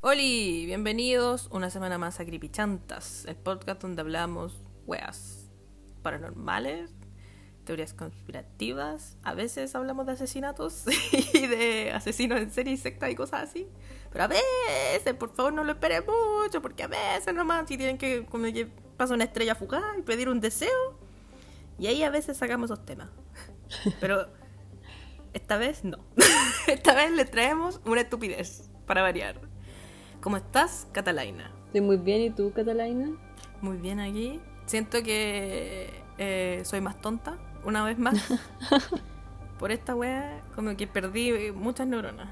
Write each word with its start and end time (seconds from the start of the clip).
Oli, 0.00 0.64
bienvenidos 0.64 1.48
una 1.50 1.70
semana 1.70 1.98
más 1.98 2.20
a 2.20 2.24
Creepychantas, 2.24 3.24
el 3.24 3.34
podcast 3.34 3.82
donde 3.82 4.00
hablamos 4.00 4.62
weas 4.86 5.50
paranormales, 6.02 6.92
teorías 7.64 7.94
conspirativas, 7.94 9.16
a 9.24 9.34
veces 9.34 9.74
hablamos 9.74 10.06
de 10.06 10.12
asesinatos 10.12 10.84
y 11.34 11.48
de 11.48 11.90
asesinos 11.90 12.38
en 12.38 12.52
serie 12.52 12.74
y 12.74 12.76
secta 12.76 13.10
y 13.10 13.16
cosas 13.16 13.50
así, 13.50 13.66
pero 14.12 14.22
a 14.22 14.28
veces, 14.28 15.14
por 15.14 15.34
favor, 15.34 15.52
no 15.52 15.64
lo 15.64 15.72
esperen 15.72 16.04
mucho, 16.06 16.62
porque 16.62 16.84
a 16.84 16.86
veces 16.86 17.34
nomás 17.34 17.66
si 17.66 17.76
tienen 17.76 17.98
que, 17.98 18.24
como 18.24 18.44
que 18.44 18.68
pasa 18.96 19.14
una 19.14 19.24
estrella 19.24 19.56
fugaz 19.56 19.98
y 19.98 20.02
pedir 20.02 20.28
un 20.28 20.38
deseo, 20.38 20.96
y 21.76 21.88
ahí 21.88 22.04
a 22.04 22.10
veces 22.10 22.36
sacamos 22.36 22.70
esos 22.70 22.86
temas. 22.86 23.08
Pero 24.00 24.28
esta 25.32 25.56
vez 25.56 25.82
no. 25.82 25.98
esta 26.68 26.94
vez 26.94 27.10
le 27.10 27.24
traemos 27.24 27.80
una 27.84 28.02
estupidez, 28.02 28.70
para 28.86 29.02
variar. 29.02 29.57
¿Cómo 30.20 30.36
estás, 30.36 30.88
Catalina? 30.90 31.48
Estoy 31.66 31.80
muy 31.80 31.96
bien, 31.96 32.20
¿y 32.22 32.30
tú, 32.30 32.52
Catalina? 32.52 33.10
Muy 33.60 33.76
bien 33.76 34.00
aquí. 34.00 34.40
Siento 34.66 35.00
que 35.04 36.02
eh, 36.18 36.60
soy 36.64 36.80
más 36.80 37.00
tonta, 37.00 37.36
una 37.64 37.84
vez 37.84 37.98
más. 37.98 38.16
Por 39.60 39.70
esta 39.70 39.94
wea, 39.94 40.42
como 40.56 40.76
que 40.76 40.88
perdí 40.88 41.52
muchas 41.52 41.86
neuronas. 41.86 42.28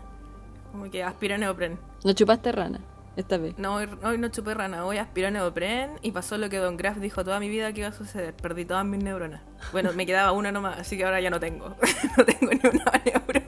Como 0.72 0.90
que 0.90 1.04
aspiré 1.04 1.34
a 1.34 1.38
neopren. 1.38 1.78
¿No 2.04 2.12
chupaste 2.12 2.50
rana 2.50 2.80
esta 3.16 3.38
vez? 3.38 3.56
No, 3.56 3.76
hoy, 3.76 3.88
hoy 4.02 4.18
no 4.18 4.28
chupé 4.28 4.54
rana, 4.54 4.84
hoy 4.84 4.98
aspiré 4.98 5.28
a 5.28 5.30
neopren 5.30 5.92
y 6.02 6.10
pasó 6.10 6.38
lo 6.38 6.50
que 6.50 6.58
Don 6.58 6.76
Graff 6.76 6.98
dijo 6.98 7.24
toda 7.24 7.38
mi 7.38 7.48
vida 7.48 7.72
que 7.72 7.80
iba 7.80 7.88
a 7.88 7.92
suceder. 7.92 8.34
Perdí 8.34 8.64
todas 8.64 8.84
mis 8.84 9.02
neuronas. 9.02 9.42
Bueno, 9.70 9.92
me 9.92 10.06
quedaba 10.06 10.32
una 10.32 10.50
nomás, 10.50 10.80
así 10.80 10.96
que 10.96 11.04
ahora 11.04 11.20
ya 11.20 11.30
no 11.30 11.38
tengo. 11.38 11.68
no 12.18 12.24
tengo 12.24 12.52
ni 12.52 12.60
una 12.68 13.02
neurona. 13.04 13.45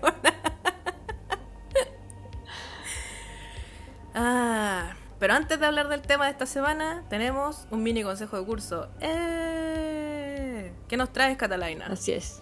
Ah, 4.21 4.93
pero 5.19 5.35
antes 5.35 5.59
de 5.61 5.67
hablar 5.67 5.89
del 5.89 6.03
tema 6.03 6.27
de 6.27 6.33
esta 6.33 6.47
semana, 6.47 7.05
tenemos 7.09 7.67
un 7.71 7.83
mini 7.83 8.03
consejo 8.03 8.39
de 8.39 8.45
curso. 8.45 8.89
¡Eh! 9.01 10.73
¿Qué 10.89 10.97
nos 10.97 11.13
traes, 11.13 11.37
Catalina? 11.37 11.87
Así 11.91 12.13
es. 12.13 12.41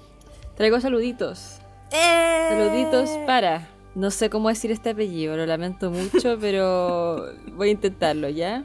Traigo 0.56 0.80
saluditos. 0.80 1.58
¡Eh! 1.92 2.46
Saluditos 2.50 3.10
para. 3.26 3.68
No 3.94 4.10
sé 4.10 4.28
cómo 4.28 4.48
decir 4.50 4.70
este 4.70 4.90
apellido, 4.90 5.36
lo 5.36 5.46
lamento 5.46 5.90
mucho, 5.90 6.36
pero 6.40 7.26
voy 7.52 7.68
a 7.68 7.72
intentarlo, 7.72 8.28
¿ya? 8.28 8.64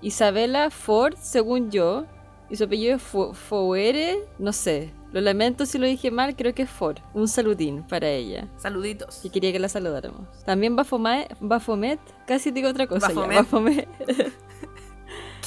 Isabela 0.00 0.70
Ford, 0.70 1.14
según 1.20 1.70
yo, 1.70 2.04
y 2.48 2.56
su 2.56 2.64
apellido 2.64 2.96
es 2.96 3.02
Fo- 3.02 3.34
Fouere, 3.34 4.18
no 4.38 4.52
sé. 4.52 4.92
Lo 5.12 5.20
lamento 5.20 5.66
si 5.66 5.78
lo 5.78 5.86
dije 5.86 6.10
mal, 6.10 6.36
creo 6.36 6.54
que 6.54 6.62
es 6.62 6.70
Ford. 6.70 6.98
Un 7.14 7.26
saludín 7.26 7.82
para 7.82 8.08
ella. 8.08 8.48
Saluditos. 8.58 9.16
Que 9.22 9.30
quería 9.30 9.52
que 9.52 9.58
la 9.58 9.68
saludáramos. 9.68 10.28
También 10.44 10.76
Bafomet, 10.76 12.00
casi 12.26 12.50
digo 12.52 12.68
otra 12.68 12.86
cosa 12.86 13.08
Bafomet. 13.08 13.30
ya. 13.30 13.42
Bafomet. 13.42 13.88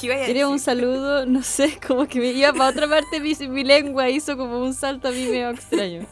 ¿Qué 0.00 0.06
iba 0.06 0.16
a 0.16 0.26
Quería 0.26 0.46
un 0.48 0.54
decir? 0.54 0.64
saludo, 0.66 1.24
no 1.24 1.42
sé, 1.42 1.78
como 1.86 2.06
que 2.06 2.18
me 2.20 2.32
iba 2.32 2.52
para 2.52 2.70
otra 2.70 2.88
parte, 2.88 3.20
mi, 3.20 3.32
mi 3.48 3.64
lengua 3.64 4.10
hizo 4.10 4.36
como 4.36 4.60
un 4.60 4.74
salto 4.74 5.08
a 5.08 5.12
mí 5.12 5.24
medio 5.26 5.50
extraño. 5.50 6.04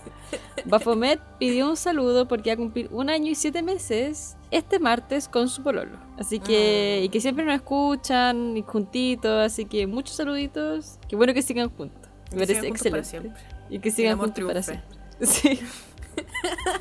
Bafomet 0.65 1.21
pidió 1.39 1.69
un 1.69 1.77
saludo 1.77 2.27
porque 2.29 2.51
va 2.51 2.55
a 2.55 2.57
cumplir 2.57 2.89
un 2.93 3.11
año 3.11 3.31
y 3.31 3.35
siete 3.35 3.63
meses 3.63 4.37
este 4.51 4.79
martes 4.79 5.29
con 5.29 5.49
su 5.49 5.63
pololo. 5.63 5.99
Así 6.19 6.39
que, 6.39 7.01
Mm. 7.01 7.05
y 7.05 7.09
que 7.11 7.21
siempre 7.21 7.45
nos 7.45 7.57
escuchan 7.57 8.57
y 8.57 8.63
juntitos, 8.63 9.45
así 9.45 9.65
que 9.67 9.87
muchos 9.87 10.17
saluditos. 10.17 10.99
Qué 11.09 11.17
bueno 11.17 11.35
que 11.35 11.43
sigan 11.43 11.69
juntos. 11.69 12.02
Me 12.35 12.47
parece 12.47 12.69
excelente. 12.69 13.09
siempre. 13.09 13.33
Y 13.71 13.79
que 13.79 13.91
sigan 13.91 14.19
juntos 14.19 14.45
para 14.45 14.63
siempre. 14.63 14.87
Sí. 15.23 15.61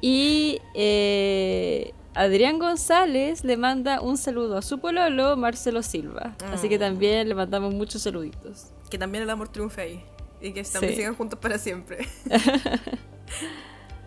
y 0.00 0.60
eh, 0.74 1.94
Adrián 2.14 2.58
González 2.58 3.44
le 3.44 3.56
manda 3.56 4.00
un 4.00 4.16
saludo 4.18 4.58
a 4.58 4.62
su 4.62 4.78
pololo, 4.78 5.36
Marcelo 5.36 5.82
Silva. 5.82 6.36
Así 6.52 6.68
que 6.68 6.76
Mm. 6.76 6.80
también 6.80 7.28
le 7.28 7.34
mandamos 7.34 7.74
muchos 7.74 8.02
saluditos. 8.02 8.66
Que 8.90 8.98
también 8.98 9.24
el 9.24 9.30
amor 9.30 9.48
triunfe 9.48 9.80
ahí. 9.82 10.04
Y 10.40 10.52
que 10.52 10.62
también 10.64 10.92
Sí. 10.92 10.96
sigan 10.98 11.14
juntos 11.14 11.38
para 11.38 11.58
siempre. 11.58 12.06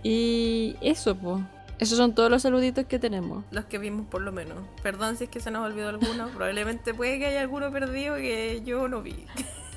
Y 0.04 0.76
eso, 0.80 1.16
pues. 1.18 1.40
Esos 1.80 1.98
son 1.98 2.16
todos 2.16 2.32
los 2.32 2.42
saluditos 2.42 2.86
que 2.86 2.98
tenemos. 3.00 3.44
Los 3.52 3.66
que 3.66 3.78
vimos 3.78 4.08
por 4.08 4.22
lo 4.22 4.32
menos. 4.32 4.58
Perdón 4.82 5.16
si 5.18 5.26
es 5.26 5.30
que 5.30 5.40
se 5.40 5.52
nos 5.52 5.66
olvidó 5.66 5.90
alguno. 5.90 6.28
Probablemente 6.36 6.94
puede 6.94 7.20
que 7.20 7.28
haya 7.28 7.42
alguno 7.42 7.72
perdido 7.72 8.16
que 8.16 8.62
yo 8.66 8.88
no 8.88 9.02
vi. 9.02 9.26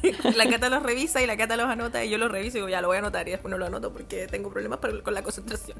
la 0.36 0.48
Cata 0.48 0.70
los 0.70 0.82
revisa 0.82 1.20
y 1.22 1.26
la 1.26 1.36
Cata 1.36 1.56
los 1.56 1.66
anota 1.66 2.02
y 2.04 2.10
yo 2.10 2.16
los 2.16 2.30
reviso 2.30 2.56
y 2.56 2.60
digo, 2.60 2.68
ya 2.68 2.80
lo 2.80 2.88
voy 2.88 2.96
a 2.96 3.00
anotar 3.00 3.28
y 3.28 3.32
después 3.32 3.50
no 3.50 3.58
lo 3.58 3.66
anoto 3.66 3.92
porque 3.92 4.26
tengo 4.28 4.50
problemas 4.50 4.78
con 4.78 5.14
la 5.14 5.22
concentración. 5.22 5.78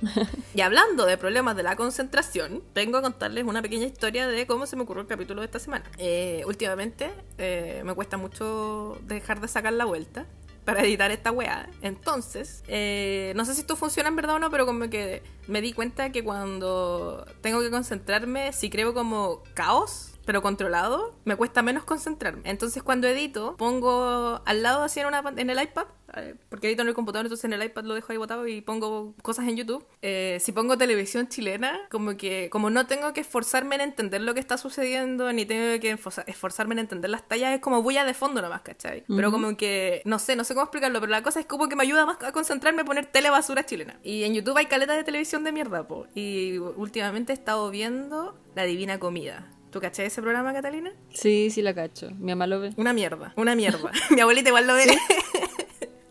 y 0.54 0.60
hablando 0.60 1.04
de 1.04 1.18
problemas 1.18 1.54
de 1.56 1.62
la 1.62 1.76
concentración, 1.76 2.62
vengo 2.74 2.98
a 2.98 3.02
contarles 3.02 3.44
una 3.44 3.60
pequeña 3.60 3.86
historia 3.86 4.26
de 4.26 4.46
cómo 4.46 4.66
se 4.66 4.76
me 4.76 4.82
ocurrió 4.82 5.02
el 5.02 5.08
capítulo 5.08 5.42
de 5.42 5.46
esta 5.46 5.58
semana. 5.58 5.84
Eh, 5.98 6.42
últimamente 6.46 7.10
eh, 7.38 7.82
me 7.84 7.94
cuesta 7.94 8.16
mucho 8.16 8.98
dejar 9.02 9.40
de 9.40 9.48
sacar 9.48 9.74
la 9.74 9.84
vuelta 9.84 10.26
para 10.64 10.82
editar 10.82 11.10
esta 11.10 11.30
weá. 11.32 11.68
Entonces, 11.80 12.62
eh, 12.68 13.32
no 13.36 13.44
sé 13.44 13.54
si 13.54 13.60
esto 13.60 13.76
funciona 13.76 14.08
en 14.08 14.16
verdad 14.16 14.36
o 14.36 14.38
no, 14.38 14.50
pero 14.50 14.66
como 14.66 14.88
que 14.88 15.22
me 15.46 15.60
di 15.60 15.72
cuenta 15.72 16.12
que 16.12 16.22
cuando 16.22 17.26
tengo 17.40 17.60
que 17.60 17.70
concentrarme, 17.70 18.52
si 18.52 18.70
creo 18.70 18.94
como 18.94 19.42
caos, 19.54 20.11
pero 20.24 20.42
controlado, 20.42 21.18
me 21.24 21.36
cuesta 21.36 21.62
menos 21.62 21.84
concentrarme. 21.84 22.42
Entonces, 22.44 22.82
cuando 22.82 23.06
edito, 23.08 23.56
pongo 23.56 24.40
al 24.44 24.62
lado 24.62 24.82
así 24.84 25.00
en, 25.00 25.06
una, 25.06 25.22
en 25.36 25.50
el 25.50 25.60
iPad, 25.62 25.86
eh, 26.14 26.34
porque 26.50 26.66
edito 26.68 26.82
en 26.82 26.88
el 26.88 26.94
computador, 26.94 27.24
entonces 27.26 27.44
en 27.46 27.54
el 27.54 27.62
iPad 27.64 27.84
lo 27.84 27.94
dejo 27.94 28.12
ahí 28.12 28.18
botado 28.18 28.46
y 28.46 28.60
pongo 28.60 29.14
cosas 29.22 29.48
en 29.48 29.56
YouTube. 29.56 29.84
Eh, 30.02 30.38
si 30.40 30.52
pongo 30.52 30.76
televisión 30.76 31.28
chilena, 31.28 31.80
como 31.90 32.16
que 32.16 32.50
como 32.50 32.68
no 32.70 32.86
tengo 32.86 33.12
que 33.14 33.20
esforzarme 33.22 33.76
en 33.76 33.80
entender 33.80 34.20
lo 34.20 34.34
que 34.34 34.40
está 34.40 34.58
sucediendo, 34.58 35.32
ni 35.32 35.46
tengo 35.46 35.80
que 35.80 35.94
esforza- 35.96 36.24
esforzarme 36.26 36.74
en 36.74 36.80
entender 36.80 37.10
las 37.10 37.26
tallas, 37.26 37.54
es 37.54 37.60
como 37.60 37.82
bulla 37.82 38.04
de 38.04 38.12
fondo 38.14 38.42
nomás, 38.42 38.60
¿cachai? 38.62 39.04
Pero 39.08 39.28
Ujú. 39.28 39.36
como 39.40 39.56
que, 39.56 40.02
no 40.04 40.18
sé, 40.18 40.36
no 40.36 40.44
sé 40.44 40.54
cómo 40.54 40.64
explicarlo, 40.64 41.00
pero 41.00 41.10
la 41.10 41.22
cosa 41.22 41.40
es 41.40 41.46
como 41.46 41.68
que 41.68 41.76
me 41.76 41.82
ayuda 41.82 42.04
más 42.06 42.22
a 42.22 42.32
concentrarme 42.32 42.82
a 42.82 42.84
poner 42.84 43.06
tele 43.06 43.30
basura 43.30 43.64
chilena. 43.64 43.98
Y 44.02 44.24
en 44.24 44.34
YouTube 44.34 44.56
hay 44.58 44.66
caletas 44.66 44.96
de 44.98 45.04
televisión 45.04 45.44
de 45.44 45.52
mierda, 45.52 45.88
po. 45.88 46.06
Y 46.14 46.58
últimamente 46.58 47.32
he 47.32 47.34
estado 47.34 47.70
viendo 47.70 48.38
La 48.54 48.64
Divina 48.64 48.98
Comida. 48.98 49.48
¿Tú 49.72 49.80
cachai 49.80 50.04
ese 50.04 50.20
programa, 50.20 50.52
Catalina? 50.52 50.92
Sí, 51.14 51.48
sí 51.50 51.62
la 51.62 51.74
cacho. 51.74 52.10
Mi 52.18 52.32
mamá 52.32 52.46
lo 52.46 52.60
ve. 52.60 52.74
Una 52.76 52.92
mierda, 52.92 53.32
una 53.36 53.56
mierda. 53.56 53.90
Mi 54.10 54.20
abuelita 54.20 54.50
igual 54.50 54.66
lo 54.66 54.74
ve. 54.74 54.84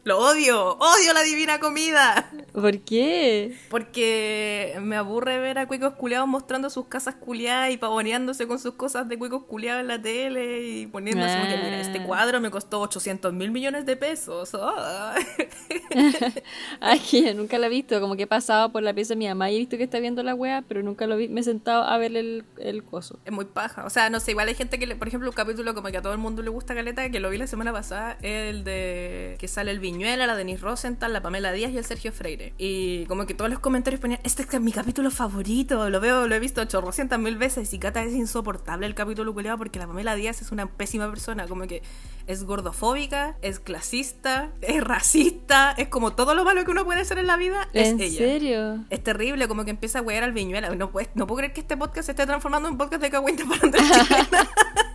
lo 0.04 0.18
odio, 0.20 0.78
odio 0.80 1.14
la 1.14 1.22
divina 1.24 1.60
comida. 1.60 2.32
¿Por 2.54 2.80
qué? 2.80 3.56
Porque 3.70 4.76
me 4.82 4.96
aburre 4.96 5.40
ver 5.40 5.60
a 5.60 5.68
cuicos 5.68 5.94
culiados 5.94 6.28
mostrando 6.28 6.70
sus 6.70 6.88
casas 6.88 7.16
culiadas 7.16 7.72
y 7.72 7.78
pavoneándose 7.78 8.48
con 8.48 8.58
sus 8.60 8.74
cosas 8.74 9.08
de 9.08 9.18
cuicos 9.20 9.44
culiados 9.44 9.82
en 9.82 9.88
la 9.88 10.02
tele 10.02 10.64
y 10.68 10.88
poniéndose 10.88 11.34
como 11.36 11.48
que, 11.50 11.58
mira, 11.58 11.80
este 11.82 12.00
Ah. 12.00 12.04
cuadro 12.08 12.42
me 12.42 12.50
costó 12.50 12.80
800 12.82 13.32
mil 13.34 13.52
millones 13.52 13.86
de 13.86 13.96
pesos. 13.96 14.50
Ah. 14.56 15.16
Ay, 16.80 17.00
yo 17.12 17.34
nunca 17.34 17.58
la 17.58 17.68
he 17.68 17.70
visto. 17.70 18.00
Como 18.02 18.16
que 18.16 18.24
he 18.24 18.28
pasado 18.28 18.72
por 18.72 18.84
la 18.84 18.94
pieza 18.94 19.10
de 19.14 19.18
mi 19.18 19.28
mamá 19.28 19.52
y 19.52 19.56
he 19.56 19.60
visto 19.60 19.78
que 19.78 19.84
está 19.84 20.00
viendo 20.00 20.24
la 20.24 20.34
wea, 20.36 20.64
pero 20.68 20.82
nunca 20.84 21.06
lo 21.08 21.18
vi. 21.18 21.28
Me 21.30 21.42
he 21.42 21.44
sentado 21.44 21.84
a 21.84 21.98
ver 21.98 22.16
el, 22.16 22.44
el 22.58 22.84
coso. 22.84 23.20
Es 23.26 23.32
muy 23.32 23.46
paja. 23.46 23.86
O 23.86 23.90
sea, 23.90 24.10
no 24.10 24.20
sé, 24.20 24.32
igual 24.32 24.48
hay 24.48 24.56
gente 24.56 24.80
que, 24.80 24.88
le- 24.88 24.96
por 24.96 25.08
ejemplo, 25.08 25.30
un 25.30 25.36
capítulo 25.36 25.74
como 25.74 25.90
que 25.90 25.98
a 25.98 26.02
todo 26.02 26.14
el 26.14 26.20
mundo 26.20 26.42
le 26.42 26.50
gusta 26.50 26.74
caleta, 26.76 27.10
que 27.10 27.20
lo 27.20 27.30
vi 27.30 27.38
la 27.38 27.48
semana 27.48 27.72
pasada, 27.72 28.18
el 28.22 28.64
de 28.64 29.36
que 29.40 29.48
sale 29.48 29.72
el 29.72 29.80
Viñuela, 29.92 30.26
la 30.26 30.36
Denise 30.36 30.62
Rosenthal, 30.62 31.12
la 31.12 31.22
Pamela 31.22 31.52
Díaz 31.52 31.72
y 31.72 31.78
el 31.78 31.84
Sergio 31.86 32.12
Freire. 32.14 32.54
Y 32.58 33.06
como 33.08 33.26
que 33.26 33.34
todos 33.34 33.50
los 33.52 33.60
comentarios 33.60 34.00
ponían, 34.00 34.20
este 34.24 34.44
es 34.44 34.62
mi 34.62 34.72
capítulo 34.72 35.12
favorito, 35.12 35.90
lo 35.90 36.00
veo, 36.00 36.28
lo 36.28 36.36
he 36.36 36.40
visto 36.40 36.64
chorrocientas 36.66 37.20
mil 37.20 37.38
veces 37.38 37.74
y 37.74 37.80
Cata 37.80 38.02
es 38.04 38.14
insoportable 38.14 38.86
el 38.86 38.96
capítulo 38.96 39.34
culiado 39.34 39.58
porque 39.58 39.80
la 39.80 39.88
Pamela 39.88 40.16
Díaz 40.16 40.42
es 40.42 40.52
una 40.52 40.66
pésima 40.68 41.10
persona, 41.10 41.48
como 41.48 41.68
que 41.68 41.82
es 42.28 42.44
gordofóbica, 42.44 43.36
es 43.42 43.60
clasista, 43.60 44.52
es 44.62 44.82
racista, 44.84 45.72
es 45.78 45.90
como 45.90 46.14
todo 46.14 46.36
lo 46.36 46.46
malo 46.46 46.64
que 46.64 46.72
uno 46.72 46.86
puede 46.86 47.04
ser 47.04 47.18
en 47.18 47.28
la 47.28 47.36
vida, 47.36 47.68
es 47.74 47.90
¿En 47.90 48.00
ella. 48.02 48.18
serio? 48.18 48.86
Es 48.90 49.04
terrible, 49.04 49.48
como 49.48 49.66
que 49.66 49.72
empieza 49.72 50.00
a 50.00 50.02
wear 50.04 50.24
al 50.24 50.32
Viñuela. 50.32 50.74
No, 50.76 50.92
puedes- 50.92 51.10
no 51.16 51.28
puedo 51.28 51.40
creer 51.40 51.54
que 51.54 51.62
este 51.62 51.76
podcast 51.76 52.06
se 52.06 52.12
esté 52.14 52.26
transformando 52.26 52.70
en 52.70 52.78
podcast 52.78 53.02
de 53.02 53.10
cagüinta 53.10 53.44
para 53.46 53.60
chilena. 53.60 54.50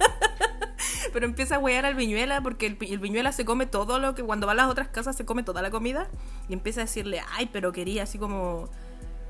Pero 1.13 1.27
empieza 1.27 1.57
a 1.57 1.59
wear 1.59 1.85
al 1.87 1.95
Viñuela 1.95 2.41
porque 2.41 2.67
el, 2.67 2.99
Viñuela 2.99 3.33
se 3.33 3.45
come 3.45 3.67
todo 3.67 3.99
lo 3.99 4.15
que 4.15 4.23
cuando 4.23 4.47
va 4.47 4.53
a 4.53 4.57
las 4.57 4.69
otras 4.69 4.89
casas 4.89 5.17
se 5.17 5.25
come 5.25 5.43
toda 5.43 5.63
la 5.63 5.71
comida 5.71 6.09
y 6.49 6.53
empieza 6.53 6.81
a 6.83 6.85
decirle, 6.85 7.23
ay, 7.33 7.49
pero 7.53 7.73
quería 7.73 8.03
así 8.05 8.19
como 8.19 8.69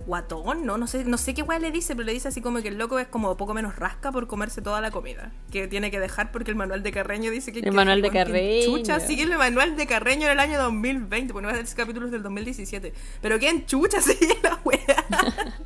guatón, 0.07 0.65
¿no? 0.65 0.79
No 0.79 0.87
sé, 0.87 1.05
no 1.05 1.19
sé 1.19 1.35
qué 1.35 1.43
weá 1.43 1.59
le 1.59 1.73
dice, 1.73 1.97
pero 1.97 2.07
le 2.07 2.13
dice 2.13 2.29
así 2.29 2.41
como 2.41 2.63
que 2.63 2.69
el 2.69 2.79
loco 2.79 2.99
es 3.01 3.09
como 3.09 3.37
poco 3.37 3.55
menos 3.55 3.75
rasca 3.77 4.13
por 4.13 4.29
comerse 4.29 4.63
toda 4.63 4.81
la 4.81 4.93
comida. 4.93 5.33
Que 5.51 5.67
tiene 5.67 5.91
que 5.91 5.99
dejar 5.99 6.31
porque 6.31 6.51
el 6.53 6.57
manual 6.57 6.83
de 6.85 6.93
Carreño 6.93 7.31
dice 7.33 7.51
que... 7.53 7.59
El 7.59 7.65
que- 7.65 7.71
manual 7.73 8.03
de 8.03 8.11
Carreño. 8.11 8.67
Chucha, 8.67 9.01
sigue 9.01 9.25
el 9.25 9.37
manual 9.37 9.77
de 9.77 9.87
Carreño 9.87 10.27
en 10.27 10.33
el 10.33 10.39
año 10.41 10.59
2020, 10.63 11.33
porque 11.33 11.47
no 11.47 11.53
va 11.53 11.59
a 11.59 11.67
ser 11.67 11.77
capítulos 11.77 12.13
del 12.13 12.23
2017. 12.23 12.93
Pero 13.21 13.39
¿quién 13.41 13.67
chucha 13.67 14.01
sigue 14.03 14.39
la 14.45 14.61
weá? 14.65 15.05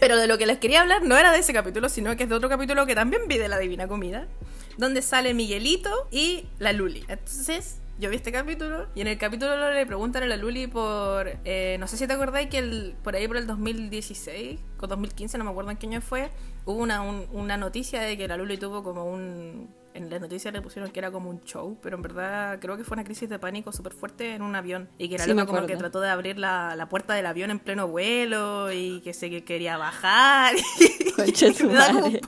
Pero 0.00 0.16
de 0.16 0.26
lo 0.26 0.38
que 0.38 0.46
les 0.46 0.58
quería 0.58 0.80
hablar 0.80 1.02
no 1.04 1.16
era 1.16 1.30
de 1.30 1.38
ese 1.38 1.52
capítulo, 1.52 1.88
sino 1.90 2.16
que 2.16 2.22
es 2.24 2.28
de 2.28 2.34
otro 2.34 2.48
capítulo 2.48 2.86
que 2.86 2.94
también 2.94 3.22
vi 3.28 3.36
de 3.38 3.48
la 3.48 3.58
Divina 3.58 3.86
Comida, 3.86 4.26
donde 4.80 5.02
sale 5.02 5.34
Miguelito 5.34 5.90
y 6.10 6.46
la 6.58 6.72
Luli. 6.72 7.04
Entonces, 7.08 7.80
yo 7.98 8.08
vi 8.10 8.16
este 8.16 8.32
capítulo 8.32 8.88
y 8.94 9.02
en 9.02 9.08
el 9.08 9.18
capítulo 9.18 9.70
le 9.72 9.84
preguntan 9.86 10.22
a 10.22 10.26
la 10.26 10.36
Luli 10.36 10.66
por. 10.66 11.28
eh, 11.44 11.76
no 11.78 11.86
sé 11.86 11.96
si 11.98 12.06
te 12.06 12.14
acordáis 12.14 12.48
que 12.48 12.58
el, 12.58 12.94
por 13.04 13.14
ahí 13.14 13.28
por 13.28 13.36
el 13.36 13.46
2016 13.46 14.58
o 14.80 14.86
2015, 14.86 15.36
no 15.38 15.44
me 15.44 15.50
acuerdo 15.50 15.70
en 15.70 15.76
qué 15.76 15.86
año 15.86 16.00
fue, 16.00 16.30
hubo 16.64 16.78
una, 16.78 17.02
un- 17.02 17.26
una 17.32 17.56
noticia 17.56 18.00
de 18.00 18.16
que 18.16 18.26
la 18.26 18.36
Luli 18.36 18.56
tuvo 18.56 18.82
como 18.82 19.04
un. 19.04 19.78
En 19.92 20.08
las 20.08 20.20
noticias 20.20 20.54
le 20.54 20.62
pusieron 20.62 20.88
que 20.92 21.00
era 21.00 21.10
como 21.10 21.28
un 21.30 21.40
show, 21.40 21.76
pero 21.82 21.96
en 21.96 22.02
verdad 22.02 22.58
creo 22.60 22.76
que 22.76 22.84
fue 22.84 22.94
una 22.94 23.02
crisis 23.02 23.28
de 23.28 23.40
pánico 23.40 23.72
súper 23.72 23.92
fuerte 23.92 24.34
en 24.36 24.42
un 24.42 24.54
avión. 24.54 24.88
Y 24.98 25.08
que 25.08 25.18
la 25.18 25.24
Sí, 25.24 25.34
como 25.34 25.66
que 25.66 25.76
trató 25.76 26.00
de 26.00 26.08
abrir 26.08 26.38
la, 26.38 26.76
la 26.76 26.88
puerta 26.88 27.12
del 27.14 27.26
avión 27.26 27.50
en 27.50 27.58
pleno 27.58 27.88
vuelo 27.88 28.72
y 28.72 29.00
que 29.00 29.12
se 29.12 29.28
que 29.30 29.42
quería 29.44 29.76
bajar. 29.78 30.54
Concha 31.16 31.52
tu 31.58 31.66
Me 31.66 31.74
da 31.74 31.86
como- 31.88 32.00
madre. 32.02 32.20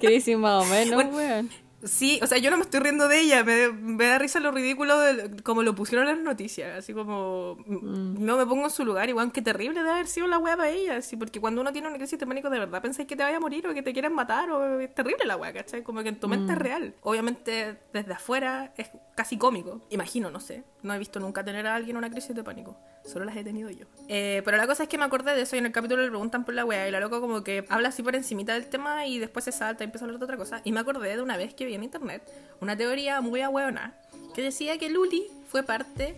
Crisis 0.00 0.38
más 0.38 0.64
o 0.64 0.66
menos, 0.70 0.94
Bueno, 1.10 1.16
weón. 1.16 1.50
Sí, 1.84 2.18
o 2.22 2.26
sea, 2.26 2.38
yo 2.38 2.50
no 2.50 2.56
me 2.56 2.64
estoy 2.64 2.80
riendo 2.80 3.06
de 3.06 3.20
ella, 3.20 3.44
me, 3.44 3.68
me 3.72 4.04
da 4.06 4.18
risa 4.18 4.40
lo 4.40 4.50
ridículo 4.50 4.98
de 4.98 5.40
como 5.44 5.62
lo 5.62 5.76
pusieron 5.76 6.08
en 6.08 6.16
las 6.16 6.24
noticias, 6.24 6.76
así 6.76 6.92
como 6.92 7.56
Mm. 7.66 8.24
no 8.24 8.36
me 8.36 8.44
pongo 8.46 8.64
en 8.64 8.70
su 8.70 8.84
lugar, 8.84 9.08
igual 9.08 9.30
qué 9.30 9.42
terrible 9.42 9.82
de 9.84 9.90
haber 9.90 10.08
sido 10.08 10.26
la 10.26 10.38
weá 10.38 10.56
para 10.56 10.70
ella, 10.70 10.96
así, 10.96 11.16
porque 11.16 11.40
cuando 11.40 11.60
uno 11.60 11.72
tiene 11.72 11.86
una 11.86 11.96
crisis 11.96 12.18
de 12.18 12.26
pánico 12.26 12.50
de 12.50 12.58
verdad 12.58 12.82
pensáis 12.82 13.06
que 13.06 13.14
te 13.14 13.22
vaya 13.22 13.36
a 13.36 13.40
morir 13.40 13.64
o 13.68 13.74
que 13.74 13.82
te 13.82 13.92
quieren 13.92 14.12
matar 14.12 14.50
o 14.50 14.80
es 14.80 14.92
terrible 14.92 15.24
la 15.24 15.36
weá, 15.36 15.52
¿cachai? 15.52 15.84
Como 15.84 16.02
que 16.02 16.08
en 16.08 16.18
tu 16.18 16.26
mente 16.26 16.52
Mm. 16.52 16.56
es 16.56 16.58
real. 16.58 16.94
Obviamente 17.02 17.76
desde 17.92 18.12
afuera 18.12 18.72
es 18.76 18.90
casi 19.14 19.38
cómico, 19.38 19.80
imagino, 19.90 20.30
no 20.32 20.40
sé, 20.40 20.64
no 20.82 20.94
he 20.94 20.98
visto 20.98 21.20
nunca 21.20 21.44
tener 21.44 21.66
a 21.68 21.76
alguien 21.76 21.96
una 21.96 22.10
crisis 22.10 22.34
de 22.34 22.42
pánico, 22.42 22.76
solo 23.08 23.24
las 23.24 23.36
he 23.36 23.44
tenido 23.44 23.70
yo. 23.70 23.86
Eh, 24.08 24.42
pero 24.44 24.56
la 24.56 24.66
cosa 24.66 24.84
es 24.84 24.88
que 24.88 24.98
me 24.98 25.04
acordé 25.04 25.34
de 25.34 25.42
eso 25.42 25.56
y 25.56 25.58
en 25.58 25.66
el 25.66 25.72
capítulo 25.72 26.02
le 26.02 26.08
preguntan 26.08 26.44
por 26.44 26.54
la 26.54 26.64
weá 26.64 26.88
y 26.88 26.90
la 26.90 27.00
loca 27.00 27.20
como 27.20 27.42
que 27.42 27.64
habla 27.68 27.88
así 27.88 28.02
por 28.02 28.14
encimita 28.14 28.54
del 28.54 28.66
tema 28.66 29.06
y 29.06 29.18
después 29.18 29.44
se 29.44 29.52
salta 29.52 29.84
y 29.84 29.86
empieza 29.86 30.04
a 30.04 30.06
hablar 30.06 30.18
de 30.18 30.24
otra 30.24 30.36
cosa 30.36 30.60
y 30.64 30.72
me 30.72 30.80
acordé 30.80 31.16
de 31.16 31.22
una 31.22 31.36
vez 31.36 31.54
que 31.54 31.64
vi 31.64 31.74
en 31.74 31.82
internet 31.82 32.22
una 32.60 32.76
teoría 32.76 33.20
muy 33.20 33.40
ahueona 33.40 33.94
que 34.34 34.42
decía 34.42 34.78
que 34.78 34.90
Luli 34.90 35.26
fue 35.48 35.62
parte 35.62 36.16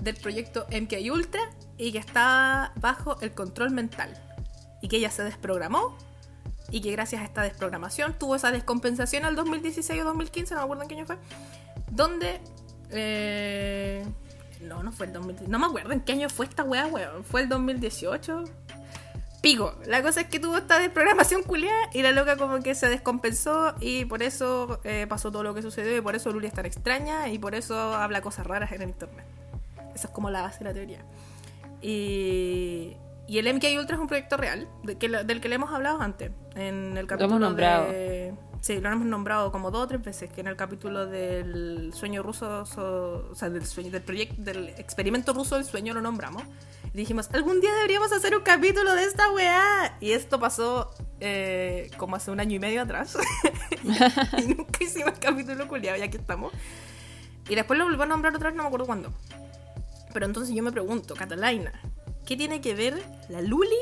del 0.00 0.16
proyecto 0.16 0.66
MK 0.70 1.12
Ultra 1.12 1.40
y 1.78 1.92
que 1.92 1.98
estaba 1.98 2.72
bajo 2.76 3.20
el 3.20 3.32
control 3.32 3.70
mental 3.70 4.12
y 4.80 4.88
que 4.88 4.96
ella 4.96 5.10
se 5.10 5.22
desprogramó 5.22 5.96
y 6.70 6.80
que 6.80 6.90
gracias 6.90 7.22
a 7.22 7.24
esta 7.24 7.42
desprogramación 7.42 8.18
tuvo 8.18 8.36
esa 8.36 8.50
descompensación 8.50 9.24
al 9.24 9.36
2016 9.36 10.00
o 10.00 10.04
2015, 10.04 10.54
no 10.54 10.60
me 10.60 10.64
acuerdo 10.64 10.82
en 10.82 10.88
qué 10.88 10.94
año 10.96 11.06
fue, 11.06 11.16
donde... 11.90 12.40
eh, 12.90 14.04
no, 14.62 14.82
no 14.82 14.92
fue 14.92 15.06
el 15.06 15.12
2000, 15.12 15.48
no 15.50 15.58
me 15.58 15.66
acuerdo 15.66 15.92
en 15.92 16.00
qué 16.00 16.12
año 16.12 16.28
fue 16.28 16.46
esta 16.46 16.62
weá, 16.64 16.86
weón, 16.86 17.24
fue 17.24 17.42
el 17.42 17.48
2018. 17.48 18.44
Pico, 19.42 19.74
la 19.86 20.02
cosa 20.02 20.20
es 20.20 20.28
que 20.28 20.38
tuvo 20.38 20.56
esta 20.56 20.78
desprogramación 20.78 21.42
culiada 21.42 21.76
y 21.92 22.02
la 22.02 22.12
loca 22.12 22.36
como 22.36 22.60
que 22.62 22.76
se 22.76 22.88
descompensó 22.88 23.74
y 23.80 24.04
por 24.04 24.22
eso 24.22 24.80
eh, 24.84 25.06
pasó 25.08 25.32
todo 25.32 25.42
lo 25.42 25.52
que 25.52 25.62
sucedió 25.62 25.96
y 25.96 26.00
por 26.00 26.14
eso 26.14 26.30
Luli 26.30 26.46
es 26.46 26.52
tan 26.52 26.64
extraña 26.64 27.28
y 27.28 27.38
por 27.40 27.56
eso 27.56 27.76
habla 27.94 28.20
cosas 28.20 28.46
raras 28.46 28.70
en 28.70 28.82
el 28.82 28.90
internet. 28.90 29.24
Esa 29.96 30.06
es 30.06 30.12
como 30.12 30.30
la 30.30 30.42
base 30.42 30.60
de 30.60 30.64
la 30.66 30.72
teoría. 30.72 31.00
Y, 31.80 32.96
y 33.26 33.38
el 33.38 33.52
MK 33.52 33.64
Ultra 33.78 33.96
es 33.96 34.00
un 34.00 34.06
proyecto 34.06 34.36
real 34.36 34.68
de 34.84 34.96
que 34.96 35.08
del 35.08 35.40
que 35.40 35.48
le 35.48 35.56
hemos 35.56 35.72
hablado 35.72 36.00
antes. 36.00 36.30
En 36.54 36.96
el 36.96 37.06
capítulo 37.08 37.38
nombrado. 37.40 37.86
de- 37.90 38.34
Sí, 38.62 38.80
lo 38.80 38.88
hemos 38.92 39.06
nombrado 39.08 39.50
como 39.50 39.72
dos 39.72 39.82
o 39.82 39.88
tres 39.88 40.04
veces, 40.04 40.30
que 40.32 40.40
en 40.40 40.46
el 40.46 40.54
capítulo 40.54 41.06
del 41.06 41.92
sueño 41.92 42.22
ruso, 42.22 42.64
so- 42.64 43.28
o 43.32 43.34
sea, 43.34 43.50
del 43.50 43.66
sueño, 43.66 43.90
del 43.90 44.02
proyecto, 44.02 44.40
del 44.40 44.68
experimento 44.78 45.32
ruso 45.32 45.56
del 45.56 45.64
sueño 45.64 45.92
lo 45.94 46.00
nombramos. 46.00 46.44
Y 46.94 46.98
dijimos, 46.98 47.28
algún 47.32 47.60
día 47.60 47.74
deberíamos 47.74 48.12
hacer 48.12 48.36
un 48.36 48.44
capítulo 48.44 48.94
de 48.94 49.02
esta 49.02 49.32
weá. 49.32 49.96
Y 50.00 50.12
esto 50.12 50.38
pasó 50.38 50.94
eh, 51.18 51.90
como 51.96 52.14
hace 52.14 52.30
un 52.30 52.38
año 52.38 52.54
y 52.54 52.60
medio 52.60 52.82
atrás. 52.82 53.18
y 54.38 54.42
nunca 54.54 54.84
hicimos 54.84 55.14
el 55.14 55.18
capítulo 55.18 55.66
culiado, 55.66 55.98
ya 55.98 56.08
que 56.08 56.18
estamos. 56.18 56.52
Y 57.48 57.56
después 57.56 57.76
lo 57.76 57.84
volvió 57.86 58.04
a 58.04 58.06
nombrar 58.06 58.32
otra 58.36 58.50
vez, 58.50 58.56
no 58.56 58.62
me 58.62 58.68
acuerdo 58.68 58.86
cuándo. 58.86 59.12
Pero 60.12 60.24
entonces 60.24 60.54
yo 60.54 60.62
me 60.62 60.70
pregunto, 60.70 61.16
Catalina, 61.16 61.72
¿qué 62.24 62.36
tiene 62.36 62.60
que 62.60 62.76
ver 62.76 63.02
la 63.28 63.40
Luli 63.40 63.74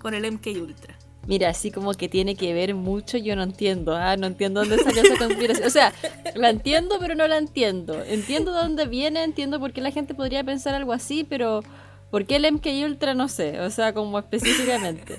con 0.00 0.14
el 0.14 0.24
MK 0.32 0.46
Ultra? 0.62 0.96
Mira, 1.26 1.50
así 1.50 1.70
como 1.70 1.94
que 1.94 2.08
tiene 2.08 2.34
que 2.34 2.52
ver 2.52 2.74
mucho, 2.74 3.16
yo 3.16 3.36
no 3.36 3.44
entiendo. 3.44 3.94
Ah, 3.94 4.16
no 4.16 4.26
entiendo 4.26 4.60
dónde 4.60 4.78
salió 4.78 5.02
esa 5.02 5.16
conspiración. 5.16 5.66
O 5.66 5.70
sea, 5.70 5.92
la 6.34 6.50
entiendo, 6.50 6.96
pero 7.00 7.14
no 7.14 7.28
la 7.28 7.38
entiendo. 7.38 8.02
Entiendo 8.04 8.52
de 8.52 8.60
dónde 8.60 8.86
viene, 8.86 9.22
entiendo 9.22 9.60
por 9.60 9.72
qué 9.72 9.80
la 9.80 9.92
gente 9.92 10.14
podría 10.14 10.42
pensar 10.42 10.74
algo 10.74 10.92
así, 10.92 11.24
pero 11.24 11.62
¿por 12.10 12.26
qué 12.26 12.36
el 12.36 12.52
MK 12.52 12.66
Ultra? 12.84 13.14
No 13.14 13.28
sé. 13.28 13.60
O 13.60 13.70
sea, 13.70 13.94
como 13.94 14.18
específicamente. 14.18 15.18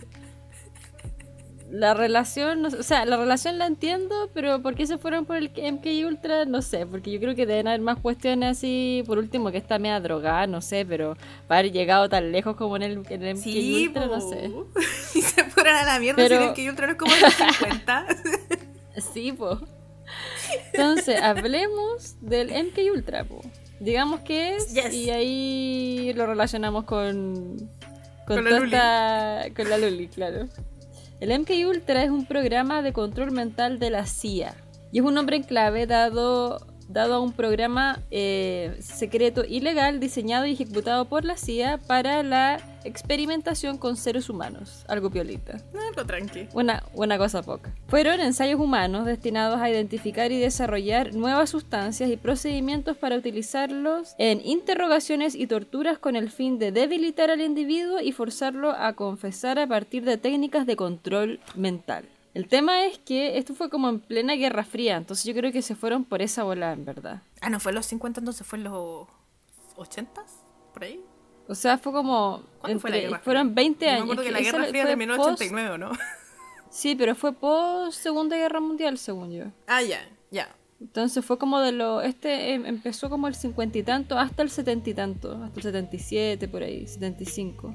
La 1.71 1.95
relación, 1.95 2.63
o 2.67 2.83
sea, 2.83 3.03
la 3.05 3.17
relación 3.17 3.57
la 3.57 3.65
entiendo, 3.65 4.29
pero 4.31 4.61
¿por 4.61 4.75
qué 4.75 4.85
se 4.85 4.99
fueron 4.99 5.25
por 5.25 5.37
el 5.37 5.49
MK 5.49 6.05
Ultra? 6.05 6.45
No 6.45 6.61
sé, 6.61 6.85
porque 6.85 7.09
yo 7.09 7.19
creo 7.19 7.33
que 7.33 7.47
deben 7.47 7.67
haber 7.67 7.81
más 7.81 7.97
cuestiones 7.97 8.57
así, 8.57 9.03
por 9.07 9.17
último, 9.17 9.51
que 9.51 9.57
está 9.57 9.79
media 9.79 9.99
drogada, 9.99 10.45
no 10.45 10.61
sé, 10.61 10.85
pero 10.85 11.17
para 11.47 11.61
haber 11.61 11.71
llegado 11.71 12.09
tan 12.09 12.31
lejos 12.31 12.55
como 12.57 12.75
en 12.75 12.83
el, 12.83 13.03
en 13.09 13.23
el 13.23 13.35
MK 13.37 13.41
Sí, 13.43 13.87
Ultra, 13.87 14.05
no 14.05 14.21
sé. 14.21 14.51
Y 15.15 15.21
se 15.21 15.42
fueron 15.63 15.79
a 15.79 15.93
la 15.93 15.99
mierda 15.99 16.15
Pero- 16.17 16.55
si 16.55 16.61
el 16.63 16.69
Ultra 16.69 16.85
no 16.87 16.91
es 16.93 16.97
como 16.99 17.13
de 17.15 17.21
los 17.21 17.33
50. 17.33 18.05
Sí, 19.13 19.31
po. 19.31 19.59
Entonces, 20.73 21.19
hablemos 21.21 22.15
del 22.21 22.49
MK 22.51 22.77
Ultra, 22.93 23.23
po. 23.23 23.41
Digamos 23.79 24.21
que 24.21 24.55
es, 24.55 24.73
Yes. 24.73 24.93
y 24.93 25.09
ahí 25.09 26.13
lo 26.15 26.25
relacionamos 26.27 26.83
con, 26.85 27.57
con, 28.27 28.35
Con 28.35 28.43
la 28.43 28.49
toda 28.49 28.59
Luli. 28.59 28.73
esta- 28.75 29.45
con 29.55 29.69
la 29.69 29.77
Luli, 29.77 30.07
claro. 30.07 30.47
El 31.19 31.31
MK 31.39 31.51
Ultra 31.67 32.03
es 32.03 32.09
un 32.11 32.25
programa 32.25 32.81
de 32.81 32.93
control 32.93 33.31
mental 33.31 33.79
de 33.79 33.89
la 33.89 34.05
CIA 34.05 34.55
y 34.91 34.99
es 34.99 35.05
un 35.05 35.13
nombre 35.15 35.37
en 35.37 35.43
clave 35.43 35.87
dado, 35.87 36.65
dado 36.87 37.15
a 37.15 37.19
un 37.19 37.33
programa 37.33 37.99
eh, 38.11 38.75
secreto 38.79 39.43
ilegal 39.43 39.99
diseñado 39.99 40.45
y 40.45 40.53
ejecutado 40.53 41.05
por 41.05 41.25
la 41.25 41.35
CIA 41.37 41.79
para 41.87 42.21
la 42.23 42.59
experimentación 42.85 43.77
con 43.77 43.97
seres 43.97 44.29
humanos. 44.29 44.85
Algo 44.87 45.09
piolita. 45.09 45.59
No, 45.73 45.81
lo 45.95 46.05
tranqui. 46.05 46.47
Una, 46.53 46.83
una 46.93 47.17
cosa 47.17 47.41
poca. 47.41 47.73
Fueron 47.87 48.19
ensayos 48.21 48.59
humanos 48.59 49.05
destinados 49.05 49.59
a 49.59 49.69
identificar 49.69 50.31
y 50.31 50.39
desarrollar 50.39 51.13
nuevas 51.13 51.49
sustancias 51.49 52.09
y 52.09 52.17
procedimientos 52.17 52.97
para 52.97 53.15
utilizarlos 53.15 54.15
en 54.17 54.41
interrogaciones 54.45 55.35
y 55.35 55.47
torturas 55.47 55.97
con 55.97 56.15
el 56.15 56.29
fin 56.29 56.59
de 56.59 56.71
debilitar 56.71 57.29
al 57.29 57.41
individuo 57.41 57.99
y 57.99 58.11
forzarlo 58.11 58.71
a 58.71 58.93
confesar 58.93 59.59
a 59.59 59.67
partir 59.67 60.03
de 60.03 60.17
técnicas 60.17 60.65
de 60.65 60.75
control 60.75 61.39
mental. 61.55 62.05
El 62.33 62.47
tema 62.47 62.85
es 62.85 62.97
que 62.97 63.37
esto 63.37 63.53
fue 63.53 63.69
como 63.69 63.89
en 63.89 63.99
plena 63.99 64.33
Guerra 64.33 64.63
Fría, 64.63 64.97
entonces 64.97 65.23
yo 65.25 65.35
creo 65.35 65.51
que 65.51 65.61
se 65.61 65.75
fueron 65.75 66.03
por 66.03 66.23
esa 66.23 66.43
bola 66.43 66.73
en 66.73 66.83
verdad. 66.83 67.21
Ah, 67.41 67.49
no 67.51 67.59
fue 67.59 67.71
en 67.71 67.75
los 67.75 67.85
50, 67.85 68.21
entonces 68.21 68.47
fue 68.47 68.57
en 68.57 68.63
los 68.63 69.07
80 69.75 70.23
por 70.73 70.83
ahí. 70.83 70.99
O 71.47 71.55
sea, 71.55 71.77
fue 71.77 71.91
como... 71.91 72.43
Fueron 73.23 73.53
20 73.53 73.85
Yo 73.85 73.91
años. 73.91 74.05
Me 74.07 74.13
acuerdo 74.13 74.23
que 74.23 74.31
la 74.31 74.39
Guerra 74.41 74.63
Fría 74.65 74.83
post- 74.83 74.97
1989, 74.97 75.69
¿o 75.71 75.77
no? 75.77 75.91
Sí, 76.69 76.95
pero 76.95 77.13
fue 77.15 77.33
post 77.33 77.99
Segunda 78.01 78.35
Guerra 78.37 78.59
Mundial, 78.61 78.97
según 78.97 79.31
yo. 79.31 79.45
Ah, 79.67 79.81
ya, 79.81 79.99
ya. 80.31 80.47
Entonces 80.81 81.23
fue 81.23 81.37
como 81.37 81.59
de 81.59 81.71
lo. 81.71 82.01
Este 82.01 82.53
em, 82.53 82.65
empezó 82.65 83.09
como 83.09 83.27
el 83.27 83.35
cincuenta 83.35 83.77
y 83.77 83.83
tanto 83.83 84.17
hasta 84.17 84.41
el 84.41 84.49
setenta 84.49 84.89
y 84.89 84.93
tanto, 84.93 85.31
hasta 85.43 85.57
el 85.59 85.63
77, 85.63 86.47
por 86.47 86.63
ahí, 86.63 86.87
75. 86.87 87.73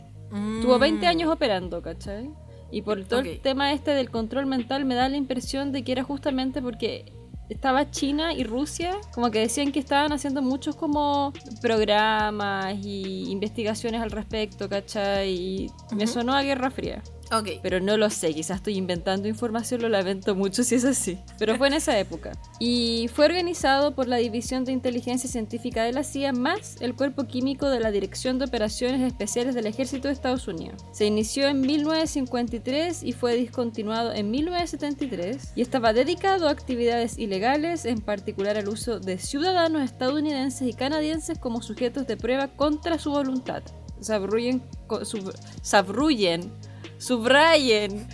Tuvo 0.60 0.78
20 0.78 1.06
Mm. 1.06 1.08
años 1.08 1.30
operando, 1.30 1.80
¿cachai? 1.80 2.28
Y 2.70 2.82
por 2.82 3.02
todo 3.04 3.20
el 3.20 3.40
tema 3.40 3.72
este 3.72 3.92
del 3.92 4.10
control 4.10 4.44
mental 4.46 4.84
me 4.84 4.94
da 4.94 5.08
la 5.08 5.16
impresión 5.16 5.72
de 5.72 5.84
que 5.84 5.92
era 5.92 6.02
justamente 6.04 6.60
porque 6.60 7.12
estaba 7.48 7.90
China 7.90 8.32
y 8.32 8.44
Rusia, 8.44 8.96
como 9.12 9.30
que 9.30 9.40
decían 9.40 9.72
que 9.72 9.80
estaban 9.80 10.12
haciendo 10.12 10.42
muchos 10.42 10.76
como 10.76 11.32
programas 11.60 12.74
y 12.82 13.30
investigaciones 13.30 14.02
al 14.02 14.10
respecto, 14.10 14.68
¿cachai? 14.68 15.30
Y 15.30 15.70
me 15.94 16.06
sonó 16.06 16.34
a 16.34 16.42
Guerra 16.42 16.70
Fría. 16.70 17.02
Ok. 17.30 17.60
Pero 17.62 17.80
no 17.80 17.96
lo 17.96 18.08
sé, 18.10 18.32
quizás 18.32 18.58
estoy 18.58 18.76
inventando 18.76 19.28
información, 19.28 19.82
lo 19.82 19.88
lamento 19.88 20.34
mucho 20.34 20.62
si 20.62 20.76
es 20.76 20.84
así. 20.84 21.18
Pero 21.38 21.56
fue 21.56 21.68
en 21.68 21.74
esa 21.74 21.98
época. 21.98 22.32
Y 22.58 23.08
fue 23.12 23.26
organizado 23.26 23.94
por 23.94 24.08
la 24.08 24.16
División 24.16 24.64
de 24.64 24.72
Inteligencia 24.72 25.28
Científica 25.28 25.84
de 25.84 25.92
la 25.92 26.04
CIA 26.04 26.32
más 26.32 26.76
el 26.80 26.94
Cuerpo 26.94 27.24
Químico 27.24 27.68
de 27.68 27.80
la 27.80 27.90
Dirección 27.90 28.38
de 28.38 28.46
Operaciones 28.46 29.02
Especiales 29.02 29.54
del 29.54 29.66
Ejército 29.66 30.08
de 30.08 30.14
Estados 30.14 30.48
Unidos. 30.48 30.82
Se 30.92 31.06
inició 31.06 31.48
en 31.48 31.60
1953 31.60 33.02
y 33.02 33.12
fue 33.12 33.36
discontinuado 33.36 34.12
en 34.12 34.30
1973 34.30 35.52
y 35.54 35.62
estaba 35.62 35.92
dedicado 35.92 36.48
a 36.48 36.50
actividades 36.50 37.18
ilegales, 37.18 37.84
en 37.84 38.00
particular 38.00 38.56
al 38.56 38.68
uso 38.68 39.00
de 39.00 39.18
ciudadanos 39.18 39.82
estadounidenses 39.82 40.66
y 40.66 40.72
canadienses 40.72 41.38
como 41.38 41.62
sujetos 41.62 42.06
de 42.06 42.16
prueba 42.16 42.48
contra 42.48 42.98
su 42.98 43.10
voluntad. 43.10 43.62
Sabrullen, 44.00 44.62
sabrullen 45.62 46.52
subrayen 46.98 48.06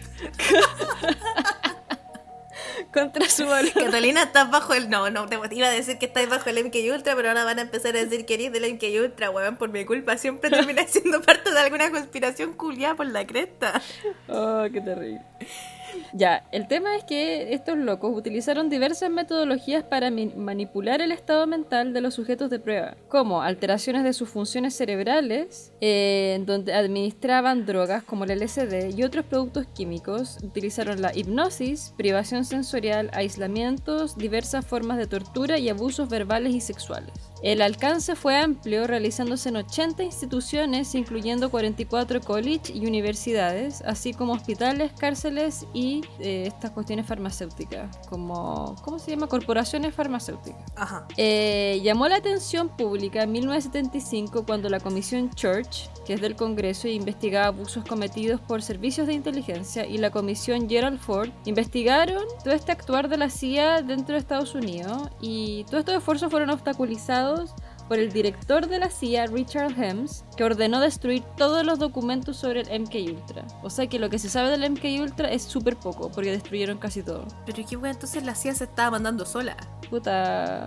contra 2.95 3.29
su. 3.29 3.47
Catalina, 3.75 4.23
estás 4.23 4.51
bajo 4.51 4.73
el. 4.73 4.89
No, 4.89 5.11
no, 5.11 5.27
te 5.27 5.37
iba 5.55 5.67
a 5.67 5.71
decir 5.71 5.99
que 5.99 6.07
estás 6.07 6.29
bajo 6.29 6.49
el 6.49 6.65
MK 6.65 6.77
Ultra, 6.93 7.17
pero 7.17 7.29
ahora 7.29 7.45
van 7.45 7.59
a 7.59 7.63
empezar 7.63 7.97
a 7.97 8.05
decir 8.05 8.25
que 8.25 8.35
eres 8.35 8.53
del 8.53 8.73
MK 8.75 8.85
Ultra, 9.03 9.31
weón, 9.31 9.57
por 9.57 9.71
mi 9.71 9.85
culpa. 9.85 10.17
Siempre 10.17 10.49
terminas 10.49 10.91
siendo 10.91 11.21
parte 11.21 11.51
de 11.51 11.59
alguna 11.59 11.91
conspiración 11.91 12.55
culiada 12.55 12.95
por 12.95 13.07
la 13.07 13.27
cresta. 13.27 13.83
Oh, 14.29 14.65
qué 14.73 14.81
terrible. 14.81 15.23
Ya, 16.13 16.47
el 16.53 16.69
tema 16.69 16.97
es 16.97 17.05
que 17.05 17.53
estos 17.55 17.77
locos 17.77 18.17
utilizaron 18.17 18.69
diversas 18.69 19.11
metodologías 19.11 19.85
para 19.85 20.11
manipular 20.11 21.01
el 21.01 21.13
estado 21.13 21.47
mental 21.47 21.93
de 21.93 22.01
los 22.01 22.15
sujetos 22.15 22.51
de 22.51 22.59
prueba, 22.59 22.97
como 23.09 23.43
alteraciones 23.43 24.05
de 24.05 24.13
sus 24.13 24.29
funciones 24.29 24.75
cerebrales, 24.75 25.73
eh, 25.81 26.43
donde 26.47 26.75
administraban 26.75 27.67
drogas 27.67 28.03
como 28.05 28.25
el 28.25 28.31
LSD 28.31 28.97
y 28.97 29.03
otros 29.03 29.25
productos 29.27 29.67
químicos, 29.67 30.39
utilizaron 30.43 31.03
la 31.03 31.17
hipnosis, 31.17 31.93
privación 31.97 32.45
sensorial, 32.45 33.11
aislamientos, 33.13 34.17
diversas 34.17 34.67
formas 34.67 34.99
de 34.99 35.07
tortura 35.07 35.59
y 35.59 35.69
abusos 35.69 36.09
verbales 36.09 36.55
y 36.55 36.61
sexuales. 36.61 37.13
El 37.45 37.61
alcance 37.61 38.17
fue 38.17 38.39
amplio, 38.39 38.87
realizándose 38.87 39.51
en 39.51 39.57
80 39.57 40.03
instituciones, 40.03 40.95
incluyendo 40.95 41.51
44 41.51 42.23
college 42.23 42.73
y 42.73 42.87
universidades, 42.87 43.83
así 43.83 44.15
como 44.15 44.33
hospitales, 44.33 44.93
cárceles 44.99 45.67
y 45.75 46.01
eh, 46.21 46.45
estas 46.47 46.71
cuestiones 46.71 47.07
farmacéuticas, 47.07 47.99
como, 48.09 48.77
¿cómo 48.83 48.99
se 48.99 49.11
llama? 49.11 49.27
Corporaciones 49.27 49.95
farmacéuticas. 49.95 50.63
Ajá. 50.75 51.07
Eh, 51.19 51.83
llamó 51.85 52.09
la 52.09 52.17
atención 52.17 52.71
pública 52.71 53.25
en 53.25 53.33
1975 53.33 54.47
cuando 54.47 54.71
la 54.71 54.81
Comisión 54.81 55.29
Church, 55.35 55.91
que 56.07 56.15
es 56.15 56.23
del 56.23 56.37
Congreso, 56.37 56.89
investigaba 56.89 57.49
abusos 57.49 57.85
cometidos 57.85 58.41
por 58.41 58.63
servicios 58.63 59.07
de 59.07 59.13
inteligencia, 59.13 59.85
y 59.85 59.99
la 59.99 60.11
Comisión 60.11 60.67
Gerald 60.67 60.99
Ford 60.99 61.29
investigaron 61.45 62.25
todo 62.43 62.55
este 62.55 62.73
actuar 62.73 63.11
de 63.11 63.19
la 63.19 63.29
CIA 63.29 63.83
dentro 63.83 64.15
de 64.15 64.21
Estados 64.21 64.55
Unidos, 64.55 65.11
y 65.21 65.65
todos 65.65 65.81
estos 65.81 65.97
esfuerzos 65.97 66.31
fueron 66.31 66.49
obstaculizados 66.49 67.34
por 67.89 67.99
el 67.99 68.13
director 68.13 68.67
de 68.67 68.79
la 68.79 68.91
CIA, 68.91 69.27
Richard 69.27 69.79
Helms, 69.79 70.25
que 70.37 70.45
ordenó 70.45 70.81
destruir 70.81 71.23
todos 71.37 71.65
los 71.65 71.79
documentos 71.79 72.37
sobre 72.37 72.63
el 72.63 72.81
MK 72.83 72.95
Ultra. 73.15 73.47
O 73.63 73.71
sea 73.71 73.87
que 73.87 73.99
lo 73.99 74.09
que 74.09 74.19
se 74.19 74.31
sabe 74.31 74.51
del 74.51 74.71
MK 74.71 74.85
Ultra 75.01 75.31
es 75.31 75.43
súper 75.43 75.77
poco, 75.77 76.11
porque 76.11 76.31
destruyeron 76.31 76.79
casi 76.79 77.03
todo. 77.03 77.27
Pero 77.45 77.67
qué 77.69 77.77
wea, 77.77 77.93
entonces 77.93 78.25
la 78.25 78.35
CIA 78.35 78.55
se 78.55 78.65
estaba 78.65 78.93
mandando 78.93 79.27
sola. 79.27 79.57
Puta. 79.91 80.67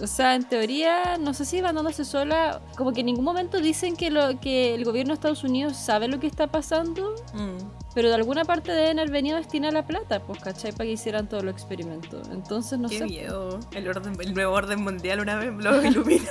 O 0.00 0.06
sea, 0.06 0.34
en 0.34 0.48
teoría, 0.48 1.18
no 1.18 1.34
sé 1.34 1.44
si 1.44 1.60
mandándose 1.62 2.04
sola. 2.04 2.60
Como 2.76 2.92
que 2.92 3.00
en 3.00 3.06
ningún 3.06 3.24
momento 3.24 3.60
dicen 3.60 3.94
que, 3.94 4.10
lo, 4.10 4.40
que 4.40 4.74
el 4.74 4.84
gobierno 4.84 5.10
de 5.10 5.14
Estados 5.14 5.44
Unidos 5.44 5.76
sabe 5.76 6.08
lo 6.08 6.18
que 6.18 6.26
está 6.26 6.46
pasando. 6.46 7.14
Mm. 7.34 7.58
Pero 7.94 8.08
de 8.08 8.14
alguna 8.14 8.44
parte 8.44 8.72
deben 8.72 8.98
haber 8.98 9.12
venido 9.12 9.36
a 9.36 9.40
destinar 9.40 9.72
la 9.74 9.86
plata, 9.86 10.22
pues, 10.22 10.40
¿cachai? 10.40 10.72
Para 10.72 10.84
que 10.84 10.92
hicieran 10.92 11.28
todos 11.28 11.44
los 11.44 11.52
experimentos. 11.52 12.26
Entonces, 12.30 12.78
no 12.78 12.88
Qué 12.88 12.98
sé. 12.98 13.04
miedo. 13.04 13.60
El, 13.72 13.86
orden, 13.88 14.16
el 14.18 14.32
nuevo 14.32 14.54
orden 14.54 14.82
mundial 14.82 15.20
una 15.20 15.36
vez 15.36 15.52
los 15.62 15.82
reptilianos. 15.82 16.30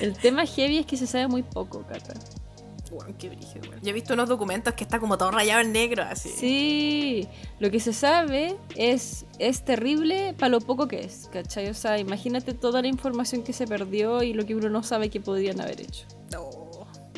El 0.00 0.16
tema 0.16 0.46
heavy 0.46 0.78
es 0.78 0.86
que 0.86 0.96
se 0.96 1.06
sabe 1.06 1.28
muy 1.28 1.42
poco, 1.42 1.84
Cata. 1.86 2.14
Weón, 2.90 3.14
qué 3.14 3.28
brígido, 3.28 3.68
weón. 3.68 3.80
Yo 3.82 3.90
he 3.90 3.92
visto 3.92 4.14
unos 4.14 4.28
documentos 4.28 4.74
que 4.74 4.84
está 4.84 4.98
como 4.98 5.16
todo 5.16 5.30
rayado 5.30 5.60
en 5.60 5.72
negro, 5.72 6.02
así. 6.02 6.28
Sí, 6.28 7.28
lo 7.58 7.70
que 7.70 7.80
se 7.80 7.92
sabe 7.92 8.56
es, 8.76 9.26
es 9.38 9.64
terrible 9.64 10.34
para 10.38 10.50
lo 10.50 10.60
poco 10.60 10.88
que 10.88 11.00
es, 11.00 11.28
¿cachai? 11.32 11.68
O 11.68 11.74
sea, 11.74 11.98
imagínate 11.98 12.54
toda 12.54 12.82
la 12.82 12.88
información 12.88 13.42
que 13.42 13.52
se 13.52 13.66
perdió 13.66 14.22
y 14.22 14.32
lo 14.32 14.44
que 14.44 14.54
uno 14.54 14.68
no 14.68 14.82
sabe 14.82 15.08
que 15.10 15.20
podrían 15.20 15.60
haber 15.60 15.80
hecho. 15.80 16.06
No. 16.32 16.50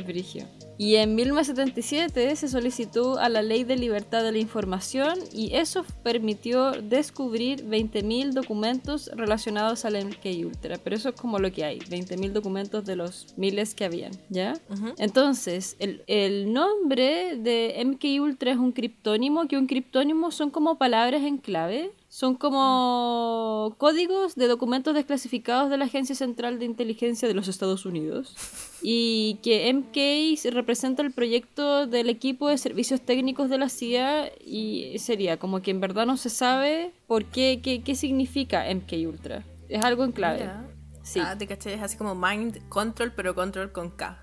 Brigio. 0.05 0.47
Y 0.79 0.97
en 0.97 1.15
1977 1.15 2.35
se 2.37 2.49
solicitó 2.49 3.19
a 3.19 3.29
la 3.29 3.43
Ley 3.43 3.65
de 3.65 3.77
Libertad 3.77 4.23
de 4.23 4.33
la 4.33 4.39
Información 4.39 5.19
y 5.33 5.55
eso 5.55 5.85
permitió 6.03 6.73
descubrir 6.73 7.65
20.000 7.67 8.33
documentos 8.33 9.11
relacionados 9.15 9.85
al 9.85 10.05
MK 10.05 10.45
Ultra. 10.45 10.79
Pero 10.83 10.97
eso 10.97 11.11
es 11.11 11.15
como 11.15 11.39
lo 11.39 11.53
que 11.53 11.65
hay, 11.65 11.79
20.000 11.79 12.33
documentos 12.33 12.85
de 12.85 12.97
los 12.97 13.35
miles 13.37 13.75
que 13.75 13.85
habían, 13.85 14.13
¿ya? 14.29 14.55
Entonces, 14.99 15.77
el, 15.79 16.03
el 16.07 16.53
nombre 16.53 17.37
de 17.37 17.83
MK 17.85 18.23
Ultra 18.23 18.53
es 18.53 18.57
un 18.57 18.73
criptónimo, 18.73 19.47
que 19.47 19.57
un 19.57 19.67
criptónimo 19.67 20.31
son 20.31 20.51
como 20.51 20.79
palabras 20.79 21.23
en 21.23 21.39
clave. 21.39 21.93
Son 22.13 22.35
como 22.35 23.75
códigos 23.79 24.35
de 24.35 24.47
documentos 24.47 24.95
desclasificados 24.95 25.71
de 25.71 25.79
la 25.79 25.87
Agencia 25.87 26.15
Central 26.15 26.59
de 26.59 26.67
Inteligencia 26.67 27.27
de 27.27 27.33
los 27.33 27.49
Estados 27.49 27.87
Unidos. 27.87 28.37
Y 28.83 29.39
que 29.43 29.73
MK 29.73 30.39
se 30.39 30.51
representa 30.51 31.01
el 31.01 31.11
proyecto 31.11 31.87
del 31.87 32.11
equipo 32.11 32.51
de 32.51 32.59
servicios 32.59 33.01
técnicos 33.01 33.49
de 33.49 33.57
la 33.57 33.71
CIA 33.71 34.31
y 34.45 34.99
sería 34.99 35.39
como 35.39 35.63
que 35.63 35.71
en 35.71 35.81
verdad 35.81 36.05
no 36.05 36.19
se 36.19 36.29
sabe 36.29 36.93
por 37.07 37.25
qué, 37.25 37.61
qué, 37.63 37.83
qué 37.83 37.95
significa 37.95 38.67
MK 38.71 38.93
Ultra. 39.09 39.43
Es 39.71 39.83
algo 39.83 40.05
en 40.05 40.13
clave. 40.13 40.41
Mira. 40.41 40.69
Sí. 41.03 41.19
Ah, 41.19 41.39
te 41.39 41.47
caché, 41.47 41.73
es 41.73 41.81
así 41.81 41.97
como 41.97 42.15
mind 42.15 42.69
control, 42.69 43.15
pero 43.17 43.35
control 43.35 43.73
con 43.73 43.89
K. 43.91 44.23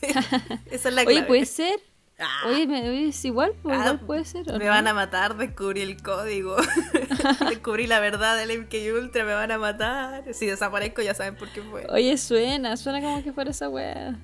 Esa 0.70 0.88
es 0.88 0.94
la 0.94 1.02
Oye, 1.02 1.12
clave. 1.12 1.26
puede 1.26 1.44
ser. 1.44 1.78
Ah. 2.18 2.46
Oye, 2.46 2.66
me, 2.66 2.88
oye, 2.88 3.08
es 3.08 3.24
igual, 3.24 3.52
pues, 3.62 3.76
Ah, 3.76 3.80
igual 3.82 4.00
puede 4.00 4.24
ser. 4.24 4.48
¿o 4.50 4.58
Me 4.58 4.66
no? 4.66 4.70
van 4.70 4.86
a 4.86 4.94
matar, 4.94 5.36
descubrí 5.36 5.80
el 5.80 6.00
código. 6.02 6.56
descubrí 7.48 7.86
la 7.86 7.98
verdad 8.00 8.36
del 8.36 8.60
MK 8.60 8.74
Ultra, 8.96 9.24
me 9.24 9.34
van 9.34 9.50
a 9.50 9.58
matar. 9.58 10.32
Si 10.32 10.46
desaparezco 10.46 11.02
ya 11.02 11.14
saben 11.14 11.36
por 11.36 11.48
qué 11.52 11.62
fue. 11.62 11.86
Oye, 11.88 12.16
suena, 12.18 12.76
suena 12.76 13.00
como 13.00 13.22
que 13.24 13.32
fuera 13.32 13.50
esa 13.50 13.68
wea. 13.68 14.16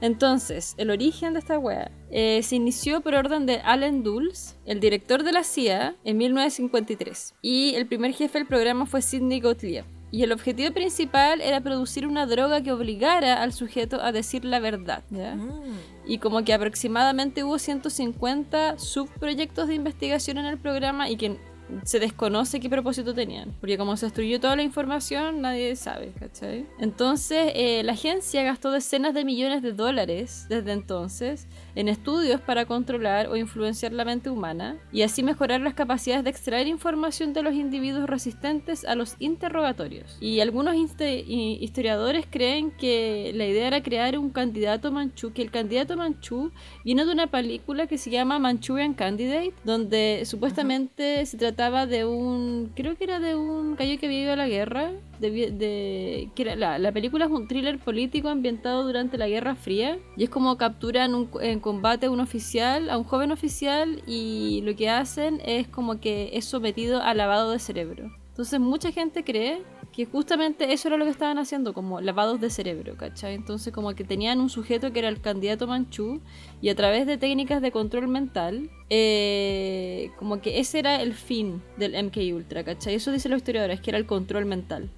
Entonces, 0.00 0.74
el 0.76 0.90
origen 0.90 1.32
de 1.32 1.38
esta 1.40 1.58
wea 1.58 1.90
eh, 2.10 2.42
se 2.42 2.56
inició 2.56 3.00
por 3.00 3.14
orden 3.14 3.46
de 3.46 3.60
Allen 3.64 4.02
Dulles, 4.02 4.56
el 4.66 4.78
director 4.78 5.22
de 5.22 5.32
la 5.32 5.42
CIA, 5.42 5.96
en 6.04 6.18
1953. 6.18 7.34
Y 7.40 7.74
el 7.76 7.86
primer 7.86 8.12
jefe 8.12 8.38
del 8.38 8.46
programa 8.46 8.84
fue 8.86 9.00
Sidney 9.00 9.40
Gottlieb. 9.40 9.84
Y 10.10 10.22
el 10.22 10.32
objetivo 10.32 10.72
principal 10.72 11.40
era 11.40 11.60
producir 11.60 12.06
una 12.06 12.26
droga 12.26 12.62
que 12.62 12.72
obligara 12.72 13.42
al 13.42 13.52
sujeto 13.52 14.00
a 14.00 14.12
decir 14.12 14.44
la 14.44 14.60
verdad. 14.60 15.02
¿ya? 15.10 15.34
Mm. 15.34 15.78
Y 16.06 16.18
como 16.18 16.44
que 16.44 16.54
aproximadamente 16.54 17.42
hubo 17.42 17.58
150 17.58 18.78
subproyectos 18.78 19.68
de 19.68 19.74
investigación 19.74 20.38
en 20.38 20.46
el 20.46 20.58
programa 20.58 21.10
y 21.10 21.16
que 21.16 21.38
se 21.84 22.00
desconoce 22.00 22.60
qué 22.60 22.68
propósito 22.68 23.14
tenían. 23.14 23.54
Porque 23.60 23.78
como 23.78 23.96
se 23.96 24.06
destruyó 24.06 24.40
toda 24.40 24.56
la 24.56 24.62
información, 24.62 25.40
nadie 25.40 25.76
sabe, 25.76 26.12
¿cachai? 26.18 26.66
Entonces, 26.78 27.52
eh, 27.54 27.82
la 27.84 27.92
agencia 27.92 28.42
gastó 28.42 28.70
decenas 28.70 29.14
de 29.14 29.24
millones 29.24 29.62
de 29.62 29.72
dólares 29.72 30.46
desde 30.48 30.72
entonces 30.72 31.48
en 31.74 31.88
estudios 31.88 32.40
para 32.40 32.66
controlar 32.66 33.28
o 33.28 33.36
influenciar 33.36 33.92
la 33.92 34.04
mente 34.04 34.30
humana 34.30 34.78
y 34.92 35.02
así 35.02 35.22
mejorar 35.22 35.60
las 35.60 35.74
capacidades 35.74 36.24
de 36.24 36.30
extraer 36.30 36.66
información 36.66 37.32
de 37.32 37.42
los 37.42 37.54
individuos 37.54 38.08
resistentes 38.08 38.84
a 38.84 38.94
los 38.94 39.16
interrogatorios. 39.18 40.16
Y 40.20 40.40
algunos 40.40 40.74
historiadores 40.76 42.26
creen 42.30 42.70
que 42.70 43.32
la 43.34 43.46
idea 43.46 43.68
era 43.68 43.82
crear 43.82 44.18
un 44.18 44.30
candidato 44.30 44.92
manchú, 44.92 45.32
que 45.32 45.42
el 45.42 45.50
candidato 45.50 45.96
manchú 45.96 46.52
viene 46.84 47.04
de 47.04 47.12
una 47.12 47.26
película 47.26 47.86
que 47.86 47.98
se 47.98 48.10
llama 48.10 48.38
Manchurian 48.38 48.94
Candidate, 48.94 49.54
donde 49.64 50.22
supuestamente 50.24 51.24
se 51.26 51.36
trataba 51.36 51.55
de 51.56 52.04
un, 52.04 52.70
creo 52.76 52.96
que 52.96 53.04
era 53.04 53.18
de 53.18 53.34
un 53.34 53.76
gallo 53.76 53.98
que 53.98 54.08
vivió 54.08 54.36
la 54.36 54.46
guerra, 54.46 54.92
de, 55.18 55.30
de- 55.50 56.28
que 56.34 56.42
era, 56.42 56.54
la, 56.54 56.78
la 56.78 56.92
película 56.92 57.24
es 57.24 57.30
un 57.30 57.48
thriller 57.48 57.78
político 57.78 58.28
ambientado 58.28 58.84
durante 58.84 59.16
la 59.16 59.26
Guerra 59.26 59.54
Fría 59.54 59.98
y 60.18 60.24
es 60.24 60.30
como 60.30 60.58
capturan 60.58 61.14
un- 61.14 61.30
en 61.40 61.60
combate 61.60 62.06
a 62.06 62.10
un 62.10 62.20
oficial, 62.20 62.90
a 62.90 62.98
un 62.98 63.04
joven 63.04 63.32
oficial 63.32 64.02
y 64.06 64.60
lo 64.64 64.76
que 64.76 64.90
hacen 64.90 65.40
es 65.46 65.66
como 65.68 65.98
que 65.98 66.30
es 66.34 66.44
sometido 66.44 67.00
a 67.02 67.14
lavado 67.14 67.52
de 67.52 67.58
cerebro. 67.58 68.10
Entonces 68.28 68.60
mucha 68.60 68.92
gente 68.92 69.24
cree 69.24 69.62
que 69.96 70.04
justamente 70.04 70.74
eso 70.74 70.88
era 70.88 70.98
lo 70.98 71.06
que 71.06 71.10
estaban 71.10 71.38
haciendo, 71.38 71.72
como 71.72 72.02
lavados 72.02 72.38
de 72.38 72.50
cerebro, 72.50 72.98
¿cachai? 72.98 73.34
Entonces 73.34 73.72
como 73.72 73.94
que 73.94 74.04
tenían 74.04 74.40
un 74.40 74.50
sujeto 74.50 74.92
que 74.92 74.98
era 74.98 75.08
el 75.08 75.22
candidato 75.22 75.66
manchú 75.66 76.20
y 76.60 76.68
a 76.68 76.74
través 76.74 77.06
de 77.06 77.16
técnicas 77.16 77.62
de 77.62 77.72
control 77.72 78.06
mental, 78.06 78.68
eh, 78.90 80.10
como 80.18 80.42
que 80.42 80.60
ese 80.60 80.80
era 80.80 81.00
el 81.00 81.14
fin 81.14 81.62
del 81.78 81.94
MK 81.94 82.18
Ultra, 82.34 82.62
¿cachai? 82.62 82.96
Eso 82.96 83.10
dicen 83.10 83.30
los 83.32 83.38
historiadores, 83.38 83.80
que 83.80 83.88
era 83.88 83.96
el 83.96 84.04
control 84.04 84.44
mental. 84.44 84.90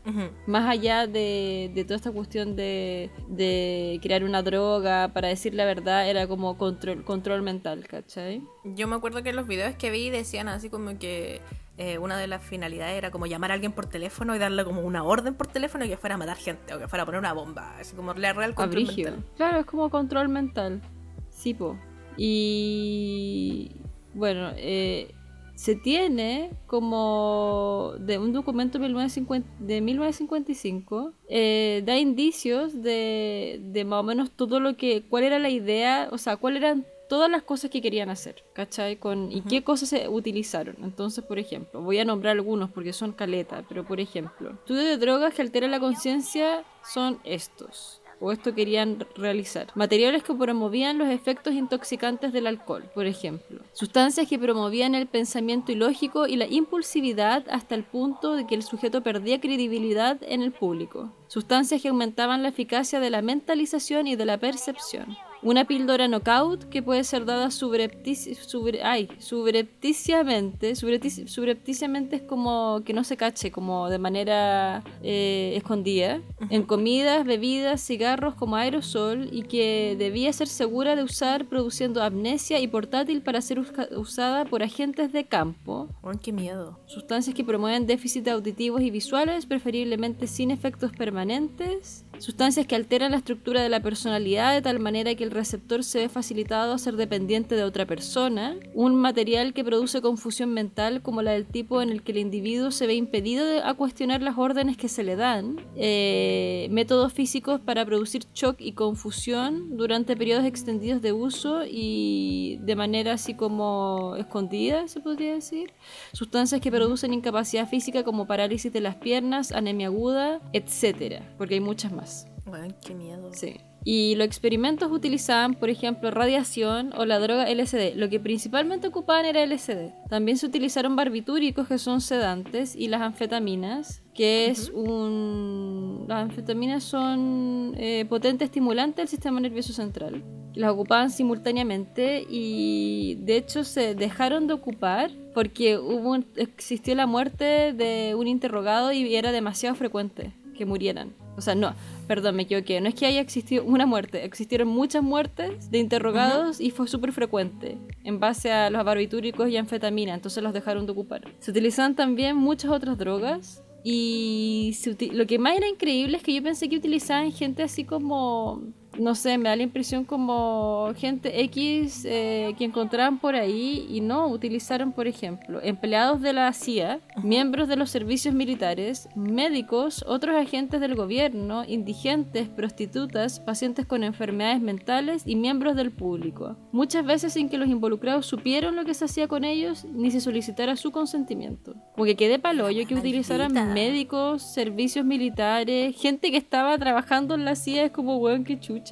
Más 0.48 0.68
allá 0.68 1.06
de, 1.06 1.70
de 1.72 1.84
toda 1.84 1.94
esta 1.94 2.10
cuestión 2.10 2.56
de, 2.56 3.10
de 3.28 4.00
crear 4.02 4.24
una 4.24 4.42
droga 4.42 5.12
para 5.14 5.28
decir 5.28 5.54
la 5.54 5.64
verdad, 5.64 6.10
era 6.10 6.26
como 6.26 6.58
control, 6.58 7.04
control 7.04 7.42
mental, 7.42 7.86
¿cachai? 7.86 8.42
Yo 8.64 8.88
me 8.88 8.96
acuerdo 8.96 9.22
que 9.22 9.30
en 9.30 9.36
los 9.36 9.46
videos 9.46 9.76
que 9.76 9.92
vi 9.92 10.10
decían 10.10 10.48
así 10.48 10.70
como 10.70 10.98
que 10.98 11.40
eh, 11.78 11.96
una 11.98 12.18
de 12.18 12.26
las 12.26 12.42
finalidades 12.42 12.98
era 12.98 13.12
como 13.12 13.26
llamar 13.26 13.52
a 13.52 13.54
alguien 13.54 13.72
por 13.72 13.86
teléfono 13.86 14.34
y 14.34 14.38
darle 14.38 14.64
como 14.64 14.82
una 14.82 15.04
orden 15.04 15.34
por 15.34 15.46
teléfono 15.46 15.84
y 15.84 15.88
que 15.88 15.96
fuera 15.96 16.16
a 16.16 16.18
matar 16.18 16.36
gente 16.36 16.74
o 16.74 16.78
que 16.78 16.88
fuera 16.88 17.04
a 17.04 17.06
poner 17.06 17.20
una 17.20 17.32
bomba. 17.32 17.76
Así 17.78 17.94
como 17.94 18.14
la 18.14 18.32
real 18.32 18.54
control 18.54 18.82
Abrigio. 18.82 19.12
mental. 19.12 19.24
Claro, 19.36 19.60
es 19.60 19.66
como 19.66 19.88
control 19.88 20.28
mental. 20.28 20.82
Sí, 21.30 21.54
po. 21.54 21.78
Y 22.16 23.70
bueno, 24.14 24.50
eh, 24.56 25.14
se 25.54 25.76
tiene 25.76 26.50
como 26.66 27.92
de 28.00 28.18
un 28.18 28.32
documento 28.32 28.80
1950 28.80 29.48
de 29.60 29.80
1955, 29.80 31.12
eh, 31.28 31.82
da 31.86 31.96
indicios 31.96 32.82
de, 32.82 33.60
de 33.62 33.84
más 33.84 34.00
o 34.00 34.02
menos 34.02 34.32
todo 34.32 34.58
lo 34.58 34.76
que, 34.76 35.04
cuál 35.08 35.24
era 35.24 35.38
la 35.38 35.50
idea, 35.50 36.08
o 36.10 36.18
sea, 36.18 36.36
cuáles 36.36 36.62
eran 36.62 36.86
todas 37.08 37.30
las 37.30 37.42
cosas 37.42 37.70
que 37.70 37.80
querían 37.80 38.10
hacer, 38.10 38.44
¿cachai? 38.52 38.96
Con, 38.96 39.32
y 39.32 39.40
qué 39.42 39.64
cosas 39.64 39.88
se 39.88 40.08
utilizaron. 40.08 40.76
Entonces, 40.82 41.24
por 41.24 41.38
ejemplo, 41.38 41.80
voy 41.80 41.98
a 41.98 42.04
nombrar 42.04 42.36
algunos 42.36 42.70
porque 42.70 42.92
son 42.92 43.12
caleta, 43.12 43.64
pero 43.68 43.84
por 43.84 43.98
ejemplo, 44.00 44.50
estudios 44.50 44.84
de 44.84 44.98
drogas 44.98 45.34
que 45.34 45.42
alteran 45.42 45.70
la 45.70 45.80
conciencia 45.80 46.64
son 46.84 47.18
estos. 47.24 48.00
o 48.20 48.32
esto 48.32 48.52
querían 48.54 49.06
realizar. 49.16 49.68
Materiales 49.74 50.24
que 50.24 50.34
promovían 50.34 50.98
los 50.98 51.08
efectos 51.08 51.54
intoxicantes 51.54 52.32
del 52.32 52.48
alcohol, 52.48 52.84
por 52.92 53.06
ejemplo. 53.06 53.60
Sustancias 53.72 54.26
que 54.28 54.38
promovían 54.38 54.96
el 54.96 55.06
pensamiento 55.06 55.70
ilógico 55.70 56.26
y 56.26 56.34
la 56.34 56.46
impulsividad 56.46 57.44
hasta 57.48 57.76
el 57.76 57.84
punto 57.84 58.34
de 58.34 58.44
que 58.46 58.56
el 58.56 58.64
sujeto 58.64 59.02
perdía 59.02 59.40
credibilidad 59.40 60.18
en 60.22 60.42
el 60.42 60.50
público. 60.50 61.12
Sustancias 61.28 61.80
que 61.80 61.88
aumentaban 61.88 62.42
la 62.42 62.48
eficacia 62.48 62.98
de 62.98 63.10
la 63.10 63.22
mentalización 63.22 64.08
y 64.08 64.16
de 64.16 64.26
la 64.26 64.38
percepción. 64.38 65.16
Una 65.40 65.64
píldora 65.66 66.08
knockout 66.08 66.64
que 66.64 66.82
puede 66.82 67.04
ser 67.04 67.24
dada 67.24 67.52
subreptici 67.52 68.34
subre 68.34 68.82
ay, 68.82 69.08
subrepticiamente. 69.18 70.74
Subreptic 70.74 71.28
subrepticiamente 71.28 72.16
es 72.16 72.22
como 72.22 72.82
que 72.84 72.92
no 72.92 73.04
se 73.04 73.16
cache, 73.16 73.52
como 73.52 73.88
de 73.88 73.98
manera 73.98 74.82
eh, 75.02 75.52
escondida. 75.56 76.20
En 76.50 76.64
comidas, 76.64 77.24
bebidas, 77.24 77.80
cigarros 77.80 78.34
como 78.34 78.56
aerosol 78.56 79.28
y 79.30 79.42
que 79.42 79.94
debía 79.96 80.32
ser 80.32 80.48
segura 80.48 80.96
de 80.96 81.04
usar 81.04 81.46
produciendo 81.46 82.02
amnesia 82.02 82.58
y 82.60 82.66
portátil 82.66 83.22
para 83.22 83.40
ser 83.40 83.60
usada 83.96 84.44
por 84.44 84.64
agentes 84.64 85.12
de 85.12 85.26
campo. 85.26 85.88
Oh, 86.02 86.10
qué 86.20 86.32
miedo. 86.32 86.80
Sustancias 86.86 87.36
que 87.36 87.44
promueven 87.44 87.86
déficits 87.86 88.28
auditivos 88.28 88.82
y 88.82 88.90
visuales, 88.90 89.46
preferiblemente 89.46 90.26
sin 90.26 90.50
efectos 90.50 90.90
permanentes. 90.90 92.04
Sustancias 92.18 92.66
que 92.66 92.74
alteran 92.74 93.12
la 93.12 93.18
estructura 93.18 93.62
de 93.62 93.68
la 93.68 93.80
personalidad 93.80 94.52
de 94.52 94.62
tal 94.62 94.80
manera 94.80 95.14
que 95.14 95.24
el 95.24 95.30
receptor 95.30 95.84
se 95.84 96.00
ve 96.00 96.08
facilitado 96.08 96.72
a 96.72 96.78
ser 96.78 96.96
dependiente 96.96 97.54
de 97.54 97.62
otra 97.62 97.86
persona. 97.86 98.56
Un 98.74 98.96
material 98.96 99.54
que 99.54 99.64
produce 99.64 100.00
confusión 100.00 100.52
mental 100.52 101.00
como 101.02 101.22
la 101.22 101.32
del 101.32 101.46
tipo 101.46 101.80
en 101.80 101.90
el 101.90 102.02
que 102.02 102.12
el 102.12 102.18
individuo 102.18 102.70
se 102.70 102.86
ve 102.86 102.94
impedido 102.94 103.64
a 103.64 103.74
cuestionar 103.74 104.20
las 104.22 104.36
órdenes 104.36 104.76
que 104.76 104.88
se 104.88 105.04
le 105.04 105.16
dan. 105.16 105.60
Eh, 105.76 106.68
métodos 106.70 107.12
físicos 107.12 107.60
para 107.60 107.84
producir 107.84 108.24
shock 108.34 108.56
y 108.60 108.72
confusión 108.72 109.76
durante 109.76 110.16
periodos 110.16 110.44
extendidos 110.44 111.00
de 111.02 111.12
uso 111.12 111.62
y 111.64 112.58
de 112.62 112.74
manera 112.74 113.12
así 113.12 113.34
como 113.34 114.16
escondida, 114.16 114.88
se 114.88 115.00
podría 115.00 115.34
decir. 115.34 115.72
Sustancias 116.12 116.60
que 116.60 116.70
producen 116.70 117.14
incapacidad 117.14 117.68
física 117.68 118.02
como 118.02 118.26
parálisis 118.26 118.72
de 118.72 118.80
las 118.80 118.96
piernas, 118.96 119.52
anemia 119.52 119.86
aguda, 119.86 120.40
etc. 120.52 121.22
Porque 121.36 121.54
hay 121.54 121.60
muchas 121.60 121.92
más. 121.92 122.07
Bueno, 122.48 122.74
qué 122.84 122.94
miedo. 122.94 123.30
Sí. 123.32 123.56
Y 123.84 124.16
los 124.16 124.26
experimentos 124.26 124.90
utilizaban, 124.90 125.54
por 125.54 125.70
ejemplo, 125.70 126.10
radiación 126.10 126.92
o 126.96 127.04
la 127.04 127.18
droga 127.18 127.48
LSD. 127.48 127.94
Lo 127.94 128.08
que 128.08 128.20
principalmente 128.20 128.88
ocupaban 128.88 129.24
era 129.24 129.44
LSD. 129.46 129.92
También 130.08 130.36
se 130.36 130.46
utilizaron 130.46 130.96
barbitúricos, 130.96 131.68
que 131.68 131.78
son 131.78 132.00
sedantes, 132.00 132.74
y 132.76 132.88
las 132.88 133.00
anfetaminas, 133.00 134.02
que 134.14 134.46
es 134.46 134.70
un... 134.70 136.04
Las 136.08 136.22
anfetaminas 136.22 136.84
son 136.84 137.74
eh, 137.78 138.04
potentes 138.08 138.46
estimulantes 138.46 138.96
del 138.96 139.08
sistema 139.08 139.40
nervioso 139.40 139.72
central. 139.72 140.24
Las 140.54 140.72
ocupaban 140.72 141.10
simultáneamente 141.10 142.26
y 142.28 143.16
de 143.20 143.36
hecho 143.36 143.62
se 143.62 143.94
dejaron 143.94 144.48
de 144.48 144.54
ocupar 144.54 145.12
porque 145.32 145.78
hubo 145.78 146.16
existió 146.36 146.94
la 146.96 147.06
muerte 147.06 147.72
de 147.72 148.16
un 148.16 148.26
interrogado 148.26 148.90
y 148.90 149.14
era 149.14 149.30
demasiado 149.30 149.76
frecuente 149.76 150.32
que 150.56 150.66
murieran. 150.66 151.14
O 151.38 151.40
sea, 151.40 151.54
no, 151.54 151.74
perdón, 152.06 152.36
me 152.36 152.42
equivoqué. 152.42 152.80
No 152.80 152.88
es 152.88 152.94
que 152.94 153.06
haya 153.06 153.20
existido 153.20 153.64
una 153.64 153.86
muerte, 153.86 154.24
existieron 154.24 154.68
muchas 154.68 155.02
muertes 155.02 155.70
de 155.70 155.78
interrogados 155.78 156.60
y 156.60 156.70
fue 156.70 156.88
súper 156.88 157.12
frecuente 157.12 157.78
en 158.04 158.20
base 158.20 158.52
a 158.52 158.70
los 158.70 158.84
barbitúricos 158.84 159.48
y 159.48 159.56
anfetamina, 159.56 160.14
entonces 160.14 160.42
los 160.42 160.52
dejaron 160.52 160.84
de 160.86 160.92
ocupar. 160.92 161.22
Se 161.38 161.50
utilizaban 161.50 161.94
también 161.94 162.36
muchas 162.36 162.70
otras 162.70 162.98
drogas 162.98 163.62
y 163.84 164.76
lo 165.12 165.26
que 165.26 165.38
más 165.38 165.56
era 165.56 165.68
increíble 165.68 166.16
es 166.16 166.22
que 166.22 166.34
yo 166.34 166.42
pensé 166.42 166.68
que 166.68 166.76
utilizaban 166.76 167.30
gente 167.32 167.62
así 167.62 167.84
como 167.84 168.62
no 168.98 169.14
sé, 169.14 169.38
me 169.38 169.48
da 169.48 169.56
la 169.56 169.62
impresión 169.62 170.04
como 170.04 170.92
gente 170.96 171.42
X 171.42 172.04
eh, 172.04 172.54
que 172.58 172.64
encontraban 172.64 173.18
por 173.18 173.34
ahí 173.34 173.86
y 173.88 174.00
no 174.00 174.26
utilizaron, 174.28 174.92
por 174.92 175.06
ejemplo, 175.06 175.60
empleados 175.62 176.20
de 176.20 176.32
la 176.32 176.52
CIA, 176.52 177.00
miembros 177.22 177.68
de 177.68 177.76
los 177.76 177.90
servicios 177.90 178.34
militares, 178.34 179.08
médicos, 179.14 180.04
otros 180.06 180.36
agentes 180.36 180.80
del 180.80 180.94
gobierno, 180.94 181.64
indigentes, 181.64 182.48
prostitutas, 182.48 183.40
pacientes 183.40 183.86
con 183.86 184.04
enfermedades 184.04 184.60
mentales 184.60 185.22
y 185.26 185.36
miembros 185.36 185.76
del 185.76 185.90
público. 185.90 186.56
Muchas 186.72 187.04
veces 187.04 187.32
sin 187.32 187.48
que 187.48 187.58
los 187.58 187.68
involucrados 187.68 188.26
supieron 188.26 188.76
lo 188.76 188.84
que 188.84 188.94
se 188.94 189.04
hacía 189.04 189.28
con 189.28 189.44
ellos 189.44 189.84
ni 189.84 190.10
se 190.10 190.20
solicitara 190.20 190.76
su 190.76 190.90
consentimiento. 190.90 191.74
Porque 191.96 192.16
quedé 192.16 192.38
yo 192.38 192.86
que 192.86 192.94
utilizaran 192.94 193.52
médicos, 193.74 194.42
servicios 194.42 195.04
militares, 195.04 195.94
gente 196.00 196.30
que 196.30 196.36
estaba 196.36 196.76
trabajando 196.78 197.34
en 197.34 197.44
la 197.44 197.54
CIA 197.54 197.86
es 197.86 197.90
como, 197.92 198.16
weón, 198.16 198.44
que 198.44 198.58
chucha 198.58 198.87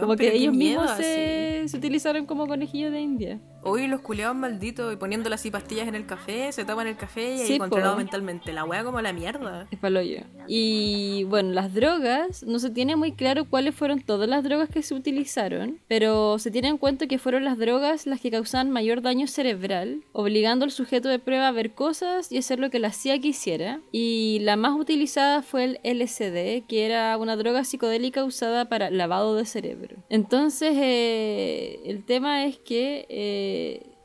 como 0.00 0.16
que 0.16 0.34
ellos 0.34 0.54
mismos 0.54 0.90
se, 0.92 1.64
se, 1.66 1.76
utilizaron 1.76 2.26
como 2.26 2.46
conejillos 2.46 2.92
de 2.92 3.00
India. 3.00 3.40
Uy, 3.64 3.86
los 3.86 4.02
culeados 4.02 4.36
malditos 4.36 4.92
y 4.92 4.96
poniéndole 4.96 5.36
así 5.36 5.50
pastillas 5.50 5.88
en 5.88 5.94
el 5.94 6.04
café, 6.04 6.52
se 6.52 6.66
toman 6.66 6.86
el 6.86 6.96
café 6.96 7.36
y 7.36 7.40
ahí 7.40 7.58
controlado 7.58 7.96
mentalmente. 7.96 8.52
La 8.52 8.64
wea 8.64 8.84
como 8.84 9.00
la 9.00 9.14
mierda. 9.14 9.66
Es 9.70 9.78
paloyo. 9.78 10.20
Y 10.46 11.24
bueno, 11.24 11.52
las 11.52 11.72
drogas, 11.72 12.42
no 12.42 12.58
se 12.58 12.68
tiene 12.68 12.94
muy 12.96 13.12
claro 13.12 13.46
cuáles 13.46 13.74
fueron 13.74 14.00
todas 14.00 14.28
las 14.28 14.44
drogas 14.44 14.68
que 14.68 14.82
se 14.82 14.94
utilizaron, 14.94 15.78
pero 15.88 16.38
se 16.38 16.50
tiene 16.50 16.68
en 16.68 16.76
cuenta 16.76 17.06
que 17.06 17.18
fueron 17.18 17.44
las 17.44 17.56
drogas 17.56 18.06
las 18.06 18.20
que 18.20 18.30
causaban 18.30 18.70
mayor 18.70 19.00
daño 19.00 19.26
cerebral, 19.26 20.02
obligando 20.12 20.66
al 20.66 20.70
sujeto 20.70 21.08
de 21.08 21.18
prueba 21.18 21.48
a 21.48 21.52
ver 21.52 21.72
cosas 21.72 22.30
y 22.30 22.36
hacer 22.36 22.58
lo 22.58 22.68
que 22.68 22.78
la 22.78 22.92
CIA 22.92 23.18
quisiera. 23.18 23.80
Y 23.92 24.40
la 24.42 24.56
más 24.56 24.78
utilizada 24.78 25.40
fue 25.40 25.64
el 25.64 25.80
LSD, 25.82 26.66
que 26.68 26.84
era 26.84 27.16
una 27.16 27.36
droga 27.36 27.64
psicodélica 27.64 28.24
usada 28.24 28.68
para 28.68 28.90
lavado 28.90 29.36
de 29.36 29.46
cerebro. 29.46 29.96
Entonces, 30.10 30.74
eh, 30.76 31.80
el 31.86 32.04
tema 32.04 32.44
es 32.44 32.58
que... 32.58 33.06
Eh, 33.08 33.53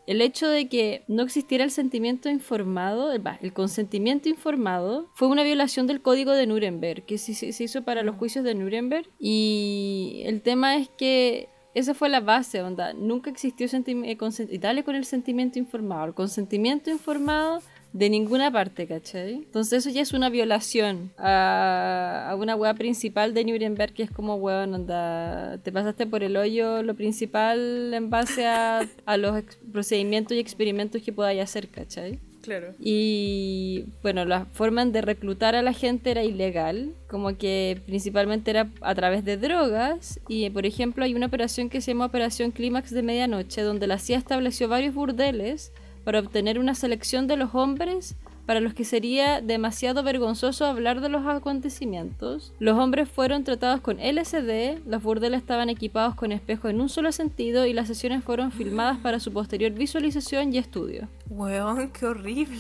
el 0.10 0.22
hecho 0.22 0.48
de 0.48 0.68
que 0.68 1.04
no 1.08 1.22
existiera 1.22 1.64
el 1.64 1.70
sentimiento 1.70 2.30
informado, 2.30 3.12
el 3.12 3.54
consentimiento 3.54 4.28
informado, 4.28 5.08
fue 5.14 5.28
una 5.28 5.44
violación 5.44 5.86
del 5.86 6.02
código 6.02 6.32
de 6.32 6.48
Nuremberg, 6.48 7.06
que 7.06 7.20
se, 7.20 7.64
hizo 7.64 7.84
para 7.84 8.02
los 8.02 8.16
juicios 8.16 8.44
de 8.44 8.56
Nuremberg. 8.56 9.06
Y 9.20 10.24
el 10.26 10.42
tema 10.42 10.78
es 10.78 10.90
que 10.90 11.50
esa 11.76 11.94
fue 11.94 12.10
la 12.10 12.22
base, 12.22 12.64
onda. 12.64 12.94
Nunca 12.94 13.30
existió 13.30 13.68
sentimiento, 13.68 14.28
dale 14.60 14.84
con 14.84 14.96
el 14.96 15.06
sentimiento 15.06 15.60
informado. 15.60 16.06
El 16.08 16.14
consentimiento 16.16 16.90
informado 16.90 17.62
de 17.94 18.10
ninguna 18.10 18.52
parte, 18.52 18.88
¿cachai? 18.88 19.34
Entonces 19.36 19.86
eso 19.86 19.90
ya 19.90 20.02
es 20.02 20.14
una 20.14 20.30
violación 20.30 21.12
a, 21.18 22.36
una 22.38 22.56
weá 22.56 22.74
principal 22.74 23.34
de 23.34 23.46
Nuremberg 23.46 23.94
que 23.94 24.04
es 24.04 24.12
como, 24.12 24.36
weón, 24.36 24.74
onda, 24.74 25.58
te 25.64 25.72
pasaste 25.72 26.06
por 26.06 26.24
el 26.24 26.38
hoyo 26.38 26.84
lo 26.84 26.94
principal 26.94 27.94
en 27.94 28.10
base 28.10 28.46
a, 28.46 28.88
a 29.06 29.18
los 29.18 29.44
procedimientos 29.72 30.38
y 30.38 30.40
experimentos 30.40 31.02
que 31.02 31.12
podáis 31.12 31.42
hacer, 31.42 31.68
¿cachai? 31.70 32.20
Claro. 32.42 32.74
Y 32.80 33.86
bueno, 34.02 34.26
la 34.26 34.46
forma 34.46 34.86
de 34.86 35.02
reclutar 35.02 35.56
a 35.56 35.62
la 35.62 35.74
gente 35.74 36.12
era 36.12 36.24
ilegal, 36.24 36.94
como 37.08 37.38
que 37.38 37.82
principalmente 37.86 38.52
era 38.52 38.70
a 38.82 38.96
través 38.96 39.26
de 39.26 39.38
drogas. 39.38 40.20
Y 40.28 40.50
por 40.50 40.66
ejemplo, 40.66 41.04
hay 41.04 41.16
una 41.16 41.28
operación 41.28 41.70
que 41.70 41.82
se 41.82 41.92
llama 41.92 42.06
Operación 42.06 42.52
Clímax 42.52 42.92
de 42.92 43.04
Medianoche, 43.04 43.62
donde 43.62 43.88
la 43.88 44.00
CIA 44.00 44.18
estableció 44.18 44.68
varios 44.68 44.96
burdeles 44.96 45.72
para 46.04 46.20
obtener 46.20 46.60
una 46.60 46.76
selección 46.76 47.28
de 47.28 47.38
los 47.38 47.56
hombres 47.56 48.16
para 48.50 48.62
los 48.62 48.74
que 48.74 48.84
sería 48.84 49.42
demasiado 49.42 50.02
vergonzoso 50.02 50.66
hablar 50.66 51.02
de 51.02 51.10
los 51.10 51.24
acontecimientos. 51.28 52.52
Los 52.58 52.80
hombres 52.80 53.08
fueron 53.08 53.44
tratados 53.44 53.80
con 53.80 53.98
LSD, 54.00 54.88
los 54.88 55.04
burdeles 55.04 55.42
estaban 55.42 55.70
equipados 55.70 56.16
con 56.16 56.32
espejos 56.32 56.72
en 56.72 56.82
un 56.82 56.90
solo 56.90 57.12
sentido 57.12 57.68
y 57.68 57.74
las 57.74 57.86
sesiones 57.86 58.24
fueron 58.24 58.52
filmadas 58.52 58.98
para 58.98 59.20
su 59.20 59.32
posterior 59.32 59.72
visualización 59.74 60.52
y 60.52 60.58
estudio. 60.58 61.08
Weón, 61.30 61.92
qué 61.92 62.08
horrible. 62.08 62.58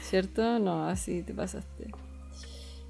¿Cierto? 0.00 0.58
No, 0.60 0.86
así 0.86 1.22
te 1.22 1.34
pasaste. 1.34 1.90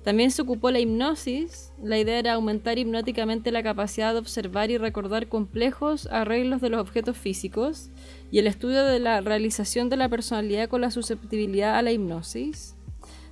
También 0.04 0.30
se 0.30 0.42
ocupó 0.42 0.70
la 0.70 0.78
hipnosis. 0.78 1.72
La 1.82 1.98
idea 1.98 2.20
era 2.20 2.34
aumentar 2.34 2.78
hipnóticamente 2.78 3.50
la 3.50 3.64
capacidad 3.64 4.12
de 4.12 4.20
observar 4.20 4.70
y 4.70 4.78
recordar 4.78 5.28
complejos 5.28 6.06
arreglos 6.12 6.60
de 6.60 6.68
los 6.68 6.80
objetos 6.80 7.16
físicos 7.16 7.90
y 8.30 8.38
el 8.38 8.46
estudio 8.46 8.84
de 8.84 8.98
la 8.98 9.20
realización 9.20 9.88
de 9.88 9.96
la 9.96 10.08
personalidad 10.08 10.68
con 10.68 10.80
la 10.80 10.90
susceptibilidad 10.90 11.76
a 11.76 11.82
la 11.82 11.92
hipnosis. 11.92 12.76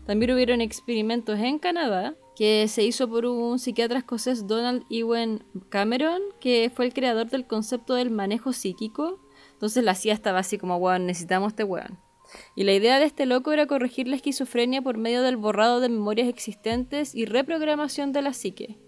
También 0.07 0.33
hubieron 0.33 0.61
experimentos 0.61 1.39
en 1.39 1.59
Canadá 1.59 2.15
que 2.37 2.67
se 2.69 2.83
hizo 2.83 3.09
por 3.09 3.27
un 3.27 3.59
psiquiatra 3.59 3.99
escocés 3.99 4.47
Donald 4.47 4.85
Ewen 4.91 5.45
Cameron, 5.69 6.21
que 6.41 6.71
fue 6.75 6.85
el 6.85 6.93
creador 6.93 7.29
del 7.31 7.47
concepto 7.47 7.95
del 7.95 8.11
manejo 8.11 8.53
psíquico. 8.53 9.21
Entonces 9.53 9.85
la 9.85 9.95
CIA 9.95 10.15
estaba 10.15 10.41
así 10.41 10.59
como, 10.59 10.77
weón, 10.77 11.07
necesitamos 11.07 11.53
este 11.53 11.65
weón. 11.65 11.99
Y 12.57 12.65
la 12.65 12.73
idea 12.73 12.99
de 12.99 13.05
este 13.05 13.27
loco 13.27 13.53
era 13.53 13.67
corregir 13.67 14.09
la 14.09 14.17
esquizofrenia 14.17 14.83
por 14.83 14.99
medio 14.99 15.23
del 15.23 15.37
borrado 15.37 15.81
de 15.81 15.89
memorias 15.89 16.29
existentes 16.29 17.15
y 17.15 17.27
reprogramación 17.27 18.13
de 18.13 18.23
la 18.23 18.33
psique. 18.33 18.79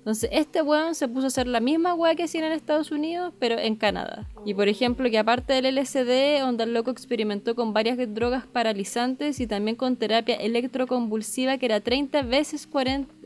Entonces, 0.00 0.30
este 0.32 0.62
weón 0.62 0.94
se 0.94 1.08
puso 1.08 1.26
a 1.26 1.28
hacer 1.28 1.46
la 1.46 1.60
misma 1.60 1.92
weá 1.94 2.14
que 2.14 2.22
hacían 2.24 2.44
en 2.44 2.52
Estados 2.52 2.90
Unidos, 2.90 3.34
pero 3.38 3.58
en 3.58 3.76
Canadá. 3.76 4.26
Y 4.46 4.54
por 4.54 4.66
ejemplo, 4.68 5.10
que 5.10 5.18
aparte 5.18 5.52
del 5.52 5.66
LSD, 5.76 6.38
el 6.62 6.72
loco 6.72 6.90
experimentó 6.90 7.54
con 7.54 7.74
varias 7.74 7.98
drogas 8.14 8.46
paralizantes 8.46 9.40
y 9.40 9.46
también 9.46 9.76
con 9.76 9.96
terapia 9.96 10.36
electroconvulsiva 10.36 11.58
que 11.58 11.66
era 11.66 11.80
30 11.80 12.22
veces, 12.22 12.66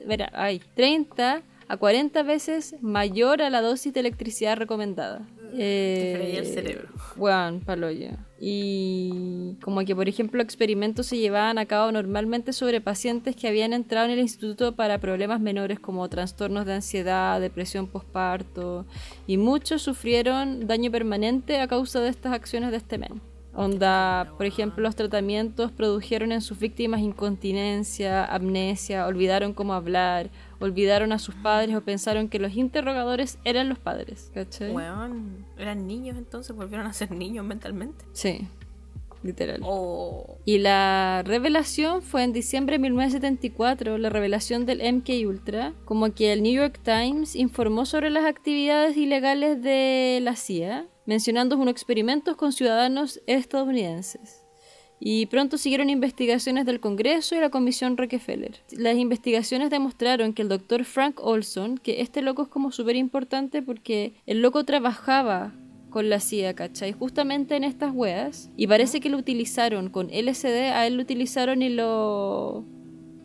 verá, 0.05 0.31
ay, 0.35 0.61
30 0.75 1.43
a 1.69 1.77
40 1.77 2.23
veces 2.25 2.75
mayor 2.83 3.41
a 3.41 3.51
la 3.51 3.61
dosis 3.63 3.93
de 3.95 4.01
electricidad 4.01 4.57
recomendada. 4.57 5.27
Te 5.53 6.17
freía 6.17 6.41
el 6.41 6.47
Eh, 6.47 6.53
cerebro. 6.53 6.89
Weón, 7.17 7.61
paloyo. 7.61 8.11
Y 8.47 9.57
como 9.63 9.87
que, 9.87 9.97
por 9.97 10.07
ejemplo, 10.07 10.43
experimentos 10.43 11.07
se 11.07 11.17
llevaban 11.17 11.57
a 11.57 11.65
cabo 11.65 11.91
normalmente 11.91 12.53
sobre 12.53 12.83
pacientes 12.83 13.35
que 13.35 13.49
habían 13.49 13.73
entrado 13.73 14.05
en 14.05 14.13
el 14.13 14.19
instituto 14.19 14.77
para 14.77 14.99
problemas 14.99 15.41
menores 15.41 15.81
como 15.81 16.07
trastornos 16.11 16.67
de 16.67 16.75
ansiedad, 16.75 17.41
depresión 17.41 17.87
postparto, 17.87 18.85
y 19.27 19.39
muchos 19.39 19.81
sufrieron 19.81 20.67
daño 20.67 20.91
permanente 20.91 21.59
a 21.59 21.69
causa 21.69 22.01
de 22.01 22.11
estas 22.11 22.35
acciones 22.35 22.71
de 22.71 22.77
este 22.77 22.99
men. 22.99 23.23
Onda, 23.55 24.31
por 24.37 24.45
ejemplo, 24.45 24.83
los 24.83 24.95
tratamientos 24.95 25.73
produjeron 25.73 26.31
en 26.31 26.43
sus 26.43 26.59
víctimas 26.59 27.01
incontinencia, 27.01 28.27
amnesia, 28.27 29.07
olvidaron 29.07 29.55
cómo 29.55 29.73
hablar, 29.73 30.29
olvidaron 30.61 31.13
a 31.13 31.19
sus 31.19 31.35
padres 31.35 31.75
o 31.77 31.81
pensaron 31.83 32.29
que 32.29 32.39
los 32.39 32.55
interrogadores 32.55 33.39
eran 33.45 33.69
los 33.69 33.79
padres. 33.79 34.31
¿Cachai? 34.35 34.71
Weón, 34.73 35.47
eran 35.59 35.87
niños 35.87 36.17
entonces, 36.17 36.55
volvieron 36.55 36.87
a 36.87 36.93
ser 36.93 37.11
niños 37.11 37.45
mentalmente. 37.45 38.05
Sí, 38.13 38.49
literal. 39.23 39.61
Oh, 39.65 40.39
Y 40.45 40.59
la 40.59 41.23
revelación 41.25 42.03
fue 42.03 42.23
en 42.23 42.33
diciembre 42.33 42.75
de 42.75 42.81
1974, 42.81 43.99
la 43.99 44.11
revelación 44.11 44.67
del 44.67 44.81
MK 44.81 45.27
Ultra, 45.27 45.73
como 45.85 46.13
que 46.15 46.33
el 46.33 46.43
New 46.43 46.53
York 46.53 46.81
Times 46.83 47.35
informó 47.35 47.87
sobre 47.87 48.11
las 48.11 48.25
actividades 48.25 48.97
ilegales 48.97 49.63
de 49.63 50.21
la 50.23 50.37
CIA, 50.37 50.87
mencionando 51.07 51.57
unos 51.57 51.73
experimentos 51.73 52.37
con 52.37 52.53
ciudadanos 52.53 53.21
estadounidenses. 53.27 54.44
Y 55.07 55.27
pronto 55.27 55.59
siguieron 55.59 55.91
investigaciones 55.91 56.65
del 56.65 56.81
Congreso 56.81 57.37
y 57.37 57.39
la 57.39 57.51
Comisión 57.51 57.99
Rockefeller. 57.99 58.63
Las 58.71 58.97
investigaciones 58.97 59.69
demostraron 59.69 60.33
que 60.33 60.41
el 60.41 60.49
doctor 60.49 60.87
Frank 60.87 61.21
Olson, 61.23 61.77
que 61.77 62.01
este 62.01 62.23
loco 62.23 62.45
es 62.45 62.49
como 62.49 62.73
súper 62.73 62.97
importante 62.97 63.61
porque 63.61 64.15
el 64.25 64.41
loco 64.41 64.65
trabajaba 64.65 65.53
con 65.91 66.09
la 66.09 66.21
CIA, 66.21 66.55
¿cachai? 66.55 66.93
Justamente 66.93 67.55
en 67.55 67.65
estas 67.65 67.93
weas. 67.95 68.51
Y 68.57 68.67
parece 68.67 69.01
que 69.01 69.11
lo 69.11 69.19
utilizaron 69.19 69.91
con 69.91 70.07
LSD, 70.07 70.73
a 70.73 70.87
él 70.87 70.97
lo 70.97 71.03
utilizaron 71.03 71.61
y 71.61 71.69
lo... 71.69 72.65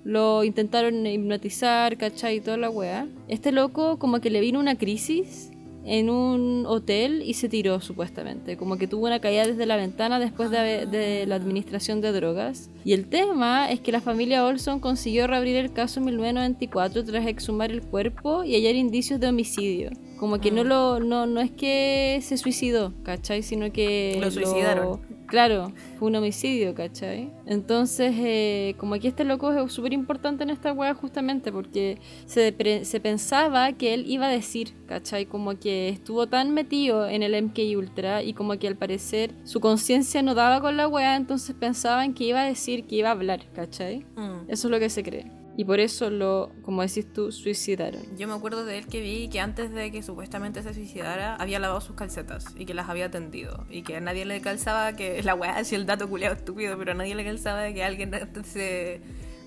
Lo 0.04 0.44
intentaron 0.44 1.06
hipnotizar, 1.06 1.98
¿cachai? 1.98 2.38
Y 2.38 2.42
toda 2.42 2.58
la 2.58 2.70
wea. 2.70 3.08
Este 3.30 3.54
loco 3.54 4.00
como 4.00 4.20
que 4.20 4.30
le 4.30 4.42
vino 4.42 4.60
una 4.60 4.78
crisis 4.78 5.52
en 5.90 6.12
un 6.12 6.66
hotel 6.68 7.24
y 7.26 7.34
se 7.34 7.50
tiró 7.50 7.82
supuestamente. 7.82 8.58
Como 8.58 8.78
que 8.78 8.88
tuvo 8.88 9.08
una 9.08 9.20
caída 9.20 9.48
desde 9.48 9.66
la 9.66 9.76
ventana 9.76 10.20
después 10.20 10.52
de, 10.52 10.86
de 10.86 11.26
la 11.26 11.36
administración 11.36 12.00
de 12.00 12.12
drogas. 12.12 12.70
Y 12.86 12.94
el 12.94 13.08
tema 13.08 13.72
es 13.72 13.80
que 13.80 13.92
la 13.92 14.00
familia 14.00 14.46
Olson 14.46 14.80
consiguió 14.80 15.26
reabrir 15.26 15.56
el 15.56 15.74
caso 15.74 16.00
en 16.00 16.06
1994 16.06 17.04
tras 17.06 17.26
exhumar 17.26 17.72
el 17.72 17.82
cuerpo 17.82 18.44
y 18.44 18.54
hallar 18.54 18.76
indicios 18.76 19.20
de 19.20 19.28
homicidio. 19.30 19.90
Como 20.20 20.40
que 20.40 20.52
no 20.52 20.64
lo 20.64 21.00
no, 21.00 21.26
no 21.26 21.40
es 21.40 21.50
que 21.50 22.20
se 22.22 22.38
suicidó, 22.38 22.94
¿cachai? 23.04 23.42
Sino 23.42 23.72
que 23.72 24.18
Lo 24.20 24.30
suicidaron. 24.30 25.00
Claro, 25.30 25.72
fue 25.98 26.08
un 26.08 26.16
homicidio, 26.16 26.74
¿cachai? 26.74 27.32
Entonces, 27.46 28.14
eh, 28.18 28.76
como 28.78 28.96
que 29.00 29.08
este 29.08 29.24
loco 29.24 29.52
es 29.52 29.72
súper 29.72 29.94
importante 29.94 30.44
en 30.44 30.50
esta 30.50 30.74
wea 30.74 30.94
justamente 30.96 31.52
porque 31.52 32.00
se, 32.26 32.56
se 32.84 33.00
pensaba 33.00 33.72
que 33.74 33.94
él 33.94 34.06
iba 34.08 34.26
a 34.26 34.30
decir, 34.30 34.74
¿cachai? 34.88 35.28
Como 35.28 35.60
que 35.60 35.90
estuvo 35.90 36.28
tan 36.28 36.52
metido 36.54 37.08
en 37.08 37.22
el 37.22 37.36
MK 37.44 37.60
Ultra 37.78 38.24
y 38.24 38.34
como 38.34 38.58
que 38.58 38.68
al 38.68 38.76
parecer 38.76 39.32
su 39.44 39.60
conciencia 39.60 40.22
no 40.24 40.34
daba 40.34 40.62
con 40.62 40.78
la 40.78 40.88
wea, 40.88 41.16
entonces 41.16 41.56
pensaban 41.56 42.14
que 42.14 42.24
iba 42.24 42.42
a 42.42 42.46
decir, 42.46 42.86
que 42.88 42.96
iba 42.96 43.10
a 43.10 43.14
hablar, 43.14 43.42
¿cachai? 43.54 44.06
mm. 44.16 44.50
Eso 44.50 44.68
es 44.68 44.72
lo 44.72 44.80
que 44.80 44.90
se 44.90 45.04
cree. 45.04 45.39
Y 45.60 45.66
por 45.66 45.82
eso 45.82 46.10
lo, 46.10 46.54
como 46.62 46.84
decís 46.84 47.12
tú, 47.12 47.34
suicidaron. 47.34 48.02
Yo 48.18 48.30
me 48.30 48.34
acuerdo 48.34 48.64
de 48.64 48.78
él 48.78 48.88
que 48.88 49.02
vi 49.02 49.28
que 49.28 49.42
antes 49.42 49.74
de 49.74 49.92
que 49.92 50.02
supuestamente 50.02 50.64
se 50.64 50.74
suicidara 50.74 51.36
había 51.36 51.60
lavado 51.60 51.82
sus 51.82 51.98
calcetas 51.98 52.46
y 52.58 52.66
que 52.66 52.74
las 52.74 52.88
había 52.88 53.12
tendido 53.12 53.66
y 53.70 53.82
que 53.82 53.98
a 53.98 54.00
nadie 54.00 54.24
le 54.24 54.40
calzaba 54.40 54.94
que 54.94 55.22
la 55.24 55.36
weá 55.36 55.58
así 55.58 55.76
el 55.76 55.86
dato 55.86 56.08
culiado 56.08 56.34
estúpido, 56.34 56.78
pero 56.78 56.94
a 56.94 56.96
nadie 56.96 57.14
le 57.14 57.26
calzaba 57.26 57.74
que 57.74 57.84
alguien 57.84 58.16
antes 58.16 58.54
de, 58.54 59.02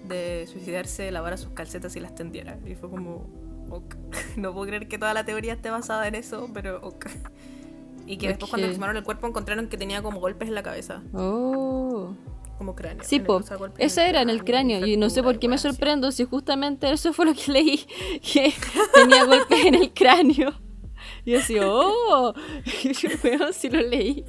de 0.06 0.46
suicidarse 0.52 1.10
lavara 1.10 1.38
sus 1.38 1.52
calcetas 1.54 1.96
y 1.96 2.00
las 2.00 2.14
tendiera. 2.14 2.58
Y 2.66 2.74
fue 2.74 2.90
como, 2.90 3.30
ok. 3.70 3.96
no 4.36 4.52
puedo 4.52 4.66
creer 4.66 4.88
que 4.88 4.98
toda 4.98 5.14
la 5.14 5.24
teoría 5.24 5.54
esté 5.54 5.70
basada 5.70 6.06
en 6.08 6.14
eso, 6.14 6.50
pero 6.52 6.78
ok. 6.82 7.06
Y 8.06 8.18
que 8.18 8.28
después 8.28 8.50
cuando 8.50 8.66
exhumaron 8.66 8.98
el 8.98 9.02
cuerpo 9.02 9.28
encontraron 9.28 9.66
que 9.68 9.78
tenía 9.78 10.02
como 10.02 10.20
golpes 10.20 10.46
en 10.46 10.56
la 10.56 10.62
cabeza, 10.62 11.02
Oh. 11.14 12.14
Como 12.62 12.76
cráneo. 12.76 13.02
Sí, 13.04 13.18
po. 13.20 13.34
o 13.34 13.42
sea, 13.42 13.56
golpes 13.56 13.80
en 13.80 13.86
Ese 13.86 14.08
era 14.08 14.22
en 14.22 14.30
el 14.30 14.44
cráneo. 14.44 14.86
Y 14.86 14.96
no 14.96 15.10
sé 15.10 15.22
por 15.22 15.38
qué 15.38 15.48
me 15.48 15.58
sorprendo 15.58 16.12
si 16.12 16.24
justamente 16.24 16.90
eso 16.92 17.12
fue 17.12 17.26
lo 17.26 17.34
que 17.34 17.50
leí. 17.52 17.80
Que 18.32 18.52
tenía 18.94 19.24
golpes 19.24 19.64
en 19.64 19.74
el 19.74 19.92
cráneo. 19.92 20.52
Y 21.24 21.32
yo 21.32 21.38
así, 21.38 21.56
oh, 21.60 22.34
si 23.52 23.68
lo 23.68 23.80
leí. 23.80 24.24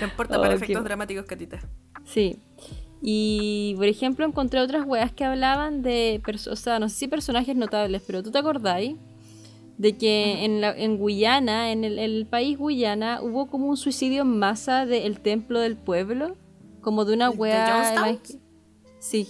No 0.00 0.06
importa 0.06 0.38
Oh, 0.38 0.40
para 0.42 0.56
qué- 0.56 0.64
efectos 0.64 0.84
dramáticos, 0.84 1.24
Catita. 1.26 1.60
Sí. 2.04 2.36
Y, 3.02 3.74
por 3.76 3.86
ejemplo, 3.86 4.26
encontré 4.26 4.60
otras 4.60 4.84
weas 4.86 5.12
que 5.12 5.24
hablaban 5.24 5.82
de, 5.82 6.20
o 6.50 6.56
sea, 6.56 6.78
no 6.78 6.88
sé 6.88 6.96
si 6.96 7.08
personajes 7.08 7.56
notables, 7.56 8.02
pero 8.06 8.22
¿tú 8.22 8.30
te 8.30 8.38
acordáis? 8.38 8.96
De 9.80 9.96
que 9.96 10.44
en, 10.44 10.60
la, 10.60 10.76
en 10.76 10.98
Guyana, 10.98 11.72
en 11.72 11.84
el, 11.84 11.98
el 11.98 12.26
país 12.26 12.58
Guyana, 12.58 13.20
hubo 13.22 13.46
como 13.46 13.66
un 13.66 13.78
suicidio 13.78 14.22
en 14.22 14.38
masa 14.38 14.84
del 14.84 15.20
templo 15.20 15.58
del 15.58 15.76
pueblo. 15.78 16.36
Como 16.82 17.06
de 17.06 17.14
una 17.14 17.30
¿De 17.30 17.36
wea... 17.36 17.66
Jonestown? 17.66 18.08
evang- 18.16 18.38
Sí, 18.98 19.26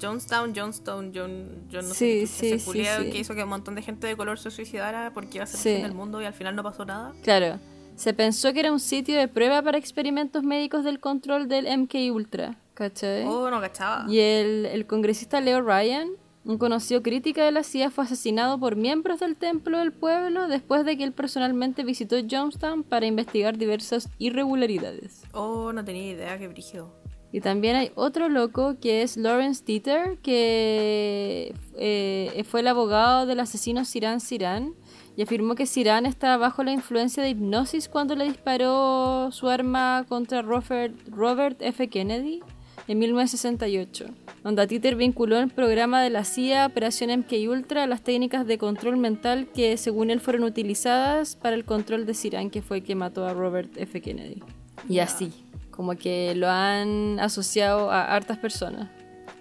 Jonestown, 0.00 0.54
Jonestown, 0.54 1.12
John, 1.14 1.66
yo 1.68 1.82
no 1.82 1.88
Sí, 1.92 2.26
sé 2.26 2.58
sí, 2.58 2.58
sí, 2.58 3.10
que 3.10 3.18
hizo 3.18 3.34
que 3.34 3.42
un 3.42 3.50
montón 3.50 3.74
de 3.74 3.82
gente 3.82 4.06
de 4.06 4.16
color 4.16 4.38
se 4.38 4.50
suicidara 4.50 5.10
porque 5.12 5.38
iba 5.38 5.44
a 5.44 5.46
ser 5.46 5.58
el 5.60 5.74
fin 5.76 5.82
del 5.88 5.94
mundo 5.94 6.22
y 6.22 6.24
al 6.24 6.32
final 6.34 6.56
no 6.56 6.62
pasó 6.62 6.84
nada. 6.86 7.12
Claro, 7.22 7.58
se 7.96 8.14
pensó 8.14 8.52
que 8.54 8.60
era 8.60 8.72
un 8.72 8.80
sitio 8.80 9.18
de 9.18 9.28
prueba 9.28 9.60
para 9.60 9.76
experimentos 9.76 10.42
médicos 10.44 10.84
del 10.84 11.00
control 11.00 11.48
del 11.48 11.66
MK 11.66 11.94
Ultra, 12.12 12.56
¿cachai? 12.74 13.24
Oh, 13.26 13.50
no 13.50 13.60
cachaba. 13.60 14.06
Y 14.10 14.18
el, 14.20 14.66
el 14.66 14.86
congresista 14.86 15.40
Leo 15.40 15.60
Ryan, 15.60 16.08
un 16.44 16.58
conocido 16.58 17.02
crítica 17.02 17.44
de 17.44 17.52
la 17.52 17.62
CIA, 17.62 17.90
fue 17.90 18.04
asesinado 18.04 18.58
por 18.58 18.76
miembros 18.76 19.20
del 19.20 19.36
Templo 19.36 19.78
del 19.78 19.92
Pueblo 19.92 20.48
después 20.48 20.84
de 20.84 20.96
que 20.96 21.04
él 21.04 21.12
personalmente 21.12 21.84
visitó 21.84 22.16
Jonestown 22.16 22.84
para 22.84 23.06
investigar 23.06 23.58
diversas 23.58 24.08
irregularidades. 24.18 25.22
Oh, 25.32 25.72
no 25.72 25.84
tenía 25.84 26.12
idea, 26.12 26.38
qué 26.38 26.48
brígido. 26.48 26.94
Y 27.30 27.40
también 27.40 27.76
hay 27.76 27.92
otro 27.94 28.30
loco 28.30 28.78
que 28.80 29.02
es 29.02 29.18
Lawrence 29.18 29.62
Dieter, 29.64 30.18
que 30.18 31.54
eh, 31.76 32.44
fue 32.48 32.60
el 32.60 32.68
abogado 32.68 33.26
del 33.26 33.40
asesino 33.40 33.84
Siran 33.84 34.20
Siran 34.20 34.74
y 35.14 35.22
afirmó 35.22 35.54
que 35.54 35.66
Siran 35.66 36.06
estaba 36.06 36.38
bajo 36.38 36.64
la 36.64 36.72
influencia 36.72 37.22
de 37.22 37.30
hipnosis 37.30 37.88
cuando 37.88 38.14
le 38.14 38.24
disparó 38.24 39.30
su 39.30 39.48
arma 39.48 40.06
contra 40.08 40.40
Robert, 40.40 40.94
Robert 41.08 41.60
F. 41.60 41.88
Kennedy 41.88 42.40
en 42.88 42.98
1968. 42.98 44.06
Donde 44.42 44.66
Dieter 44.66 44.96
vinculó 44.96 45.38
el 45.38 45.50
programa 45.50 46.02
de 46.02 46.10
la 46.10 46.24
CIA 46.24 46.66
Operación 46.66 47.10
MK 47.20 47.32
Ultra 47.48 47.84
a 47.84 47.86
las 47.86 48.02
técnicas 48.02 48.46
de 48.46 48.58
control 48.58 48.96
mental 48.96 49.46
que 49.54 49.76
según 49.76 50.10
él 50.10 50.20
fueron 50.20 50.44
utilizadas 50.44 51.36
para 51.36 51.54
el 51.54 51.64
control 51.64 52.06
de 52.06 52.14
Siran, 52.14 52.50
que 52.50 52.62
fue 52.62 52.78
el 52.78 52.84
que 52.84 52.94
mató 52.94 53.26
a 53.26 53.34
Robert 53.34 53.70
F. 53.76 54.00
Kennedy. 54.00 54.42
Y 54.88 55.00
así, 55.00 55.32
como 55.70 55.96
que 55.96 56.34
lo 56.34 56.48
han 56.48 57.20
asociado 57.20 57.90
a 57.90 58.04
hartas 58.14 58.38
personas. 58.38 58.88